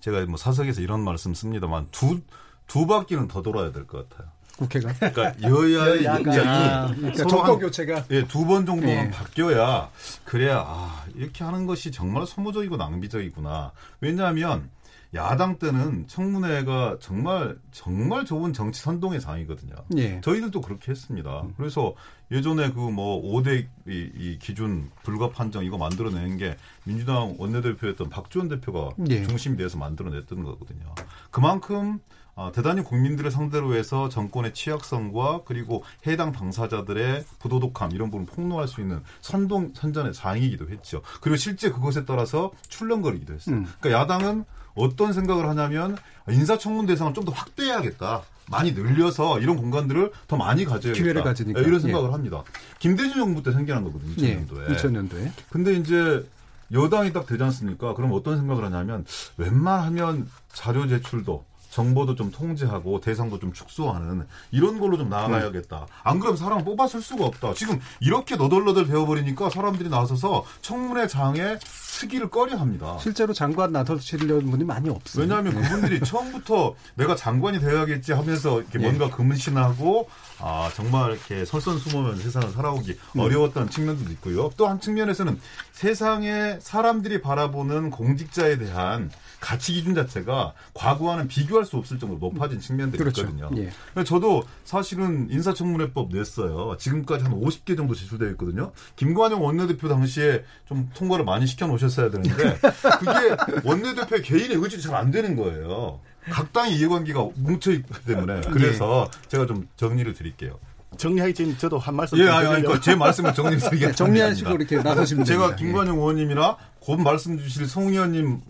제가 0.00 0.24
뭐 0.26 0.36
사석에서 0.36 0.82
이런 0.82 1.02
말씀 1.02 1.34
씁니다만 1.34 1.88
두 1.90 2.20
두 2.66 2.86
바퀴는 2.86 3.28
더 3.28 3.42
돌아야 3.42 3.72
될 3.72 3.86
것 3.86 4.08
같아요. 4.08 4.30
국회가 4.56 4.92
그러니까 4.92 5.34
여야의 5.42 6.00
입장이 6.00 6.22
그러니까 6.22 7.14
서로 7.16 7.28
정권 7.28 7.50
한- 7.50 7.58
교체가 7.58 8.04
예, 8.10 8.24
두 8.26 8.44
번 8.46 8.64
정도는 8.66 9.06
예. 9.06 9.10
바뀌어야 9.10 9.90
그래야 10.24 10.62
아, 10.66 11.04
이렇게 11.14 11.42
하는 11.44 11.66
것이 11.66 11.90
정말 11.90 12.26
소모적이고 12.26 12.76
낭비적이구나. 12.76 13.72
왜냐하면 14.00 14.70
야당 15.14 15.58
때는 15.58 16.06
청문회가 16.08 16.96
정말 17.00 17.56
정말 17.70 18.24
좋은 18.24 18.52
정치 18.52 18.80
선동의 18.82 19.20
장이거든요. 19.20 19.74
예. 19.96 20.20
저희들도 20.20 20.60
그렇게 20.60 20.90
했습니다. 20.90 21.44
그래서 21.56 21.94
예전에 22.32 22.70
그 22.72 22.80
뭐 22.90 23.22
5대 23.22 23.66
이, 23.88 24.10
이 24.16 24.38
기준 24.40 24.90
불가 25.04 25.30
판정 25.30 25.64
이거 25.64 25.78
만들어낸 25.78 26.36
게 26.36 26.56
민주당 26.84 27.34
원내대표였던 27.38 28.08
박지원 28.08 28.48
대표가 28.48 28.90
예. 29.08 29.24
중심이 29.26 29.56
돼서 29.56 29.78
만들어냈던 29.78 30.42
거거든요. 30.42 30.94
그만큼 31.30 32.00
아, 32.36 32.50
대단히 32.52 32.82
국민들을 32.82 33.30
상대로 33.30 33.74
해서 33.74 34.08
정권의 34.08 34.54
취약성과 34.54 35.42
그리고 35.44 35.84
해당 36.06 36.32
당사자들의 36.32 37.24
부도덕함 37.38 37.92
이런 37.92 38.10
부분을 38.10 38.26
폭로할 38.26 38.66
수 38.66 38.80
있는 38.80 39.02
선동 39.20 39.72
선전의 39.74 40.12
장이기도 40.14 40.68
했죠. 40.68 41.02
그리고 41.20 41.36
실제 41.36 41.70
그것에 41.70 42.04
따라서 42.04 42.50
출렁거리기도 42.68 43.34
했어요. 43.34 43.56
음. 43.56 43.66
그러니까 43.80 44.00
야당은 44.02 44.44
어떤 44.74 45.12
생각을 45.12 45.48
하냐면 45.48 45.96
인사청문 46.28 46.86
대상을 46.86 47.14
좀 47.14 47.24
더 47.24 47.32
확대해야겠다. 47.32 48.22
많이 48.50 48.72
늘려서 48.72 49.40
이런 49.40 49.56
공간들을 49.56 50.12
더 50.28 50.36
많이 50.36 50.64
가져야겠다. 50.66 51.02
기회를 51.02 51.22
가지니까. 51.22 51.60
네, 51.62 51.66
이런 51.66 51.80
생각을 51.80 52.12
합니다. 52.12 52.42
김대중 52.78 53.14
정부 53.14 53.42
때 53.42 53.52
생겨난 53.52 53.84
거거든요. 53.84 54.12
예, 54.18 54.36
2000년도에. 54.44 54.76
2000년도에 54.76 55.30
근데 55.50 55.72
이제 55.74 56.28
여당이 56.72 57.12
딱 57.14 57.24
되지 57.26 57.42
않습니까? 57.44 57.94
그럼 57.94 58.12
어떤 58.12 58.36
생각을 58.36 58.64
하냐면 58.64 59.06
웬만하면 59.38 60.28
자료 60.52 60.86
제출도 60.86 61.44
정보도 61.74 62.14
좀 62.14 62.30
통제하고 62.30 63.00
대상도 63.00 63.40
좀 63.40 63.52
축소하는 63.52 64.24
이런 64.52 64.78
걸로 64.78 64.96
좀 64.96 65.08
나아가야겠다. 65.08 65.88
안 66.04 66.20
그러면 66.20 66.36
사람 66.36 66.62
뽑아 66.64 66.86
쓸 66.86 67.02
수가 67.02 67.24
없다. 67.26 67.54
지금 67.54 67.80
이렇게 67.98 68.36
너덜너덜 68.36 68.86
되어버리니까 68.86 69.50
사람들이 69.50 69.88
나서서 69.88 70.44
청문회 70.62 71.08
장에 71.08 71.58
쓰기를 71.64 72.30
꺼려합니다. 72.30 72.98
실제로 72.98 73.32
장관 73.32 73.72
나서시려는 73.72 74.50
분이 74.52 74.62
많이 74.64 74.88
없어요. 74.88 75.22
왜냐하면 75.22 75.56
예. 75.56 75.60
그분들이 75.62 76.00
처음부터 76.06 76.74
내가 76.94 77.16
장관이 77.16 77.58
되어야겠지 77.58 78.12
하면서 78.12 78.60
이렇게 78.60 78.78
예. 78.78 78.82
뭔가 78.84 79.10
금신하고 79.10 80.08
아 80.38 80.70
정말 80.76 81.10
이렇게 81.12 81.44
설선수범한 81.44 82.18
세상을 82.18 82.50
살아오기 82.50 82.98
음. 83.16 83.20
어려웠던 83.20 83.70
측면도 83.70 84.12
있고요. 84.12 84.50
또 84.56 84.64
한 84.68 84.80
측면에서는 84.80 85.40
세상에 85.72 86.58
사람들이 86.60 87.20
바라보는 87.20 87.90
공직자에 87.90 88.58
대한 88.58 89.10
가치 89.44 89.74
기준 89.74 89.94
자체가 89.94 90.54
과거와는 90.72 91.28
비교할 91.28 91.66
수 91.66 91.76
없을 91.76 91.98
정도로 91.98 92.18
높아진 92.18 92.60
측면들이 92.60 92.98
그렇죠. 92.98 93.20
있거든요. 93.22 93.50
예. 93.58 93.70
저도 94.04 94.42
사실은 94.64 95.28
인사청문회법 95.30 96.14
냈어요. 96.14 96.78
지금까지 96.78 97.24
한 97.24 97.38
50개 97.38 97.76
정도 97.76 97.94
제출되어 97.94 98.30
있거든요. 98.30 98.72
김관영 98.96 99.44
원내대표 99.44 99.90
당시에 99.90 100.44
좀 100.66 100.88
통과를 100.94 101.26
많이 101.26 101.46
시켜 101.46 101.66
놓으셨어야 101.66 102.08
되는데 102.10 102.56
그게 103.00 103.36
원내대표의 103.64 104.22
개인의 104.22 104.56
의지도 104.56 104.82
잘 104.82 104.94
안 104.94 105.10
되는 105.10 105.34
거예요. 105.34 105.98
각 106.30 106.52
당의 106.52 106.76
이해관계가 106.76 107.28
뭉쳐 107.34 107.72
있기 107.72 107.92
때문에 108.06 108.42
그래서 108.52 109.10
제가 109.26 109.44
좀 109.44 109.68
정리를 109.76 110.14
드릴게요. 110.14 110.58
정리하기 110.96 111.34
전에 111.34 111.56
저도 111.56 111.78
한 111.78 111.94
말씀 111.94 112.18
예, 112.18 112.28
아니. 112.28 112.46
아니, 112.66 112.80
제 112.80 112.94
말씀을 112.94 113.34
정리드리겠습니다. 113.34 113.86
네, 113.88 113.94
정리하시고 113.94 114.50
이렇게 114.52 114.76
나서시면 114.76 115.24
제가 115.24 115.48
됩니다. 115.48 115.62
예. 115.62 115.66
김관영 115.66 115.96
의원님이나 115.96 116.56
곧 116.80 117.00
말씀 117.00 117.38
주실 117.38 117.66
송 117.66 117.88
의원님 117.88 118.40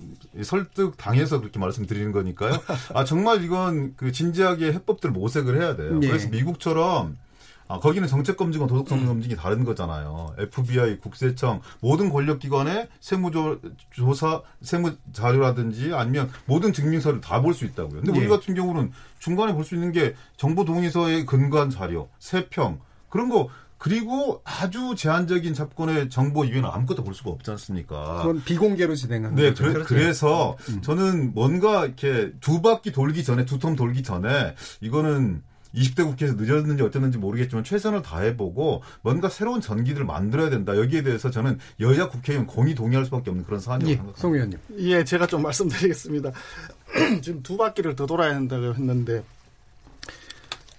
설득 0.42 0.96
당해서 0.96 1.40
그렇게 1.40 1.58
말씀드리는 1.58 2.10
거니까요. 2.12 2.60
아 2.94 3.04
정말 3.04 3.44
이건 3.44 3.94
그 3.96 4.12
진지하게 4.12 4.72
해법들 4.72 5.10
모색을 5.10 5.60
해야 5.60 5.76
돼요. 5.76 6.00
예. 6.02 6.08
그래서 6.08 6.28
미국처럼 6.28 7.16
아, 7.66 7.78
거기는 7.80 8.06
정책 8.08 8.36
검증과 8.36 8.66
도덕성 8.66 9.06
검증이 9.06 9.36
다른 9.36 9.64
거잖아요. 9.64 10.34
FBI, 10.38 10.98
국세청 11.00 11.60
모든 11.80 12.10
권력기관의 12.10 12.88
세무조사, 13.00 14.42
세무 14.62 14.92
자료라든지 15.12 15.92
아니면 15.94 16.30
모든 16.46 16.72
증명서를 16.72 17.20
다 17.20 17.40
볼 17.40 17.54
수 17.54 17.64
있다고요. 17.64 18.02
근데 18.02 18.10
우리 18.12 18.24
예. 18.24 18.28
같은 18.28 18.54
경우는 18.54 18.92
중간에 19.18 19.52
볼 19.54 19.64
수 19.64 19.74
있는 19.74 19.92
게 19.92 20.14
정보 20.36 20.64
동의서의 20.64 21.24
근거한 21.26 21.70
자료, 21.70 22.08
세평 22.18 22.80
그런 23.08 23.28
거 23.28 23.48
그리고 23.78 24.40
아주 24.44 24.94
제한적인 24.96 25.52
사건의 25.54 26.08
정보 26.08 26.44
이외에는 26.44 26.68
아무것도 26.70 27.04
볼 27.04 27.12
수가 27.14 27.30
없지 27.30 27.50
않습니까? 27.50 28.18
그건 28.22 28.42
비공개로 28.44 28.94
진행하는 28.94 29.36
네, 29.36 29.48
거죠. 29.50 29.64
그래, 29.64 29.84
그래서 29.84 30.56
저는 30.82 31.34
뭔가 31.34 31.84
이렇게 31.84 32.32
두 32.40 32.62
바퀴 32.62 32.92
돌기 32.92 33.24
전에 33.24 33.44
두 33.44 33.58
텀 33.58 33.76
돌기 33.76 34.02
전에 34.02 34.54
이거는 34.80 35.42
20대 35.74 36.04
국회에서 36.04 36.34
늦었는지 36.36 36.82
어쨌는지 36.82 37.18
모르겠지만 37.18 37.64
최선을 37.64 38.02
다해보고 38.02 38.82
뭔가 39.02 39.28
새로운 39.28 39.60
전기들을 39.60 40.06
만들어야 40.06 40.50
된다. 40.50 40.76
여기에 40.76 41.02
대해서 41.02 41.30
저는 41.30 41.58
여야 41.80 42.08
국회의원 42.08 42.46
공이 42.46 42.74
동의할 42.74 43.04
수밖에 43.04 43.30
없는 43.30 43.44
그런 43.44 43.60
사안이라고 43.60 43.90
예, 43.90 43.94
생각합니다. 43.96 44.20
송 44.20 44.34
의원님. 44.34 44.58
예, 44.78 45.04
제가 45.04 45.26
좀 45.26 45.42
말씀드리겠습니다. 45.42 46.32
지금 47.22 47.42
두 47.42 47.56
바퀴를 47.56 47.96
더 47.96 48.06
돌아야 48.06 48.34
한다고 48.34 48.74
했는데 48.74 49.24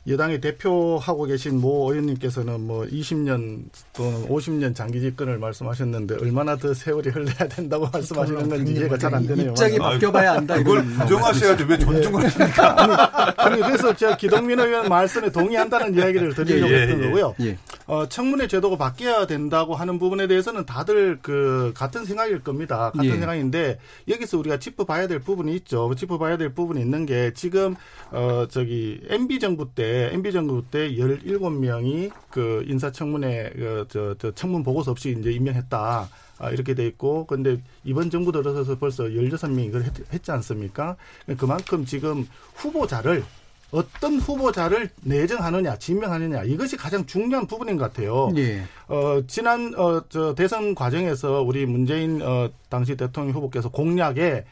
여당의 0.08 0.40
대표하고 0.40 1.24
계신 1.26 1.60
모 1.60 1.92
의원님께서는 1.92 2.62
뭐 2.62 2.86
20년 2.86 3.64
또는 3.94 4.28
50년 4.28 4.76
장기 4.76 5.02
집권을 5.02 5.40
말씀하셨는데 5.40 6.18
얼마나 6.22 6.56
더 6.56 6.74
세월이 6.76 7.10
흘러야 7.10 7.48
된다고 7.50 7.90
말씀하시는 7.92 8.48
건지 8.48 8.74
이해가 8.74 8.98
잘 9.00 9.16
안 9.16 9.26
되네요. 9.26 9.50
입장이 9.52 9.80
바뀌어봐야 9.80 10.34
안다. 10.34 10.56
그걸 10.58 10.80
이거는. 10.84 10.98
부정하셔야죠. 11.00 11.66
왜 11.68 11.78
존중을 11.80 12.24
하십니까? 12.26 13.34
아니, 13.38 13.62
그래서 13.62 13.96
제가 13.96 14.18
기동민 14.18 14.60
의원 14.60 14.88
말씀에 14.90 15.32
동의한다는 15.32 15.96
이야기를 15.96 16.36
드리려고 16.36 16.72
예, 16.72 16.78
예, 16.78 16.82
했던 16.84 17.00
예. 17.02 17.06
거고요. 17.08 17.36
예. 17.42 17.58
어, 17.88 18.08
청문회 18.08 18.48
제도가 18.48 18.78
바뀌어야 18.78 19.28
된다고 19.28 19.76
하는 19.76 20.00
부분에 20.00 20.28
대해서는 20.28 20.66
다들 20.66 21.20
그 21.22 21.72
같은 21.76 22.06
생각일 22.06 22.44
겁니다. 22.44 22.92
같은 22.92 23.06
예. 23.06 23.12
생각인데 23.12 23.80
여기서 24.08 24.40
우리가 24.40 24.58
짚어봐야 24.58 25.08
될 25.08 25.20
부분이 25.20 25.54
있죠. 25.58 25.94
짚어봐야 25.96 26.38
될 26.38 26.54
부분이 26.54 26.82
있는 26.82 27.06
게 27.06 27.34
지금 27.34 27.76
어 28.12 28.48
저기 28.50 29.00
MB 29.10 29.40
정부 29.40 29.70
때 29.74 30.10
MB 30.14 30.32
정부 30.32 30.64
때 30.70 30.90
17명이 30.92 32.12
그 32.30 32.64
인사청문회 32.68 33.52
그, 33.56 33.86
저, 33.90 34.16
저 34.18 34.32
청문 34.32 34.64
보고서 34.64 34.92
없이 34.92 35.16
이제 35.18 35.32
임명했다. 35.32 36.10
아, 36.38 36.50
이렇게 36.50 36.74
돼 36.74 36.86
있고, 36.88 37.26
근데 37.26 37.62
이번 37.86 38.10
정부 38.10 38.34
들어서서 38.34 38.78
벌써 38.78 39.06
16명이 39.06 39.68
이걸 39.68 39.84
했, 39.84 40.14
했지 40.14 40.32
않습니까? 40.32 40.98
그만큼 41.38 41.86
지금 41.86 42.28
후보자를 42.56 43.24
어떤 43.76 44.20
후보자를 44.20 44.90
내정하느냐, 45.02 45.78
지명하느냐 45.78 46.44
이것이 46.44 46.78
가장 46.78 47.06
중요한 47.06 47.46
부분인 47.46 47.76
것 47.76 47.84
같아요. 47.92 48.32
예. 48.38 48.64
어, 48.88 49.22
지난 49.28 49.74
어, 49.76 50.02
저 50.08 50.34
대선 50.34 50.74
과정에서 50.74 51.42
우리 51.42 51.66
문재인 51.66 52.22
어, 52.22 52.50
당시 52.70 52.96
대통령 52.96 53.36
후보께서 53.36 53.68
공약에 53.68 54.46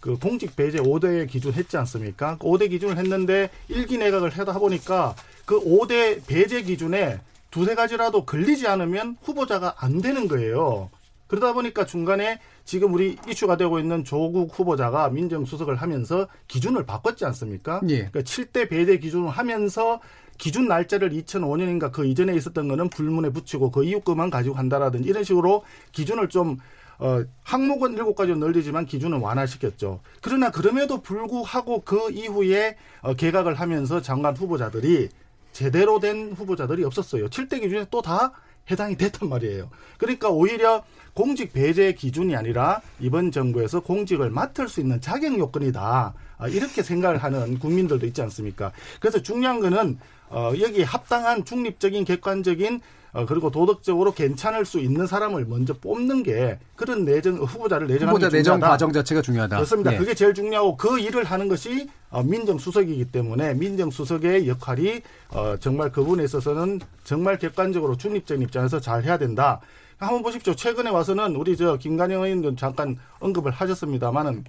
그 0.00 0.18
공직 0.18 0.54
배제 0.56 0.78
5대 0.78 1.26
기준 1.28 1.54
했지 1.54 1.78
않습니까? 1.78 2.36
그 2.38 2.46
5대 2.46 2.68
기준을 2.68 2.98
했는데 2.98 3.48
일기 3.68 3.96
내각을 3.96 4.28
하다 4.30 4.58
보니까 4.58 5.14
그 5.46 5.58
5대 5.58 6.26
배제 6.26 6.60
기준에 6.60 7.18
두세 7.50 7.74
가지라도 7.74 8.26
걸리지 8.26 8.66
않으면 8.68 9.16
후보자가 9.22 9.76
안 9.78 10.02
되는 10.02 10.28
거예요. 10.28 10.90
그러다 11.26 11.52
보니까 11.52 11.84
중간에 11.84 12.40
지금 12.64 12.94
우리 12.94 13.16
이슈가 13.28 13.56
되고 13.56 13.78
있는 13.78 14.04
조국 14.04 14.58
후보자가 14.58 15.10
민정수석을 15.10 15.76
하면서 15.76 16.28
기준을 16.48 16.86
바꿨지 16.86 17.24
않습니까? 17.24 17.80
예. 17.88 18.08
그러니까 18.08 18.20
7대 18.20 18.68
배제 18.68 18.98
기준을 18.98 19.28
하면서 19.28 20.00
기준 20.38 20.68
날짜를 20.68 21.10
2005년인가 21.10 21.90
그 21.92 22.06
이전에 22.06 22.34
있었던 22.34 22.68
거는 22.68 22.90
불문에 22.90 23.30
붙이고 23.30 23.70
그 23.70 23.84
이후 23.84 24.00
것만 24.00 24.30
가지고 24.30 24.54
간다라든지 24.54 25.08
이런 25.08 25.24
식으로 25.24 25.64
기준을 25.92 26.28
좀 26.28 26.58
어, 26.98 27.22
항목은 27.42 27.92
일곱 27.94 28.14
가지로 28.14 28.38
늘리지만 28.38 28.86
기준은 28.86 29.20
완화시켰죠. 29.20 30.00
그러나 30.22 30.50
그럼에도 30.50 31.02
불구하고 31.02 31.82
그 31.84 32.10
이후에 32.10 32.76
어, 33.02 33.14
개각을 33.14 33.54
하면서 33.54 34.00
장관 34.00 34.36
후보자들이 34.36 35.10
제대로 35.52 36.00
된 36.00 36.32
후보자들이 36.32 36.84
없었어요. 36.84 37.28
7대 37.28 37.60
기준에 37.60 37.86
또 37.90 38.00
다 38.00 38.32
해당이 38.70 38.96
됐단 38.96 39.28
말이에요. 39.28 39.70
그러니까 39.98 40.28
오히려 40.28 40.84
공직 41.16 41.54
배제 41.54 41.94
기준이 41.94 42.36
아니라 42.36 42.82
이번 43.00 43.32
정부에서 43.32 43.80
공직을 43.80 44.28
맡을 44.28 44.68
수 44.68 44.80
있는 44.80 45.00
자격 45.00 45.36
요건이다. 45.38 46.12
아, 46.38 46.48
이렇게 46.48 46.82
생각을 46.82 47.16
하는 47.16 47.58
국민들도 47.58 48.04
있지 48.04 48.20
않습니까? 48.20 48.70
그래서 49.00 49.22
중요한 49.22 49.60
거는 49.60 49.98
어, 50.28 50.52
여기 50.60 50.82
합당한 50.82 51.42
중립적인 51.46 52.04
객관적인 52.04 52.82
어, 53.14 53.24
그리고 53.24 53.50
도덕적으로 53.50 54.12
괜찮을 54.12 54.66
수 54.66 54.78
있는 54.78 55.06
사람을 55.06 55.46
먼저 55.46 55.72
뽑는 55.72 56.22
게 56.22 56.58
그런 56.74 57.06
내정 57.06 57.36
후보자를 57.36 57.86
내정하는 57.86 58.10
후보자 58.10 58.28
게 58.28 58.36
내정. 58.36 58.60
과정 58.60 58.92
자체가 58.92 59.22
중요하다. 59.22 59.56
그렇습니다. 59.56 59.94
예. 59.94 59.96
그게 59.96 60.12
제일 60.12 60.34
중요하고 60.34 60.76
그 60.76 60.98
일을 60.98 61.24
하는 61.24 61.48
것이 61.48 61.88
어, 62.10 62.22
민정수석이기 62.22 63.06
때문에 63.06 63.54
민정수석의 63.54 64.48
역할이 64.48 65.00
어, 65.30 65.56
정말 65.60 65.90
그분에 65.90 66.24
있어서는 66.24 66.80
정말 67.04 67.38
객관적으로 67.38 67.96
중립적인 67.96 68.42
입장에서 68.42 68.80
잘 68.80 69.02
해야 69.04 69.16
된다. 69.16 69.62
한번 69.98 70.22
보십시오. 70.22 70.54
최근에 70.54 70.90
와서는 70.90 71.36
우리 71.36 71.56
저 71.56 71.76
김관영 71.76 72.22
의원도 72.22 72.56
잠깐 72.56 72.98
언급을 73.18 73.50
하셨습니다만은 73.52 74.44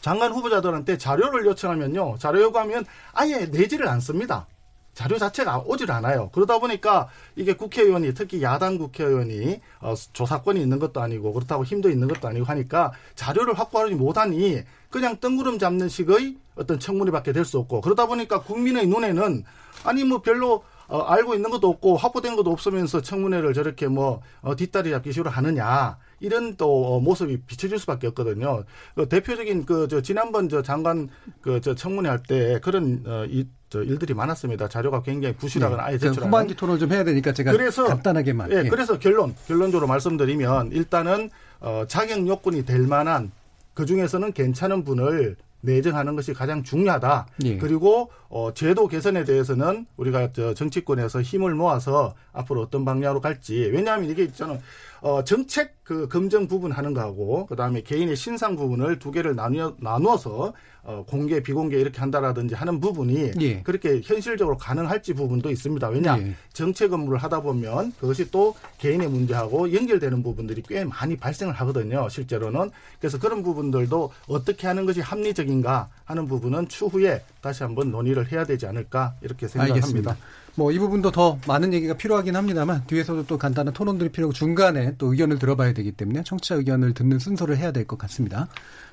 장관 0.00 0.32
후보자들한테 0.32 0.98
자료를 0.98 1.46
요청하면요. 1.46 2.16
자료 2.18 2.42
요구하면 2.42 2.84
아예 3.12 3.46
내지를 3.46 3.88
않습니다. 3.88 4.46
자료 4.92 5.18
자체가 5.18 5.60
오질 5.66 5.90
않아요. 5.90 6.28
그러다 6.32 6.58
보니까 6.58 7.08
이게 7.34 7.54
국회의원이 7.54 8.12
특히 8.14 8.42
야당 8.42 8.76
국회의원이 8.78 9.60
어, 9.80 9.94
조사권이 10.12 10.60
있는 10.60 10.78
것도 10.78 11.00
아니고 11.00 11.32
그렇다고 11.32 11.64
힘도 11.64 11.88
있는 11.90 12.06
것도 12.06 12.28
아니고 12.28 12.44
하니까 12.44 12.92
자료를 13.16 13.54
확보하지 13.58 13.94
못하니 13.94 14.62
그냥 14.90 15.18
뜬구름 15.18 15.58
잡는 15.58 15.88
식의 15.88 16.36
어떤 16.54 16.78
청문회밖에 16.78 17.32
될 17.32 17.44
수 17.44 17.58
없고 17.58 17.80
그러다 17.80 18.06
보니까 18.06 18.42
국민의 18.42 18.86
눈에는 18.86 19.44
아니 19.84 20.04
뭐 20.04 20.20
별로 20.20 20.62
어, 20.88 21.00
알고 21.00 21.34
있는 21.34 21.50
것도 21.50 21.68
없고 21.68 21.96
확보된 21.96 22.36
것도 22.36 22.50
없으면서 22.50 23.00
청문회를 23.00 23.54
저렇게 23.54 23.88
뭐 23.88 24.20
어, 24.42 24.54
뒷다리 24.54 24.90
잡기 24.90 25.12
식으로 25.12 25.30
하느냐 25.30 25.96
이런 26.20 26.56
또 26.56 26.96
어, 26.96 27.00
모습이 27.00 27.38
비춰질 27.46 27.78
수밖에 27.78 28.06
없거든요. 28.08 28.64
그 28.94 29.08
대표적인 29.08 29.64
그 29.66 29.88
저 29.88 30.00
지난번 30.02 30.48
저 30.48 30.62
장관 30.62 31.08
그 31.40 31.60
저 31.60 31.74
청문회 31.74 32.08
할 32.10 32.22
때 32.22 32.58
그런 32.62 33.02
어, 33.06 33.24
이, 33.28 33.46
저 33.70 33.82
일들이 33.82 34.14
많았습니다. 34.14 34.68
자료가 34.68 35.02
굉장히 35.02 35.34
부실하거나 35.36 35.82
아예 35.82 35.94
그 35.96 36.00
제출하는. 36.00 36.28
후반기 36.28 36.54
토론을 36.54 36.78
좀 36.78 36.92
해야 36.92 37.02
되니까 37.04 37.32
제가 37.32 37.50
그래서 37.52 37.84
간단하게만. 37.86 38.52
예, 38.52 38.62
예. 38.64 38.68
그래서 38.68 38.98
결론 38.98 39.34
결론적으로 39.48 39.86
말씀드리면 39.88 40.72
일단은 40.72 41.30
어, 41.60 41.84
자격 41.88 42.26
요건이 42.26 42.64
될 42.64 42.86
만한 42.86 43.32
그 43.74 43.84
중에서는 43.86 44.32
괜찮은 44.32 44.84
분을 44.84 45.36
내정하는 45.62 46.14
것이 46.14 46.34
가장 46.34 46.62
중요하다. 46.62 47.26
예. 47.44 47.56
그리고 47.56 48.10
어, 48.34 48.52
제도 48.52 48.88
개선에 48.88 49.22
대해서는 49.22 49.86
우리가 49.96 50.32
저 50.32 50.54
정치권에서 50.54 51.22
힘을 51.22 51.54
모아서 51.54 52.16
앞으로 52.32 52.62
어떤 52.62 52.84
방향으로 52.84 53.20
갈지. 53.20 53.70
왜냐하면 53.72 54.10
이게 54.10 54.26
저는 54.32 54.60
어, 55.02 55.22
정책 55.22 55.76
그 55.84 56.08
검증 56.08 56.48
부분 56.48 56.72
하는 56.72 56.94
거하고 56.94 57.46
그다음에 57.46 57.82
개인의 57.82 58.16
신상 58.16 58.56
부분을 58.56 58.98
두 58.98 59.12
개를 59.12 59.36
나누어 59.36 59.76
나누어서 59.78 60.52
어, 60.82 61.04
공개 61.06 61.42
비공개 61.42 61.78
이렇게 61.78 62.00
한다라든지 62.00 62.54
하는 62.54 62.80
부분이 62.80 63.32
예. 63.40 63.62
그렇게 63.62 64.00
현실적으로 64.02 64.56
가능할지 64.56 65.14
부분도 65.14 65.50
있습니다. 65.50 65.88
왜냐 65.88 66.18
예. 66.18 66.34
정책 66.52 66.92
업무를 66.92 67.18
하다 67.18 67.40
보면 67.42 67.92
그것이 68.00 68.30
또 68.30 68.56
개인의 68.78 69.08
문제하고 69.08 69.72
연결되는 69.72 70.22
부분들이 70.22 70.62
꽤 70.66 70.84
많이 70.84 71.16
발생을 71.16 71.54
하거든요. 71.54 72.08
실제로는 72.08 72.70
그래서 72.98 73.18
그런 73.18 73.42
부분들도 73.42 74.10
어떻게 74.26 74.66
하는 74.66 74.86
것이 74.86 75.00
합리적인가 75.00 75.88
하는 76.04 76.26
부분은 76.26 76.68
추후에 76.68 77.22
다시 77.44 77.62
한번 77.62 77.90
논의를 77.90 78.32
해야 78.32 78.44
되지 78.44 78.66
않을까 78.66 79.14
이렇게 79.20 79.46
생각합니다. 79.46 80.16
뭐 80.56 80.72
이 80.72 80.78
부분도 80.78 81.10
더 81.10 81.38
많은 81.46 81.74
얘기가 81.74 81.94
필요하긴 81.94 82.34
합니다만 82.36 82.84
뒤에서도 82.86 83.26
또 83.26 83.36
간단한 83.36 83.74
토론들이 83.74 84.08
필요하고 84.10 84.32
중간에 84.32 84.94
또 84.96 85.12
의견을 85.12 85.38
들어봐야 85.38 85.74
되기 85.74 85.92
때문에 85.92 86.22
청취자 86.24 86.54
의견을 86.54 86.94
듣는 86.94 87.18
순서를 87.18 87.58
해야 87.58 87.70
될 87.70 87.84
것 87.86 87.98
같습니다. 87.98 88.48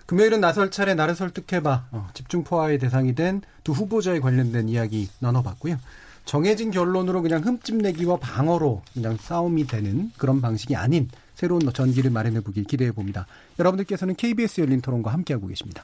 금요일은 0.08 0.42
나설 0.42 0.70
차례 0.70 0.94
나를 0.96 1.16
설득해봐 1.16 1.86
어, 1.92 2.10
집중 2.14 2.44
포화의 2.44 2.78
대상이 2.80 3.16
된 3.16 3.42
두 3.64 3.72
후보자에 3.74 4.20
관련된 4.20 4.68
이야기 4.70 5.08
나눠봤고요. 5.20 5.78
정해진 6.26 6.72
결론으로 6.72 7.22
그냥 7.22 7.42
흠집 7.44 7.76
내기와 7.78 8.18
방어로 8.18 8.82
그냥 8.94 9.18
싸움이 9.20 9.66
되는 9.68 10.12
그런 10.18 10.42
방식이 10.42 10.76
아닌 10.76 11.08
새로운 11.36 11.62
전기를 11.74 12.12
마련해 12.12 12.42
보길 12.42 12.64
기대해 12.66 12.92
봅니다. 12.92 13.26
여러분들께서는 13.60 14.16
KBS 14.16 14.62
열린 14.62 14.82
토론과 14.82 15.14
함께하고 15.14 15.48
계십니다. 15.48 15.84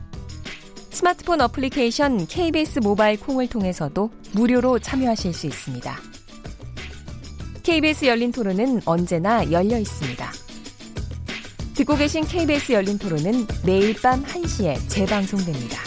스마트폰 1.01 1.41
어플리케이션 1.41 2.27
KBS 2.27 2.77
모바일 2.77 3.19
콩을 3.19 3.47
통해서도 3.47 4.11
무료로 4.33 4.77
참여하실 4.77 5.33
수 5.33 5.47
있습니다. 5.47 5.97
KBS 7.63 8.05
열린 8.05 8.31
토론은 8.31 8.81
언제나 8.85 9.51
열려 9.51 9.79
있습니다. 9.79 10.31
듣고 11.73 11.95
계신 11.95 12.23
KBS 12.23 12.73
열린 12.73 12.99
토론은 12.99 13.47
매일 13.65 13.99
밤 13.99 14.23
1시에 14.23 14.77
재방송됩니다. 14.89 15.79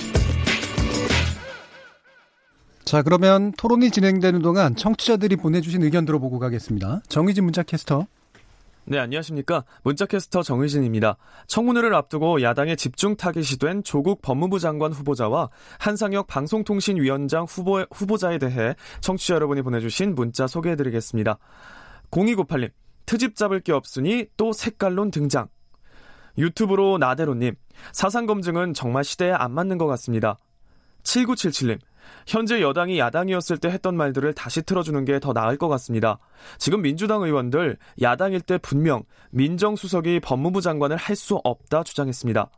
자, 2.84 3.02
그러면 3.02 3.52
토론이 3.52 3.92
진행되는 3.92 4.42
동안 4.42 4.74
청취자들이 4.74 5.36
보내주신 5.36 5.84
의견 5.84 6.06
들어보고 6.06 6.40
가겠습니다. 6.40 7.02
정의진 7.08 7.44
문자 7.44 7.62
캐스터. 7.62 8.08
네, 8.86 8.98
안녕하십니까. 8.98 9.64
문자캐스터 9.82 10.42
정의진입니다. 10.42 11.16
청문회를 11.46 11.94
앞두고 11.94 12.42
야당의 12.42 12.76
집중 12.76 13.16
타깃이 13.16 13.58
된 13.58 13.82
조국 13.82 14.20
법무부 14.20 14.58
장관 14.58 14.92
후보자와 14.92 15.48
한상혁 15.78 16.26
방송통신위원장 16.26 17.44
후보, 17.44 17.80
후보자에 17.90 18.36
대해 18.36 18.74
청취자 19.00 19.36
여러분이 19.36 19.62
보내주신 19.62 20.14
문자 20.14 20.46
소개해드리겠습니다. 20.46 21.38
0298님, 22.10 22.72
트집 23.06 23.36
잡을 23.36 23.60
게 23.60 23.72
없으니 23.72 24.26
또 24.36 24.52
색깔론 24.52 25.10
등장. 25.10 25.48
유튜브로 26.36 26.98
나대로님, 26.98 27.54
사상검증은 27.92 28.74
정말 28.74 29.02
시대에 29.02 29.32
안 29.32 29.52
맞는 29.52 29.78
것 29.78 29.86
같습니다. 29.86 30.36
7977님, 31.04 31.78
현재 32.26 32.60
여당이 32.62 32.98
야당이었을 32.98 33.58
때 33.58 33.68
했던 33.68 33.96
말들을 33.96 34.32
다시 34.34 34.62
틀어주는 34.62 35.04
게 35.04 35.18
더 35.20 35.32
나을 35.32 35.56
것 35.56 35.68
같습니다. 35.68 36.18
지금 36.58 36.82
민주당 36.82 37.22
의원들 37.22 37.78
야당일 38.02 38.40
때 38.40 38.58
분명 38.58 39.04
민정수석이 39.30 40.20
법무부 40.20 40.60
장관을 40.60 40.96
할 40.96 41.16
수 41.16 41.40
없다 41.44 41.84
주장했습니다. 41.84 42.50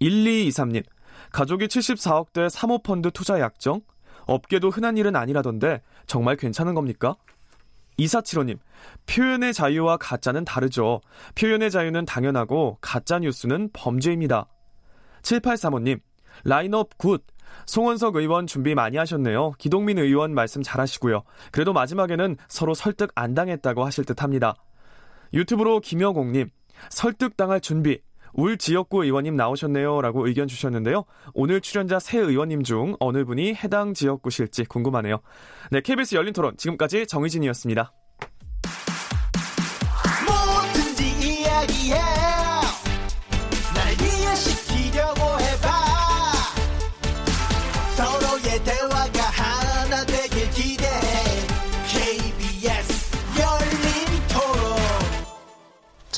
1223님, 0.00 0.84
가족이 1.32 1.66
74억대 1.66 2.48
사모펀드 2.50 3.10
투자 3.10 3.40
약정? 3.40 3.80
업계도 4.26 4.70
흔한 4.70 4.96
일은 4.96 5.16
아니라던데 5.16 5.80
정말 6.06 6.36
괜찮은 6.36 6.74
겁니까? 6.74 7.16
2475님, 7.98 8.58
표현의 9.06 9.52
자유와 9.54 9.96
가짜는 9.96 10.44
다르죠. 10.44 11.00
표현의 11.34 11.70
자유는 11.70 12.04
당연하고 12.04 12.78
가짜 12.80 13.18
뉴스는 13.18 13.70
범죄입니다. 13.72 14.46
7835님, 15.22 16.00
라인업 16.44 16.96
good. 16.98 17.24
송언석 17.66 18.16
의원 18.16 18.46
준비 18.46 18.74
많이 18.74 18.96
하셨네요. 18.96 19.52
기동민 19.58 19.98
의원 19.98 20.34
말씀 20.34 20.62
잘하시고요. 20.62 21.22
그래도 21.52 21.72
마지막에는 21.72 22.36
서로 22.48 22.74
설득 22.74 23.10
안 23.14 23.34
당했다고 23.34 23.84
하실 23.84 24.04
듯 24.04 24.22
합니다. 24.22 24.54
유튜브로 25.32 25.80
김여공님, 25.80 26.50
설득당할 26.90 27.60
준비. 27.60 28.00
울 28.34 28.56
지역구 28.56 29.04
의원님 29.04 29.36
나오셨네요. 29.36 30.00
라고 30.00 30.26
의견 30.26 30.46
주셨는데요. 30.46 31.04
오늘 31.34 31.60
출연자 31.60 31.98
새 31.98 32.18
의원님 32.18 32.62
중 32.62 32.94
어느 33.00 33.24
분이 33.24 33.54
해당 33.54 33.94
지역구실지 33.94 34.66
궁금하네요. 34.66 35.18
네, 35.70 35.80
KBS 35.80 36.14
열린 36.14 36.32
토론 36.32 36.56
지금까지 36.56 37.06
정의진이었습니다. 37.06 37.92
뭐든지 40.26 41.04
이야기해 41.04 42.17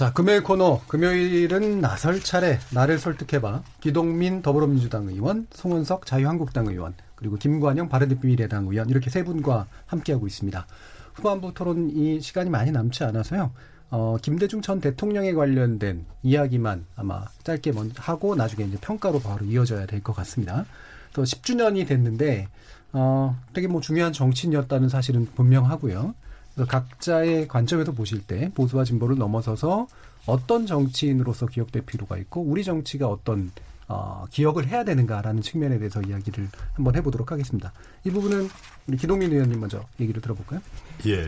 자, 0.00 0.14
금요일 0.14 0.42
코너. 0.42 0.80
금요일은 0.88 1.82
나설 1.82 2.20
차례. 2.20 2.58
나를 2.72 2.98
설득해봐. 2.98 3.62
기동민 3.82 4.40
더불어민주당 4.40 5.06
의원, 5.08 5.46
송은석 5.52 6.06
자유한국당 6.06 6.68
의원, 6.68 6.94
그리고 7.16 7.36
김관영 7.36 7.90
바른미래당 7.90 8.68
의원 8.68 8.88
이렇게 8.88 9.10
세 9.10 9.22
분과 9.22 9.66
함께하고 9.84 10.26
있습니다. 10.26 10.66
후반부 11.12 11.52
토론 11.52 11.90
이 11.90 12.18
시간이 12.18 12.48
많이 12.48 12.70
남지 12.70 13.04
않아서요. 13.04 13.50
어, 13.90 14.16
김대중 14.22 14.62
전 14.62 14.80
대통령에 14.80 15.34
관련된 15.34 16.06
이야기만 16.22 16.86
아마 16.96 17.26
짧게 17.44 17.72
먼저 17.72 18.00
하고 18.00 18.34
나중에 18.34 18.64
이제 18.68 18.78
평가로 18.80 19.20
바로 19.20 19.44
이어져야 19.44 19.84
될 19.84 20.02
것 20.02 20.16
같습니다. 20.16 20.64
또 21.12 21.24
10주년이 21.24 21.86
됐는데 21.86 22.48
어, 22.94 23.38
되게 23.52 23.68
뭐 23.68 23.82
중요한 23.82 24.14
정치인이었다는 24.14 24.88
사실은 24.88 25.26
분명하고요. 25.34 26.14
그래서 26.60 26.66
각자의 26.66 27.48
관점에서 27.48 27.92
보실 27.92 28.20
때 28.26 28.50
보수와 28.54 28.84
진보를 28.84 29.16
넘어서서 29.16 29.86
어떤 30.26 30.66
정치인으로서 30.66 31.46
기억될 31.46 31.86
필요가 31.86 32.18
있고 32.18 32.42
우리 32.42 32.64
정치가 32.64 33.08
어떤 33.08 33.50
어, 33.88 34.26
기억을 34.30 34.68
해야 34.68 34.84
되는가라는 34.84 35.40
측면에 35.40 35.78
대해서 35.78 36.02
이야기를 36.02 36.48
한번 36.74 36.96
해보도록 36.96 37.32
하겠습니다. 37.32 37.72
이 38.04 38.10
부분은 38.10 38.50
우리 38.86 38.96
기동민 38.98 39.32
의원님 39.32 39.58
먼저 39.58 39.84
얘기를 39.98 40.20
들어볼까요? 40.20 40.60
예. 41.06 41.26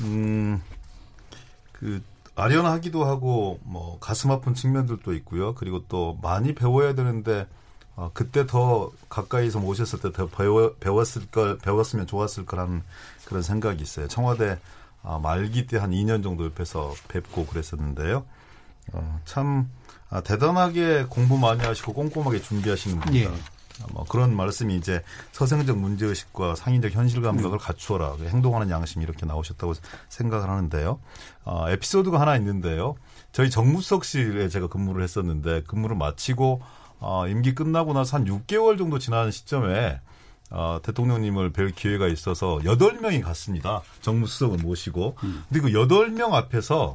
음, 0.00 0.60
그, 1.72 2.02
아련하기도 2.34 3.04
하고, 3.04 3.60
뭐, 3.62 3.98
가슴 4.00 4.30
아픈 4.32 4.54
측면들도 4.54 5.12
있고요. 5.14 5.54
그리고 5.54 5.84
또 5.88 6.18
많이 6.20 6.54
배워야 6.54 6.94
되는데, 6.94 7.46
어, 7.96 8.10
그때 8.12 8.44
더 8.46 8.90
가까이서 9.08 9.60
모셨을 9.60 10.00
때 10.00 10.10
더 10.10 10.26
배워, 10.26 10.74
배웠을 10.80 11.26
걸, 11.30 11.58
배웠으면 11.58 12.08
좋았을 12.08 12.44
거라는 12.44 12.82
그런 13.26 13.42
생각이 13.42 13.82
있어요. 13.82 14.08
청와대 14.08 14.58
아, 15.02 15.18
말기 15.18 15.66
때 15.66 15.76
한 15.76 15.90
2년 15.90 16.22
정도 16.22 16.46
옆에서 16.46 16.94
뵙고 17.08 17.46
그랬었는데요. 17.46 18.24
어, 18.92 19.20
참, 19.24 19.68
아, 20.10 20.20
대단하게 20.22 21.06
공부 21.08 21.36
많이 21.38 21.62
하시고 21.62 21.92
꼼꼼하게 21.92 22.40
준비하시는 22.40 23.00
분이다. 23.00 23.30
예. 23.30 23.34
아, 23.82 23.86
뭐 23.92 24.04
그런 24.08 24.34
말씀이 24.34 24.76
이제 24.76 25.02
서생적 25.32 25.76
문제의식과 25.76 26.54
상인적 26.54 26.92
현실 26.92 27.20
감각을 27.22 27.58
갖추어라. 27.58 28.16
행동하는 28.28 28.70
양심이 28.70 29.04
이렇게 29.04 29.26
나오셨다고 29.26 29.74
생각을 30.08 30.48
하는데요. 30.48 31.00
어, 31.44 31.68
에피소드가 31.68 32.20
하나 32.20 32.36
있는데요. 32.36 32.94
저희 33.32 33.50
정무석실에 33.50 34.48
제가 34.48 34.68
근무를 34.68 35.02
했었는데 35.02 35.64
근무를 35.64 35.96
마치고 35.96 36.62
어, 37.00 37.26
임기 37.28 37.54
끝나고 37.54 37.92
나서 37.92 38.16
한 38.16 38.24
6개월 38.26 38.78
정도 38.78 38.98
지난 38.98 39.30
시점에 39.30 40.00
어, 40.56 40.78
대통령님을 40.82 41.50
뵐 41.50 41.72
기회가 41.72 42.06
있어서 42.06 42.60
8명이 42.62 43.22
갔습니다. 43.22 43.82
정무수석을 44.02 44.58
모시고. 44.58 45.16
근데 45.48 45.60
그 45.60 45.68
8명 45.70 46.32
앞에서 46.32 46.94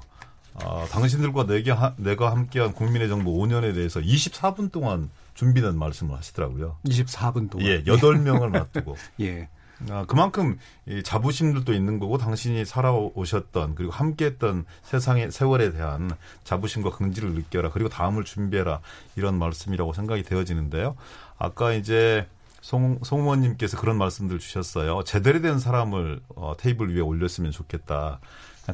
어, 0.54 0.86
당신들과 0.90 1.46
내가, 1.46 1.94
내가 1.98 2.32
함께한 2.32 2.74
국민의 2.74 3.10
정부 3.10 3.32
5년에 3.32 3.76
대해서 3.76 4.00
24분 4.00 4.72
동안 4.72 5.10
준비된 5.34 5.78
말씀을 5.78 6.16
하시더라고요. 6.16 6.78
24분 6.86 7.50
동안. 7.50 7.68
예, 7.68 7.84
8명을 7.84 8.52
놔두고. 8.52 8.96
예. 9.22 9.50
아, 9.90 10.06
그만큼 10.06 10.58
이 10.88 11.04
자부심들도 11.04 11.74
있는 11.74 12.00
거고 12.00 12.18
당신이 12.18 12.66
살아오셨던 12.66 13.76
그리고 13.76 13.92
함께했던 13.92 14.66
세상의 14.84 15.32
세월에 15.32 15.72
대한 15.72 16.12
자부심과 16.44 16.92
긍지를 16.92 17.34
느껴라 17.34 17.72
그리고 17.72 17.88
다음을 17.88 18.26
준비해라 18.26 18.82
이런 19.16 19.40
말씀이라고 19.40 19.94
생각이 19.94 20.24
되어지는데요. 20.24 20.98
아까 21.38 21.72
이제 21.72 22.28
송, 22.70 23.00
송 23.02 23.22
의원님께서 23.22 23.80
그런 23.80 23.98
말씀들 23.98 24.38
주셨어요. 24.38 25.04
제대로 25.04 25.42
된 25.42 25.58
사람을 25.58 26.20
어, 26.36 26.54
테이블 26.56 26.94
위에 26.94 27.02
올렸으면 27.02 27.50
좋겠다. 27.50 28.20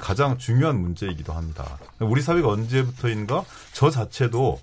가장 0.01 0.37
중요한 0.37 0.81
문제이기도 0.81 1.31
합니다. 1.31 1.79
우리 2.01 2.21
사회가 2.21 2.49
언제부터인가 2.49 3.45
저 3.71 3.89
자체도 3.89 4.59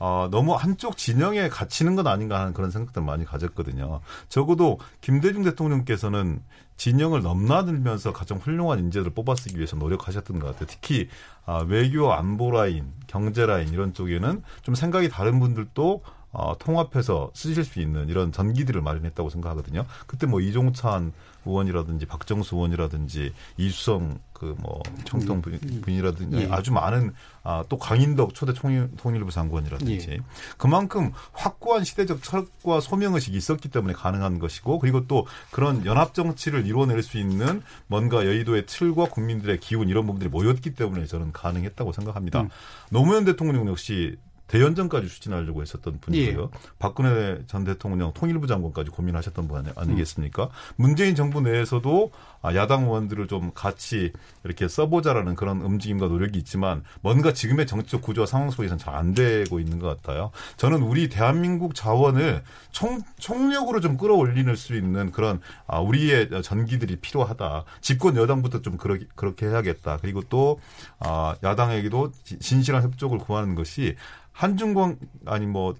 어, 0.00 0.26
너무 0.32 0.54
한쪽 0.54 0.96
진영에 0.96 1.48
갇히는 1.48 1.94
건 1.94 2.08
아닌가 2.08 2.40
하는 2.40 2.52
그런 2.54 2.72
생각들 2.72 3.02
많이 3.02 3.24
가졌거든요. 3.24 4.00
적어도 4.28 4.80
김대중 5.00 5.44
대통령께서는 5.44 6.42
진영을 6.76 7.22
넘나들면서 7.22 8.12
가장 8.12 8.38
훌륭한 8.38 8.80
인재들을 8.80 9.14
뽑아쓰기 9.14 9.58
위해서 9.58 9.76
노력하셨던 9.76 10.40
것 10.40 10.46
같아요. 10.48 10.66
특히 10.68 11.08
아, 11.46 11.58
외교 11.68 12.12
안보 12.12 12.50
라인, 12.50 12.92
경제 13.06 13.46
라인 13.46 13.68
이런 13.68 13.94
쪽에는 13.94 14.42
좀 14.62 14.74
생각이 14.74 15.08
다른 15.08 15.38
분들도 15.38 16.02
어, 16.32 16.56
통합해서 16.58 17.30
쓰실 17.34 17.64
수 17.64 17.80
있는 17.80 18.08
이런 18.08 18.32
전기들을 18.32 18.80
마련했다고 18.80 19.28
생각하거든요. 19.30 19.84
그때 20.06 20.26
뭐 20.26 20.40
이종찬 20.40 21.12
의원이라든지 21.44 22.06
박정수 22.06 22.54
의원이라든지 22.56 23.32
이수성 23.56 24.18
그 24.32 24.54
뭐 24.58 24.82
청통 25.04 25.40
분- 25.40 25.56
분이라든지 25.82 26.36
예. 26.36 26.48
아주 26.50 26.72
많은 26.72 27.14
아, 27.44 27.62
또 27.68 27.78
강인덕 27.78 28.34
초대 28.34 28.52
통일, 28.52 28.90
통일부 28.96 29.30
장관이라든지 29.30 30.06
예. 30.10 30.18
그만큼 30.58 31.12
확고한 31.32 31.84
시대적 31.84 32.22
철학과 32.24 32.80
소명의식이 32.80 33.36
있었기 33.36 33.68
때문에 33.68 33.92
가능한 33.94 34.40
것이고 34.40 34.78
그리고 34.80 35.06
또 35.06 35.26
그런 35.52 35.86
연합 35.86 36.12
정치를 36.14 36.66
이루어낼 36.66 37.02
수 37.04 37.18
있는 37.18 37.62
뭔가 37.86 38.26
여의도의 38.26 38.66
틀과 38.66 39.10
국민들의 39.10 39.60
기운 39.60 39.88
이런 39.88 40.06
부분들이 40.06 40.28
모였기 40.28 40.74
때문에 40.74 41.06
저는 41.06 41.30
가능했다고 41.32 41.92
생각합니다. 41.92 42.40
음. 42.42 42.48
노무현 42.90 43.24
대통령 43.24 43.68
역시 43.68 44.16
대연정까지 44.52 45.08
추진하려고 45.08 45.62
했었던 45.62 45.98
분이고요. 45.98 46.42
예. 46.42 46.58
박근혜 46.78 47.38
전 47.46 47.64
대통령 47.64 48.12
통일부 48.12 48.46
장관까지 48.46 48.90
고민하셨던 48.90 49.48
분 49.48 49.56
아니, 49.56 49.68
아니겠습니까? 49.74 50.50
문재인 50.76 51.14
정부 51.14 51.40
내에서도 51.40 52.10
아, 52.42 52.54
야당 52.54 52.84
의원들을 52.84 53.28
좀 53.28 53.52
같이 53.54 54.12
이렇게 54.44 54.68
써보자라는 54.68 55.36
그런 55.36 55.62
움직임과 55.62 56.08
노력이 56.08 56.38
있지만 56.40 56.82
뭔가 57.00 57.32
지금의 57.32 57.66
정치적 57.66 58.02
구조와 58.02 58.26
상황 58.26 58.50
속에서는 58.50 58.78
잘 58.78 58.92
안 58.92 59.14
되고 59.14 59.58
있는 59.58 59.78
것 59.78 59.88
같아요. 60.02 60.32
저는 60.58 60.82
우리 60.82 61.08
대한민국 61.08 61.74
자원을 61.74 62.42
총, 62.72 63.00
총력으로 63.18 63.80
좀 63.80 63.96
끌어올리는 63.96 64.54
수 64.54 64.74
있는 64.76 65.10
그런 65.12 65.40
아, 65.66 65.80
우리의 65.80 66.28
전기들이 66.42 66.96
필요하다. 66.96 67.64
집권 67.80 68.16
여당부터 68.18 68.60
좀 68.60 68.76
그렇게, 68.76 69.06
그렇게 69.14 69.46
해야겠다. 69.46 69.96
그리고 70.02 70.20
또 70.28 70.60
아, 70.98 71.34
야당에게도 71.42 72.12
지- 72.22 72.38
진실한 72.38 72.82
협조를 72.82 73.16
구하는 73.18 73.54
것이 73.54 73.96
한중권 74.32 74.98
아니 75.26 75.46
뭐 75.46 75.74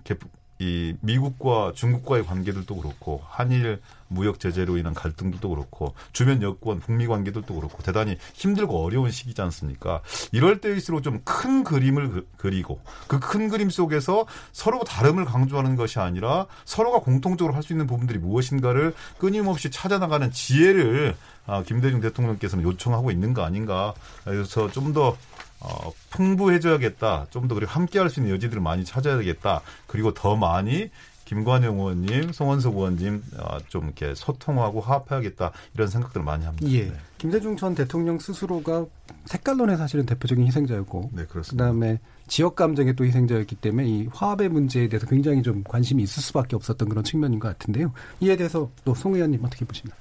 이 0.58 0.94
미국과 1.00 1.72
중국과의 1.74 2.24
관계들도 2.24 2.76
그렇고 2.76 3.20
한일 3.26 3.80
무역 4.06 4.38
제재로 4.38 4.76
인한 4.76 4.94
갈등들도 4.94 5.48
그렇고 5.48 5.94
주변 6.12 6.40
여권 6.42 6.78
북미 6.78 7.08
관계들도 7.08 7.52
그렇고 7.52 7.82
대단히 7.82 8.16
힘들고 8.34 8.84
어려운 8.84 9.10
시기지 9.10 9.42
않습니까? 9.42 10.02
이럴 10.30 10.60
때일수록 10.60 11.02
좀 11.02 11.22
큰 11.24 11.64
그림을 11.64 12.10
그- 12.10 12.28
그리고 12.36 12.80
그 13.08 13.18
큰 13.18 13.48
그림 13.48 13.70
속에서 13.70 14.26
서로 14.52 14.84
다름을 14.84 15.24
강조하는 15.24 15.74
것이 15.74 15.98
아니라 15.98 16.46
서로가 16.64 17.00
공통적으로 17.00 17.54
할 17.56 17.62
수 17.64 17.72
있는 17.72 17.88
부분들이 17.88 18.20
무엇인가를 18.20 18.94
끊임없이 19.18 19.68
찾아나가는 19.68 20.30
지혜를 20.30 21.16
아, 21.44 21.64
김대중 21.64 21.98
대통령께서는 22.00 22.62
요청하고 22.62 23.10
있는 23.10 23.34
거 23.34 23.42
아닌가. 23.42 23.94
그래서 24.22 24.70
좀더 24.70 25.16
어, 25.62 25.92
풍부해져야겠다. 26.10 27.26
좀 27.30 27.48
더 27.48 27.54
그리고 27.54 27.70
함께 27.70 27.98
할 27.98 28.08
수 28.10 28.20
있는 28.20 28.34
여지들을 28.34 28.60
많이 28.62 28.84
찾아야겠다. 28.84 29.62
그리고 29.86 30.12
더 30.14 30.36
많이 30.36 30.90
김관영 31.24 31.78
의원님, 31.78 32.32
송원석 32.32 32.74
의원님 32.76 33.22
어, 33.38 33.58
좀 33.68 33.84
이렇게 33.84 34.14
소통하고 34.14 34.80
화합해야겠다. 34.80 35.52
이런 35.74 35.88
생각들을 35.88 36.24
많이 36.24 36.44
합니다. 36.44 36.66
예. 36.68 36.86
네. 36.86 36.92
김대중 37.18 37.56
전 37.56 37.74
대통령 37.74 38.18
스스로가 38.18 38.84
색깔론의 39.26 39.76
사실은 39.76 40.04
대표적인 40.04 40.44
희생자였고 40.46 41.10
네, 41.12 41.24
그렇습니다. 41.26 41.64
그다음에 41.64 42.00
지역 42.26 42.56
감정의 42.56 42.94
또 42.96 43.04
희생자였기 43.04 43.54
때문에 43.56 43.86
이 43.88 44.08
화합의 44.12 44.48
문제에 44.48 44.88
대해서 44.88 45.06
굉장히 45.06 45.42
좀 45.42 45.62
관심이 45.64 46.02
있을 46.02 46.22
수밖에 46.22 46.56
없었던 46.56 46.88
그런 46.88 47.04
측면인 47.04 47.38
것 47.38 47.48
같은데요. 47.48 47.92
이에 48.20 48.36
대해서 48.36 48.70
또 48.84 48.94
송 48.94 49.14
의원님 49.14 49.42
어떻게 49.44 49.64
보십니까? 49.64 49.96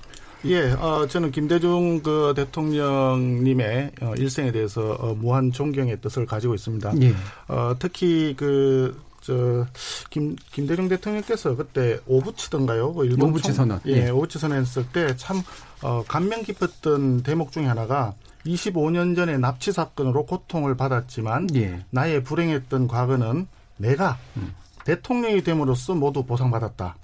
예, 0.46 0.72
어, 0.72 1.06
저는 1.08 1.32
김대중 1.32 2.02
그 2.02 2.34
대통령님의 2.36 3.92
어, 4.02 4.14
일생에 4.18 4.52
대해서 4.52 4.94
어, 5.00 5.14
무한 5.14 5.52
존경의 5.52 6.02
뜻을 6.02 6.26
가지고 6.26 6.56
있습니다. 6.56 6.94
예. 7.02 7.14
어, 7.48 7.76
특히 7.78 8.34
그, 8.36 9.00
저, 9.22 9.68
김, 10.10 10.36
김대중 10.52 10.88
대통령께서 10.88 11.56
그때 11.56 12.00
오부치던가요? 12.08 12.94
그 12.94 13.06
일본 13.06 13.30
오부치 13.30 13.50
총- 13.50 13.54
선언. 13.56 13.80
예, 13.86 14.06
예. 14.08 14.10
오부치 14.10 14.40
선언 14.40 14.60
했을 14.62 14.84
때 14.92 15.16
참, 15.16 15.44
어, 15.84 16.04
감명 16.08 16.42
깊었던 16.42 17.22
대목 17.22 17.52
중에 17.52 17.66
하나가 17.66 18.14
25년 18.46 19.16
전에 19.16 19.38
납치 19.38 19.72
사건으로 19.72 20.26
고통을 20.26 20.76
받았지만 20.76 21.50
예. 21.56 21.86
나의 21.92 22.24
불행했던 22.24 22.88
과거는 22.88 23.46
내가 23.78 24.18
음. 24.38 24.54
대통령이 24.86 25.44
됨으로써 25.44 25.94
모두 25.94 26.24
보상받았다. 26.24 26.96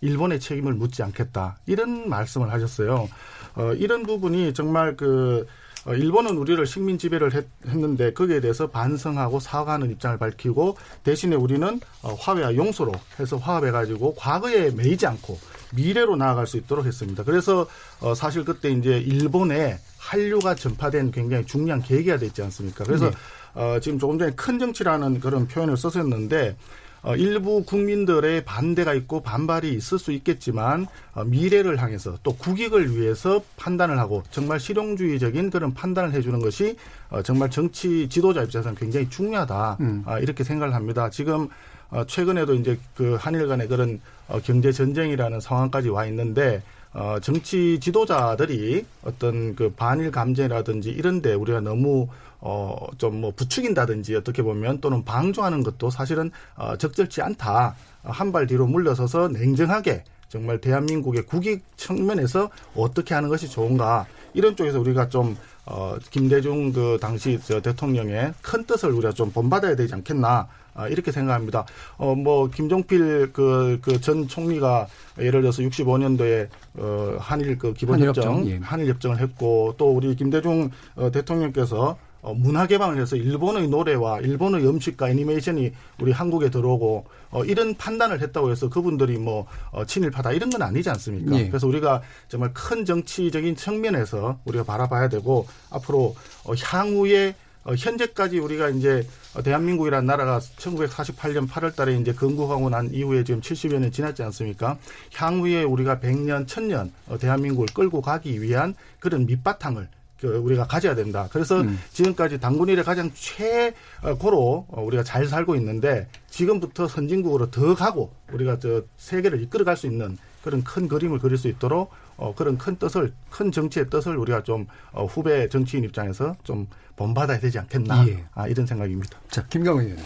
일본의 0.00 0.40
책임을 0.40 0.74
묻지 0.74 1.02
않겠다. 1.02 1.58
이런 1.66 2.08
말씀을 2.08 2.50
하셨어요. 2.52 3.08
어, 3.54 3.72
이런 3.74 4.02
부분이 4.04 4.54
정말 4.54 4.96
그 4.96 5.46
어, 5.86 5.94
일본은 5.94 6.36
우리를 6.36 6.64
식민 6.66 6.98
지배를 6.98 7.32
했, 7.34 7.46
는데 7.64 8.12
거기에 8.12 8.40
대해서 8.40 8.66
반성하고 8.68 9.40
사과하는 9.40 9.90
입장을 9.90 10.18
밝히고 10.18 10.76
대신에 11.04 11.36
우리는 11.36 11.80
어, 12.02 12.14
화해와 12.14 12.54
용서로 12.54 12.92
해서 13.18 13.36
화합해가지고 13.38 14.14
과거에 14.14 14.70
매이지 14.70 15.06
않고 15.06 15.38
미래로 15.74 16.16
나아갈 16.16 16.46
수 16.46 16.56
있도록 16.58 16.84
했습니다. 16.84 17.24
그래서 17.24 17.66
어, 18.00 18.14
사실 18.14 18.44
그때 18.44 18.70
이제 18.70 18.98
일본에 18.98 19.78
한류가 19.98 20.54
전파된 20.54 21.12
굉장히 21.12 21.46
중요한 21.46 21.82
계기가 21.82 22.18
됐지 22.18 22.42
않습니까? 22.42 22.84
그래서 22.84 23.10
네. 23.10 23.16
어, 23.54 23.78
지금 23.80 23.98
조금 23.98 24.18
전에 24.18 24.32
큰 24.32 24.58
정치라는 24.58 25.20
그런 25.20 25.46
표현을 25.48 25.76
썼었는데 25.76 26.56
어, 27.02 27.16
일부 27.16 27.64
국민들의 27.64 28.44
반대가 28.44 28.92
있고 28.94 29.22
반발이 29.22 29.72
있을 29.72 29.98
수 29.98 30.12
있겠지만 30.12 30.86
어, 31.14 31.24
미래를 31.24 31.80
향해서 31.80 32.18
또 32.22 32.34
국익을 32.34 32.96
위해서 32.96 33.42
판단을 33.56 33.98
하고 33.98 34.22
정말 34.30 34.60
실용주의적인 34.60 35.50
그런 35.50 35.72
판단을 35.72 36.12
해주는 36.12 36.38
것이 36.40 36.76
어, 37.08 37.22
정말 37.22 37.50
정치 37.50 38.08
지도자 38.08 38.42
입장에서는 38.42 38.76
굉장히 38.76 39.08
중요하다 39.08 39.78
음. 39.80 40.02
아, 40.06 40.18
이렇게 40.18 40.44
생각을 40.44 40.74
합니다. 40.74 41.08
지금 41.10 41.48
어, 41.90 42.04
최근에도 42.04 42.54
이제 42.54 42.78
그 42.94 43.16
한일 43.18 43.48
간의 43.48 43.68
그런 43.68 44.00
어, 44.28 44.38
경제 44.42 44.70
전쟁이라는 44.70 45.40
상황까지 45.40 45.88
와 45.88 46.06
있는데 46.06 46.62
어, 46.92 47.18
정치 47.22 47.78
지도자들이 47.80 48.84
어떤 49.04 49.54
그 49.54 49.72
반일 49.76 50.10
감정이라든지 50.10 50.90
이런데 50.90 51.34
우리가 51.34 51.60
너무 51.60 52.08
어, 52.40 52.76
좀 52.98 53.20
뭐 53.20 53.32
부추긴다든지 53.36 54.16
어떻게 54.16 54.42
보면 54.42 54.80
또는 54.80 55.04
방조하는 55.04 55.62
것도 55.62 55.90
사실은 55.90 56.30
어, 56.56 56.76
적절치 56.76 57.20
않다. 57.22 57.74
한 58.02 58.32
발 58.32 58.46
뒤로 58.46 58.66
물러서서 58.66 59.28
냉정하게 59.28 60.04
정말 60.28 60.60
대한민국의 60.60 61.26
국익 61.26 61.64
측면에서 61.76 62.48
어떻게 62.74 63.14
하는 63.14 63.28
것이 63.28 63.48
좋은가 63.48 64.06
이런 64.32 64.54
쪽에서 64.56 64.80
우리가 64.80 65.08
좀 65.08 65.36
어, 65.66 65.96
김대중 66.10 66.72
그 66.72 66.98
당시 67.00 67.38
저 67.44 67.60
대통령의 67.60 68.32
큰 68.40 68.64
뜻을 68.64 68.90
우리가 68.92 69.12
좀 69.12 69.30
본받아야 69.32 69.76
되지 69.76 69.92
않겠나 69.94 70.48
아, 70.72 70.86
이렇게 70.88 71.10
생각합니다. 71.12 71.66
어, 71.98 72.14
뭐, 72.14 72.48
김종필 72.48 73.32
그, 73.32 73.80
그 73.82 74.00
전 74.00 74.28
총리가 74.28 74.86
예를 75.18 75.42
들어서 75.42 75.62
65년도에 75.62 76.48
어, 76.78 77.16
한일 77.18 77.58
그 77.58 77.74
기본협정, 77.74 78.24
한일 78.24 78.38
협정, 78.38 78.50
예. 78.50 78.58
한일 78.64 78.88
협정을 78.90 79.18
했고 79.20 79.74
또 79.76 79.90
우리 79.90 80.14
김대중 80.14 80.70
어, 80.94 81.10
대통령께서 81.10 81.98
어, 82.22 82.34
문화 82.34 82.66
개방을 82.66 83.00
해서 83.00 83.16
일본의 83.16 83.68
노래와 83.68 84.20
일본의 84.20 84.66
음식과 84.66 85.10
애니메이션이 85.10 85.72
우리 86.00 86.12
한국에 86.12 86.50
들어오고 86.50 87.06
어, 87.30 87.44
이런 87.44 87.74
판단을 87.74 88.20
했다고 88.20 88.50
해서 88.50 88.68
그분들이 88.68 89.18
뭐 89.18 89.46
어, 89.70 89.84
친일파다 89.84 90.32
이런 90.32 90.50
건 90.50 90.62
아니지 90.62 90.90
않습니까? 90.90 91.38
예. 91.38 91.48
그래서 91.48 91.66
우리가 91.66 92.02
정말 92.28 92.52
큰 92.52 92.84
정치적인 92.84 93.56
측면에서 93.56 94.38
우리가 94.44 94.64
바라봐야 94.64 95.08
되고 95.08 95.46
앞으로 95.70 96.14
어, 96.44 96.52
향후에 96.54 97.34
어, 97.64 97.74
현재까지 97.74 98.38
우리가 98.38 98.70
이제 98.70 99.06
어, 99.34 99.42
대한민국이라는 99.42 100.06
나라가 100.06 100.38
1948년 100.38 101.48
8월 101.48 101.74
달에 101.74 101.96
이제 101.96 102.12
건국하고 102.12 102.70
난 102.70 102.90
이후에 102.92 103.22
지금 103.22 103.40
70여 103.40 103.78
년 103.78 103.92
지났지 103.92 104.22
않습니까? 104.22 104.78
향후에 105.14 105.62
우리가 105.64 106.00
100년, 106.00 106.46
1000년 106.46 106.90
어, 107.08 107.18
대한민국을 107.18 107.66
끌고 107.74 108.00
가기 108.00 108.40
위한 108.40 108.74
그런 108.98 109.26
밑바탕을 109.26 109.88
그 109.88 109.99
우리가 110.28 110.66
가져야 110.66 110.94
된다. 110.94 111.28
그래서 111.32 111.60
음. 111.60 111.78
지금까지 111.92 112.38
당군일에 112.40 112.82
가장 112.82 113.10
최고로 113.14 114.66
어, 114.68 114.82
우리가 114.82 115.02
잘 115.02 115.26
살고 115.26 115.56
있는데 115.56 116.08
지금부터 116.28 116.88
선진국으로 116.88 117.50
더 117.50 117.74
가고 117.74 118.12
우리가 118.32 118.58
저 118.58 118.82
세계를 118.96 119.42
이끌어갈 119.42 119.76
수 119.76 119.86
있는 119.86 120.18
그런 120.42 120.62
큰 120.64 120.88
그림을 120.88 121.18
그릴 121.18 121.36
수 121.36 121.48
있도록 121.48 121.90
어, 122.16 122.34
그런 122.34 122.58
큰 122.58 122.76
뜻을 122.76 123.12
큰 123.30 123.50
정치의 123.50 123.88
뜻을 123.88 124.16
우리가 124.16 124.42
좀 124.42 124.66
어, 124.92 125.06
후배 125.06 125.48
정치인 125.48 125.84
입장에서 125.84 126.36
좀 126.44 126.66
본받아야 126.96 127.38
되지 127.38 127.58
않겠나 127.58 128.06
예. 128.08 128.24
아, 128.34 128.46
이런 128.46 128.66
생각입니다. 128.66 129.18
자, 129.30 129.46
김경은 129.46 129.86
의원. 129.86 129.98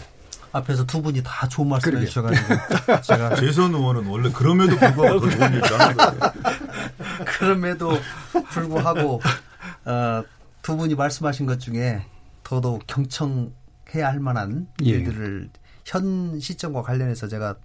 앞에서 0.53 0.85
두 0.85 1.01
분이 1.01 1.21
다 1.21 1.45
좋은 1.49 1.67
말씀. 1.67 1.97
해주셔가지고 1.97 2.47
제가 3.03 3.35
재선 3.35 3.75
의원은 3.75 4.05
원래 4.05 4.31
그럼에도 4.31 4.77
불구하고 4.77 5.19
더 5.19 5.29
좋은 5.29 5.53
얘기를 5.55 5.79
하는 5.79 5.97
거예요. 5.97 6.33
그럼에도 7.25 7.99
불구하고 8.51 9.19
어, 9.85 10.23
두 10.61 10.75
분이 10.77 10.95
말씀하신 10.95 11.45
것 11.45 11.59
중에 11.59 12.03
더더욱 12.43 12.83
경청해야 12.87 14.07
할 14.07 14.19
만한 14.19 14.67
예. 14.83 14.89
일들을 14.89 15.49
현 15.85 16.39
시점과 16.39 16.81
관련해서 16.81 17.27
제가 17.27 17.55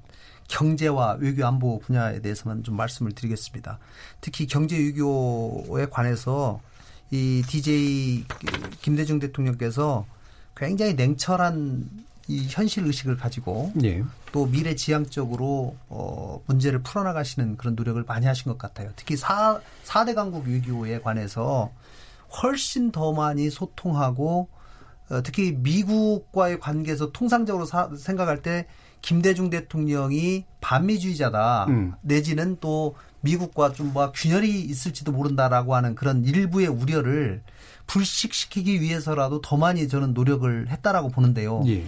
경제와 0.49 1.17
외교 1.21 1.47
안보 1.47 1.79
분야에 1.79 2.21
대해서만 2.21 2.63
좀 2.63 2.77
말씀을 2.77 3.13
드리겠습니다. 3.13 3.79
특히 4.21 4.47
경제 4.47 4.77
외교에 4.77 5.87
관해서 5.91 6.61
이 7.11 7.43
DJ 7.47 8.25
김대중 8.83 9.19
대통령께서 9.19 10.07
굉장히 10.57 10.95
냉철한 10.95 11.89
이 12.29 12.47
현실 12.49 12.87
의식을 12.87 13.17
가지고 13.17 13.73
예. 13.83 14.05
또 14.31 14.47
미래 14.47 14.75
지향적으로 14.75 15.77
어 15.89 16.41
문제를 16.47 16.81
풀어나가시는 16.81 17.57
그런 17.57 17.75
노력을 17.75 18.03
많이 18.07 18.27
하신 18.27 18.53
것 18.53 18.59
같아요. 18.59 18.91
특히 18.95 19.17
사 19.17 19.61
4대 19.85 20.15
강국 20.15 20.47
외교에 20.47 21.01
관해서 21.01 21.73
훨씬 22.43 22.91
더 22.93 23.13
많이 23.13 23.51
소통하고 23.51 24.49
어, 25.11 25.23
특히 25.23 25.53
미국과의 25.53 26.61
관계에서 26.61 27.11
통상적으로 27.13 27.65
사- 27.67 27.91
생각할 27.97 28.43
때 28.43 28.67
김대중 29.03 29.51
대통령이 29.51 30.45
반미주의자다 30.61 31.67
음. 31.69 31.93
내지는 32.03 32.59
또 32.61 32.95
미국과 33.23 33.73
좀 33.73 33.93
뭐 33.93 34.13
균열이 34.13 34.61
있을지도 34.63 35.11
모른다라고 35.13 35.75
하는 35.75 35.95
그런 35.95 36.25
일부의 36.25 36.69
우려를 36.69 37.43
불식시키기 37.87 38.81
위해서라도 38.81 39.41
더 39.41 39.57
많이 39.57 39.89
저는 39.89 40.15
노력을 40.15 40.69
했다라고 40.69 41.09
보는데요. 41.09 41.63
예. 41.67 41.85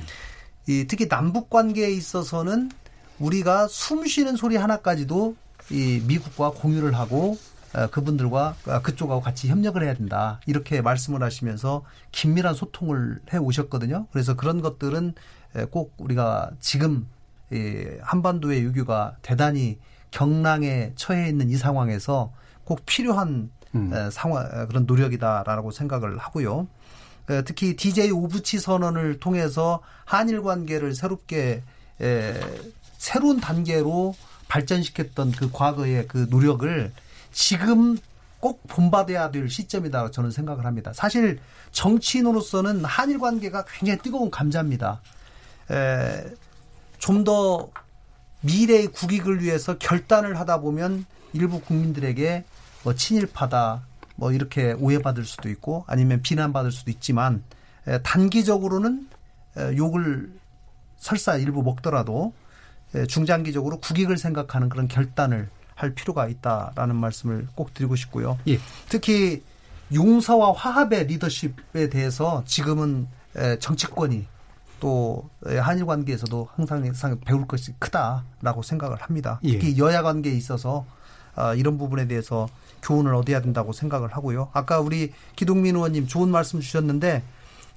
이 0.67 0.85
특히 0.89 1.09
남북 1.09 1.49
관계에 1.49 1.91
있어서는 1.93 2.71
우리가 3.19 3.69
숨 3.69 4.07
쉬는 4.07 4.37
소리 4.37 4.57
하나까지도 4.57 5.37
이 5.71 6.03
미국과 6.07 6.51
공유를 6.51 6.95
하고 6.95 7.33
어, 7.33 7.52
그분들과 7.91 8.55
어, 8.67 8.83
그쪽하고 8.83 9.21
같이 9.21 9.49
협력을 9.49 9.83
해야 9.83 9.95
된다 9.95 10.41
이렇게 10.47 10.83
말씀을 10.83 11.23
하시면서 11.23 11.85
긴밀한 12.13 12.55
소통을 12.55 13.21
해 13.33 13.39
오셨거든요. 13.39 14.07
그래서 14.13 14.35
그런 14.35 14.61
것들은 14.61 15.15
에, 15.57 15.65
꼭 15.67 15.95
우리가 15.99 16.51
지금 16.61 17.07
이 17.51 17.85
한반도의 18.03 18.65
외교가 18.67 19.17
대단히 19.23 19.79
경랑에 20.11 20.93
처해 20.97 21.29
있는 21.29 21.51
이 21.51 21.57
상황에서 21.57 22.33
꼭 22.65 22.85
필요한 22.87 23.51
음. 23.75 23.93
에, 23.93 24.11
상황 24.11 24.45
에, 24.45 24.67
그런 24.67 24.85
노력이다라고 24.87 25.71
생각을 25.71 26.19
하고요. 26.19 26.69
에, 27.31 27.43
특히 27.43 27.77
DJ 27.77 28.11
오부치 28.11 28.59
선언을 28.59 29.19
통해서 29.19 29.81
한일 30.05 30.43
관계를 30.43 30.95
새롭게 30.95 31.63
에, 32.01 32.41
새로운 32.99 33.41
단계로 33.41 34.15
발전시켰던 34.49 35.33
그 35.33 35.51
과거의 35.51 36.07
그 36.07 36.27
노력을 36.29 36.93
지금 37.33 37.97
꼭 38.41 38.67
본받아야 38.67 39.31
될 39.31 39.49
시점이다 39.49 40.11
저는 40.11 40.31
생각을 40.31 40.65
합니다. 40.67 40.93
사실 40.93 41.39
정치인으로서는 41.71 42.85
한일 42.85 43.19
관계가 43.19 43.65
굉장히 43.65 44.01
뜨거운 44.01 44.31
감자입니다. 44.31 45.01
좀 46.99 47.25
더 47.25 47.71
미래의 48.43 48.89
국익을 48.89 49.41
위해서 49.43 49.79
결단을 49.79 50.39
하다 50.39 50.61
보면 50.61 51.07
일부 51.33 51.61
국민들에게 51.61 52.45
뭐 52.83 52.95
친일파다 52.95 53.83
뭐 54.17 54.33
이렇게 54.33 54.73
오해받을 54.73 55.25
수도 55.25 55.49
있고 55.49 55.85
아니면 55.87 56.23
비난받을 56.23 56.73
수도 56.73 56.91
있지만 56.91 57.43
에, 57.87 58.03
단기적으로는 58.03 59.09
에, 59.57 59.77
욕을 59.77 60.33
설사 60.99 61.37
일부 61.37 61.63
먹더라도 61.63 62.33
에, 62.95 63.07
중장기적으로 63.07 63.79
국익을 63.79 64.19
생각하는 64.19 64.69
그런 64.69 64.89
결단을 64.89 65.49
할 65.83 65.95
필요가 65.95 66.29
있다라는 66.29 66.95
말씀을 66.95 67.49
꼭 67.57 67.75
드리고 67.75 67.97
싶고요. 67.97 68.39
예. 68.47 68.59
특히 68.89 69.43
용서와 69.93 70.53
화합의 70.53 71.09
리더십에 71.09 71.91
대해서 71.91 72.45
지금은 72.47 73.09
에, 73.37 73.59
정치권이 73.59 74.27
또 74.79 75.29
한일 75.45 75.87
관계에서도 75.87 76.49
항상, 76.55 77.21
배울 77.25 77.47
것이 77.47 77.73
크다라고 77.79 78.63
생각을 78.63 79.03
합니다. 79.03 79.41
예. 79.43 79.53
특히 79.53 79.77
여야 79.79 80.03
관계에 80.03 80.33
있어서 80.33 80.87
아, 81.35 81.55
이런 81.55 81.79
부분에 81.79 82.07
대해서 82.07 82.49
교훈을 82.83 83.15
얻어야 83.15 83.41
된다고 83.41 83.73
생각을 83.73 84.15
하고요. 84.15 84.51
아까 84.53 84.81
우리 84.81 85.13
기동민 85.35 85.77
의원님 85.77 86.07
좋은 86.07 86.31
말씀 86.31 86.61
주셨는데 86.61 87.23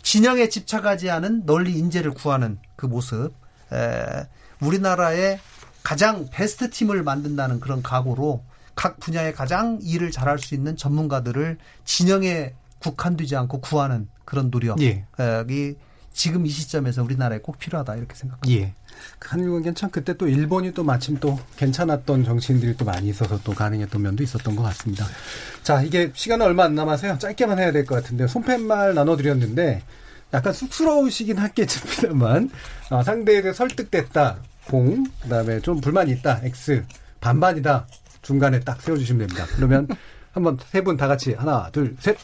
진영에 0.02 0.50
집착하지 0.50 1.10
않은 1.10 1.46
널리 1.46 1.74
인재를 1.74 2.14
구하는 2.14 2.60
그 2.76 2.86
모습, 2.86 3.32
에, 3.74 4.28
우리나라의 4.60 5.40
가장 5.86 6.28
베스트 6.32 6.70
팀을 6.72 7.04
만든다는 7.04 7.60
그런 7.60 7.84
각오로 7.84 8.44
각 8.74 9.00
분야에 9.00 9.32
가장 9.32 9.80
일을 9.82 10.10
잘할 10.12 10.40
수 10.40 10.56
있는 10.56 10.76
전문가들을 10.76 11.58
진영에 11.86 12.54
국한되지 12.80 13.36
않고 13.36 13.62
구하는 13.62 14.08
그런 14.26 14.50
노력이 14.50 14.84
예. 14.86 15.76
지금 16.12 16.46
이 16.46 16.50
시점에서 16.50 17.04
우리나라에 17.04 17.40
꼭 17.40 17.60
필요하다 17.60 17.96
이렇게 17.98 18.16
생각합니다. 18.16 18.62
예. 18.62 18.74
한일 19.20 19.52
관계는 19.52 19.76
참 19.76 19.90
그때 19.92 20.16
또 20.18 20.28
일본이 20.28 20.74
또 20.74 20.84
마침 20.84 21.20
또 21.20 21.38
괜찮았던 21.58 22.24
정치인들이 22.24 22.78
또 22.78 22.86
많이 22.86 23.10
있어서 23.10 23.40
또 23.44 23.54
가능했던 23.54 24.02
면도 24.02 24.24
있었던 24.24 24.56
것 24.56 24.64
같습니다. 24.64 25.06
자, 25.64 25.82
이게 25.84 26.12
시간은 26.16 26.46
얼마 26.46 26.64
안 26.64 26.74
남아서요. 26.74 27.20
짧게만 27.20 27.60
해야 27.60 27.72
될 27.72 27.86
것 27.86 27.96
같은데 27.96 28.26
손팻말 28.28 28.96
나눠드렸는데 28.96 29.84
약간 30.34 30.52
쑥스러우시긴 30.54 31.38
하겠습니다만 31.38 32.50
어, 32.90 33.04
상대에 33.04 33.42
대해 33.42 33.54
설득됐다. 33.54 34.38
공, 34.68 35.04
그다음에 35.22 35.60
좀 35.62 35.80
불만이 35.82 36.12
있다. 36.14 36.40
X, 36.44 36.84
반반이다. 37.22 37.88
중간에 38.22 38.60
딱 38.62 38.82
세워주시면 38.82 39.28
됩니다. 39.28 39.46
그러면 39.56 39.88
한번 40.34 40.58
세 40.70 40.82
분 40.82 40.98
다 40.98 41.08
같이 41.08 41.34
하나, 41.34 41.70
둘, 41.72 41.96
셋. 42.00 42.18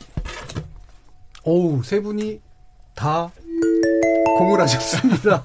오우, 1.44 1.82
세 1.84 2.00
분이 2.02 2.40
다 2.96 3.32
공을 4.38 4.60
하셨습니다. 4.62 5.44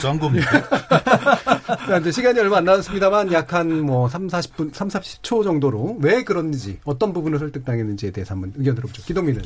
짠 0.00 0.18
겁니까? 0.18 0.62
자, 1.88 1.98
이제 1.98 2.10
시간이 2.12 2.38
얼마 2.40 2.58
안 2.58 2.64
남았습니다만 2.64 3.32
약 3.32 3.52
한 3.52 3.82
뭐 3.82 4.08
3, 4.08 4.28
40분, 4.28 4.74
3, 4.74 4.88
40초 4.88 5.42
정도로 5.44 5.98
왜 6.00 6.22
그런지 6.24 6.78
어떤 6.84 7.12
부분을 7.12 7.38
설득당했는지에 7.38 8.10
대해서 8.12 8.34
한번 8.34 8.52
의견 8.56 8.74
들어보죠. 8.74 9.02
기동민은. 9.02 9.42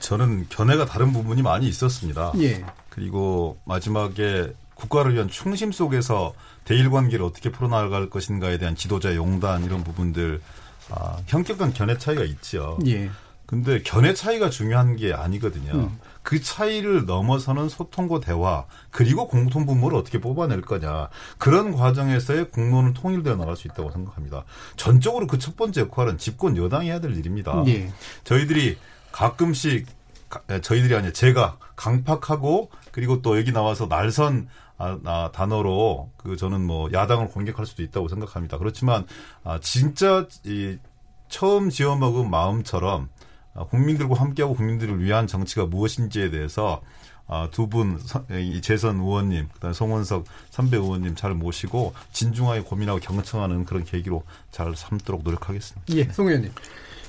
저는 0.00 0.46
견해가 0.48 0.86
다른 0.86 1.12
부분이 1.12 1.42
많이 1.42 1.66
있었습니다. 1.68 2.32
예. 2.40 2.64
그리고 2.90 3.58
마지막에 3.64 4.52
국가를 4.78 5.14
위한 5.14 5.28
충심 5.28 5.72
속에서 5.72 6.34
대일 6.64 6.90
관계를 6.90 7.24
어떻게 7.24 7.50
풀어나갈 7.50 8.08
것인가에 8.08 8.58
대한 8.58 8.76
지도자의 8.76 9.16
용단 9.16 9.64
이런 9.64 9.82
부분들 9.82 10.40
아, 10.90 11.16
현격한 11.26 11.72
견해 11.74 11.98
차이가 11.98 12.22
있죠. 12.22 12.78
예. 12.86 13.10
근데 13.44 13.82
견해 13.82 14.14
차이가 14.14 14.50
중요한 14.50 14.96
게 14.96 15.12
아니거든요. 15.12 15.72
음. 15.72 15.98
그 16.22 16.40
차이를 16.42 17.06
넘어서는 17.06 17.70
소통과 17.70 18.20
대화 18.20 18.66
그리고 18.90 19.26
공통 19.26 19.64
분모를 19.64 19.96
어떻게 19.98 20.20
뽑아낼 20.20 20.60
거냐 20.60 21.08
그런 21.38 21.72
과정에서의 21.74 22.50
공론은 22.50 22.92
통일되어 22.92 23.36
나갈 23.36 23.56
수 23.56 23.66
있다고 23.66 23.90
생각합니다. 23.90 24.44
전적으로 24.76 25.26
그 25.26 25.38
첫 25.38 25.56
번째 25.56 25.80
역할은 25.82 26.18
집권 26.18 26.56
여당이 26.56 26.88
해야 26.88 27.00
될 27.00 27.16
일입니다. 27.16 27.64
예. 27.66 27.90
저희들이 28.24 28.76
가끔씩 29.12 29.86
저희들이 30.60 30.94
아니라 30.94 31.12
제가 31.12 31.56
강팍하고 31.74 32.70
그리고 32.92 33.22
또 33.22 33.38
여기 33.38 33.50
나와서 33.52 33.86
날선 33.86 34.48
아, 34.78 34.98
아, 35.04 35.30
단어로 35.32 36.10
그 36.16 36.36
저는 36.36 36.64
뭐 36.64 36.88
야당을 36.92 37.28
공격할 37.28 37.66
수도 37.66 37.82
있다고 37.82 38.08
생각합니다. 38.08 38.58
그렇지만 38.58 39.04
아, 39.44 39.58
진짜 39.60 40.26
이 40.44 40.78
처음 41.28 41.68
지어먹은 41.68 42.30
마음처럼 42.30 43.08
아, 43.54 43.64
국민들과 43.64 44.14
함께하고 44.20 44.54
국민들을 44.54 45.02
위한 45.02 45.26
정치가 45.26 45.66
무엇인지에 45.66 46.30
대해서 46.30 46.80
아, 47.26 47.48
두분 47.50 48.00
재선 48.62 49.00
의원님, 49.00 49.48
그다음에 49.52 49.74
송원석 49.74 50.24
선배 50.48 50.78
의원님 50.78 51.14
잘 51.14 51.34
모시고 51.34 51.92
진중하게 52.12 52.62
고민하고 52.62 53.00
경청하는 53.00 53.66
그런 53.66 53.84
계기로 53.84 54.22
잘 54.50 54.74
삼도록 54.74 55.24
노력하겠습니다. 55.24 55.94
예, 55.94 56.04
송 56.04 56.28
의원님. 56.28 56.50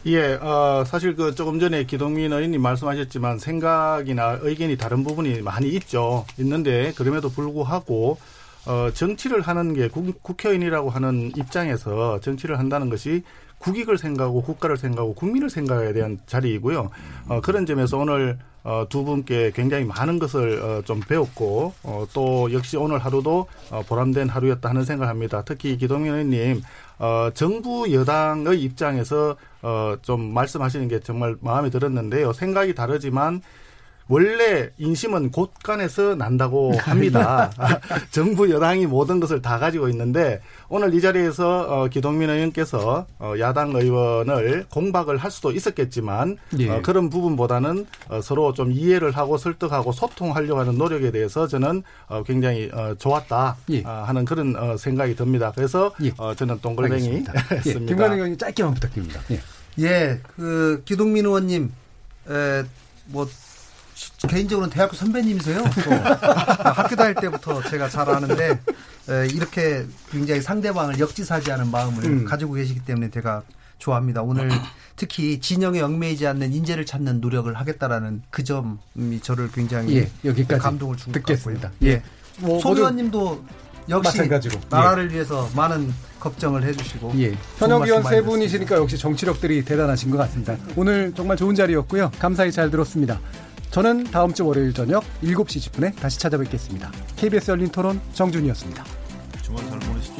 예, 0.05 0.35
어, 0.35 0.85
사실 0.87 1.13
그 1.15 1.35
조금 1.35 1.59
전에 1.59 1.83
기동민 1.83 2.31
의원님 2.31 2.61
말씀하셨지만 2.61 3.37
생각이나 3.37 4.39
의견이 4.41 4.77
다른 4.77 5.03
부분이 5.03 5.41
많이 5.41 5.67
있죠. 5.69 6.25
있는데 6.37 6.93
그럼에도 6.95 7.29
불구하고 7.29 8.17
어, 8.65 8.89
정치를 8.93 9.41
하는 9.41 9.73
게 9.73 9.89
국, 9.89 10.23
국회의원이라고 10.23 10.89
하는 10.89 11.31
입장에서 11.35 12.19
정치를 12.21 12.59
한다는 12.59 12.89
것이 12.89 13.23
국익을 13.57 13.97
생각하고 13.97 14.41
국가를 14.41 14.77
생각하고 14.77 15.13
국민을 15.15 15.49
생각해야 15.49 15.91
대한 15.91 16.17
자리이고요. 16.27 16.89
어, 17.27 17.41
그런 17.41 17.65
점에서 17.65 17.97
오늘 17.97 18.39
어, 18.63 18.85
두 18.89 19.03
분께 19.03 19.51
굉장히 19.53 19.83
많은 19.83 20.17
것을 20.17 20.61
어, 20.61 20.81
좀 20.85 21.01
배웠고 21.01 21.73
어, 21.83 22.05
또 22.13 22.51
역시 22.53 22.77
오늘 22.77 22.99
하루도 22.99 23.47
어, 23.71 23.81
보람된 23.85 24.29
하루였다 24.29 24.69
하는 24.69 24.85
생각을 24.85 25.09
합니다. 25.09 25.43
특히 25.45 25.77
기동민 25.77 26.13
의원님 26.13 26.61
어, 26.99 27.31
정부 27.33 27.91
여당의 27.91 28.61
입장에서 28.61 29.35
어, 29.61 29.95
좀 30.01 30.33
말씀하시는 30.33 30.87
게 30.87 30.99
정말 30.99 31.35
마음에 31.41 31.69
들었는데요. 31.69 32.33
생각이 32.33 32.73
다르지만 32.75 33.41
원래 34.09 34.69
인심은 34.79 35.29
곳간에서 35.31 36.15
난다고 36.15 36.75
합니다. 36.77 37.51
정부 38.09 38.49
여당이 38.49 38.87
모든 38.87 39.19
것을 39.19 39.41
다 39.41 39.59
가지고 39.59 39.87
있는데 39.89 40.41
오늘 40.67 40.93
이 40.95 40.99
자리에서 40.99 41.61
어, 41.83 41.87
기동민 41.89 42.29
의원께서 42.29 43.05
어, 43.19 43.33
야당 43.39 43.71
의원을 43.75 44.65
공박을 44.69 45.17
할 45.17 45.29
수도 45.29 45.51
있었겠지만 45.51 46.37
예. 46.57 46.69
어, 46.69 46.81
그런 46.81 47.09
부분보다는 47.11 47.85
어, 48.09 48.21
서로 48.21 48.51
좀 48.53 48.71
이해를 48.71 49.11
하고 49.11 49.37
설득하고 49.37 49.91
소통하려고 49.91 50.59
하는 50.59 50.75
노력에 50.77 51.11
대해서 51.11 51.47
저는 51.47 51.83
어, 52.07 52.23
굉장히 52.23 52.69
어, 52.73 52.95
좋았다 52.97 53.57
예. 53.71 53.83
아, 53.85 54.05
하는 54.07 54.25
그런 54.25 54.55
어, 54.55 54.75
생각이 54.75 55.15
듭니다. 55.15 55.51
그래서 55.55 55.93
예. 56.01 56.11
어, 56.17 56.33
저는 56.33 56.59
동글뱅이. 56.61 57.07
예, 57.51 57.55
했습니다. 57.57 57.85
김관영 57.85 58.13
의원님 58.15 58.37
짧게만 58.39 58.73
부탁드립니다. 58.73 59.21
예. 59.29 59.39
예, 59.81 60.19
그 60.35 60.81
기동민 60.83 61.25
의원님, 61.25 61.71
에, 62.27 62.63
뭐 63.05 63.25
시- 63.27 63.48
개인적으로는 64.27 64.71
대학교 64.71 64.95
선배님이세요. 64.95 65.63
또 65.83 65.91
학교 65.91 66.95
다닐 66.95 67.15
때부터 67.15 67.61
제가 67.63 67.89
잘 67.89 68.09
아는데 68.09 68.59
에, 69.09 69.27
이렇게 69.33 69.85
굉장히 70.11 70.41
상대방을 70.41 70.99
역지사지하는 70.99 71.69
마음을 71.71 72.03
음. 72.05 72.25
가지고 72.25 72.53
계시기 72.53 72.81
때문에 72.81 73.09
제가 73.09 73.43
좋아합니다. 73.77 74.21
오늘 74.21 74.49
특히 74.95 75.39
진영에 75.39 75.79
얽매이지 75.81 76.27
않는 76.27 76.51
인재를 76.53 76.85
찾는 76.85 77.21
노력을 77.21 77.51
하겠다라는 77.53 78.23
그 78.29 78.43
점이 78.43 79.21
저를 79.21 79.49
굉장히 79.51 79.95
예, 79.97 80.11
여기까지 80.25 80.61
감동을 80.61 80.97
준것 80.97 81.13
듣겠습니다. 81.23 81.69
같고요. 81.69 81.89
예. 81.89 82.01
뭐 82.39 82.59
송 82.59 82.75
의원님도 82.75 83.43
역시 83.89 84.17
마찬가지로. 84.17 84.59
나라를 84.69 85.11
위해서 85.11 85.49
많은 85.55 85.93
걱정을 86.19 86.63
해주시고 86.63 87.13
예. 87.19 87.33
현역 87.57 87.83
의원 87.85 88.03
세 88.03 88.21
분이시니까 88.21 88.75
역시 88.75 88.97
정치력들이 88.97 89.63
대단하신 89.63 90.11
것 90.11 90.17
같습니다. 90.17 90.57
오늘 90.75 91.13
정말 91.15 91.37
좋은 91.37 91.55
자리였고요. 91.55 92.11
감사히 92.19 92.51
잘 92.51 92.69
들었습니다. 92.69 93.19
저는 93.71 94.05
다음 94.05 94.33
주 94.33 94.45
월요일 94.45 94.73
저녁 94.73 95.03
7시 95.21 95.71
10분에 95.71 95.95
다시 95.95 96.19
찾아뵙겠습니다. 96.19 96.91
KBS 97.17 97.51
열린 97.51 97.69
토론 97.69 98.01
정준이었습니다. 98.13 98.83
주말 99.43 99.63
잘 99.69 99.79
보내십시오. 99.79 100.18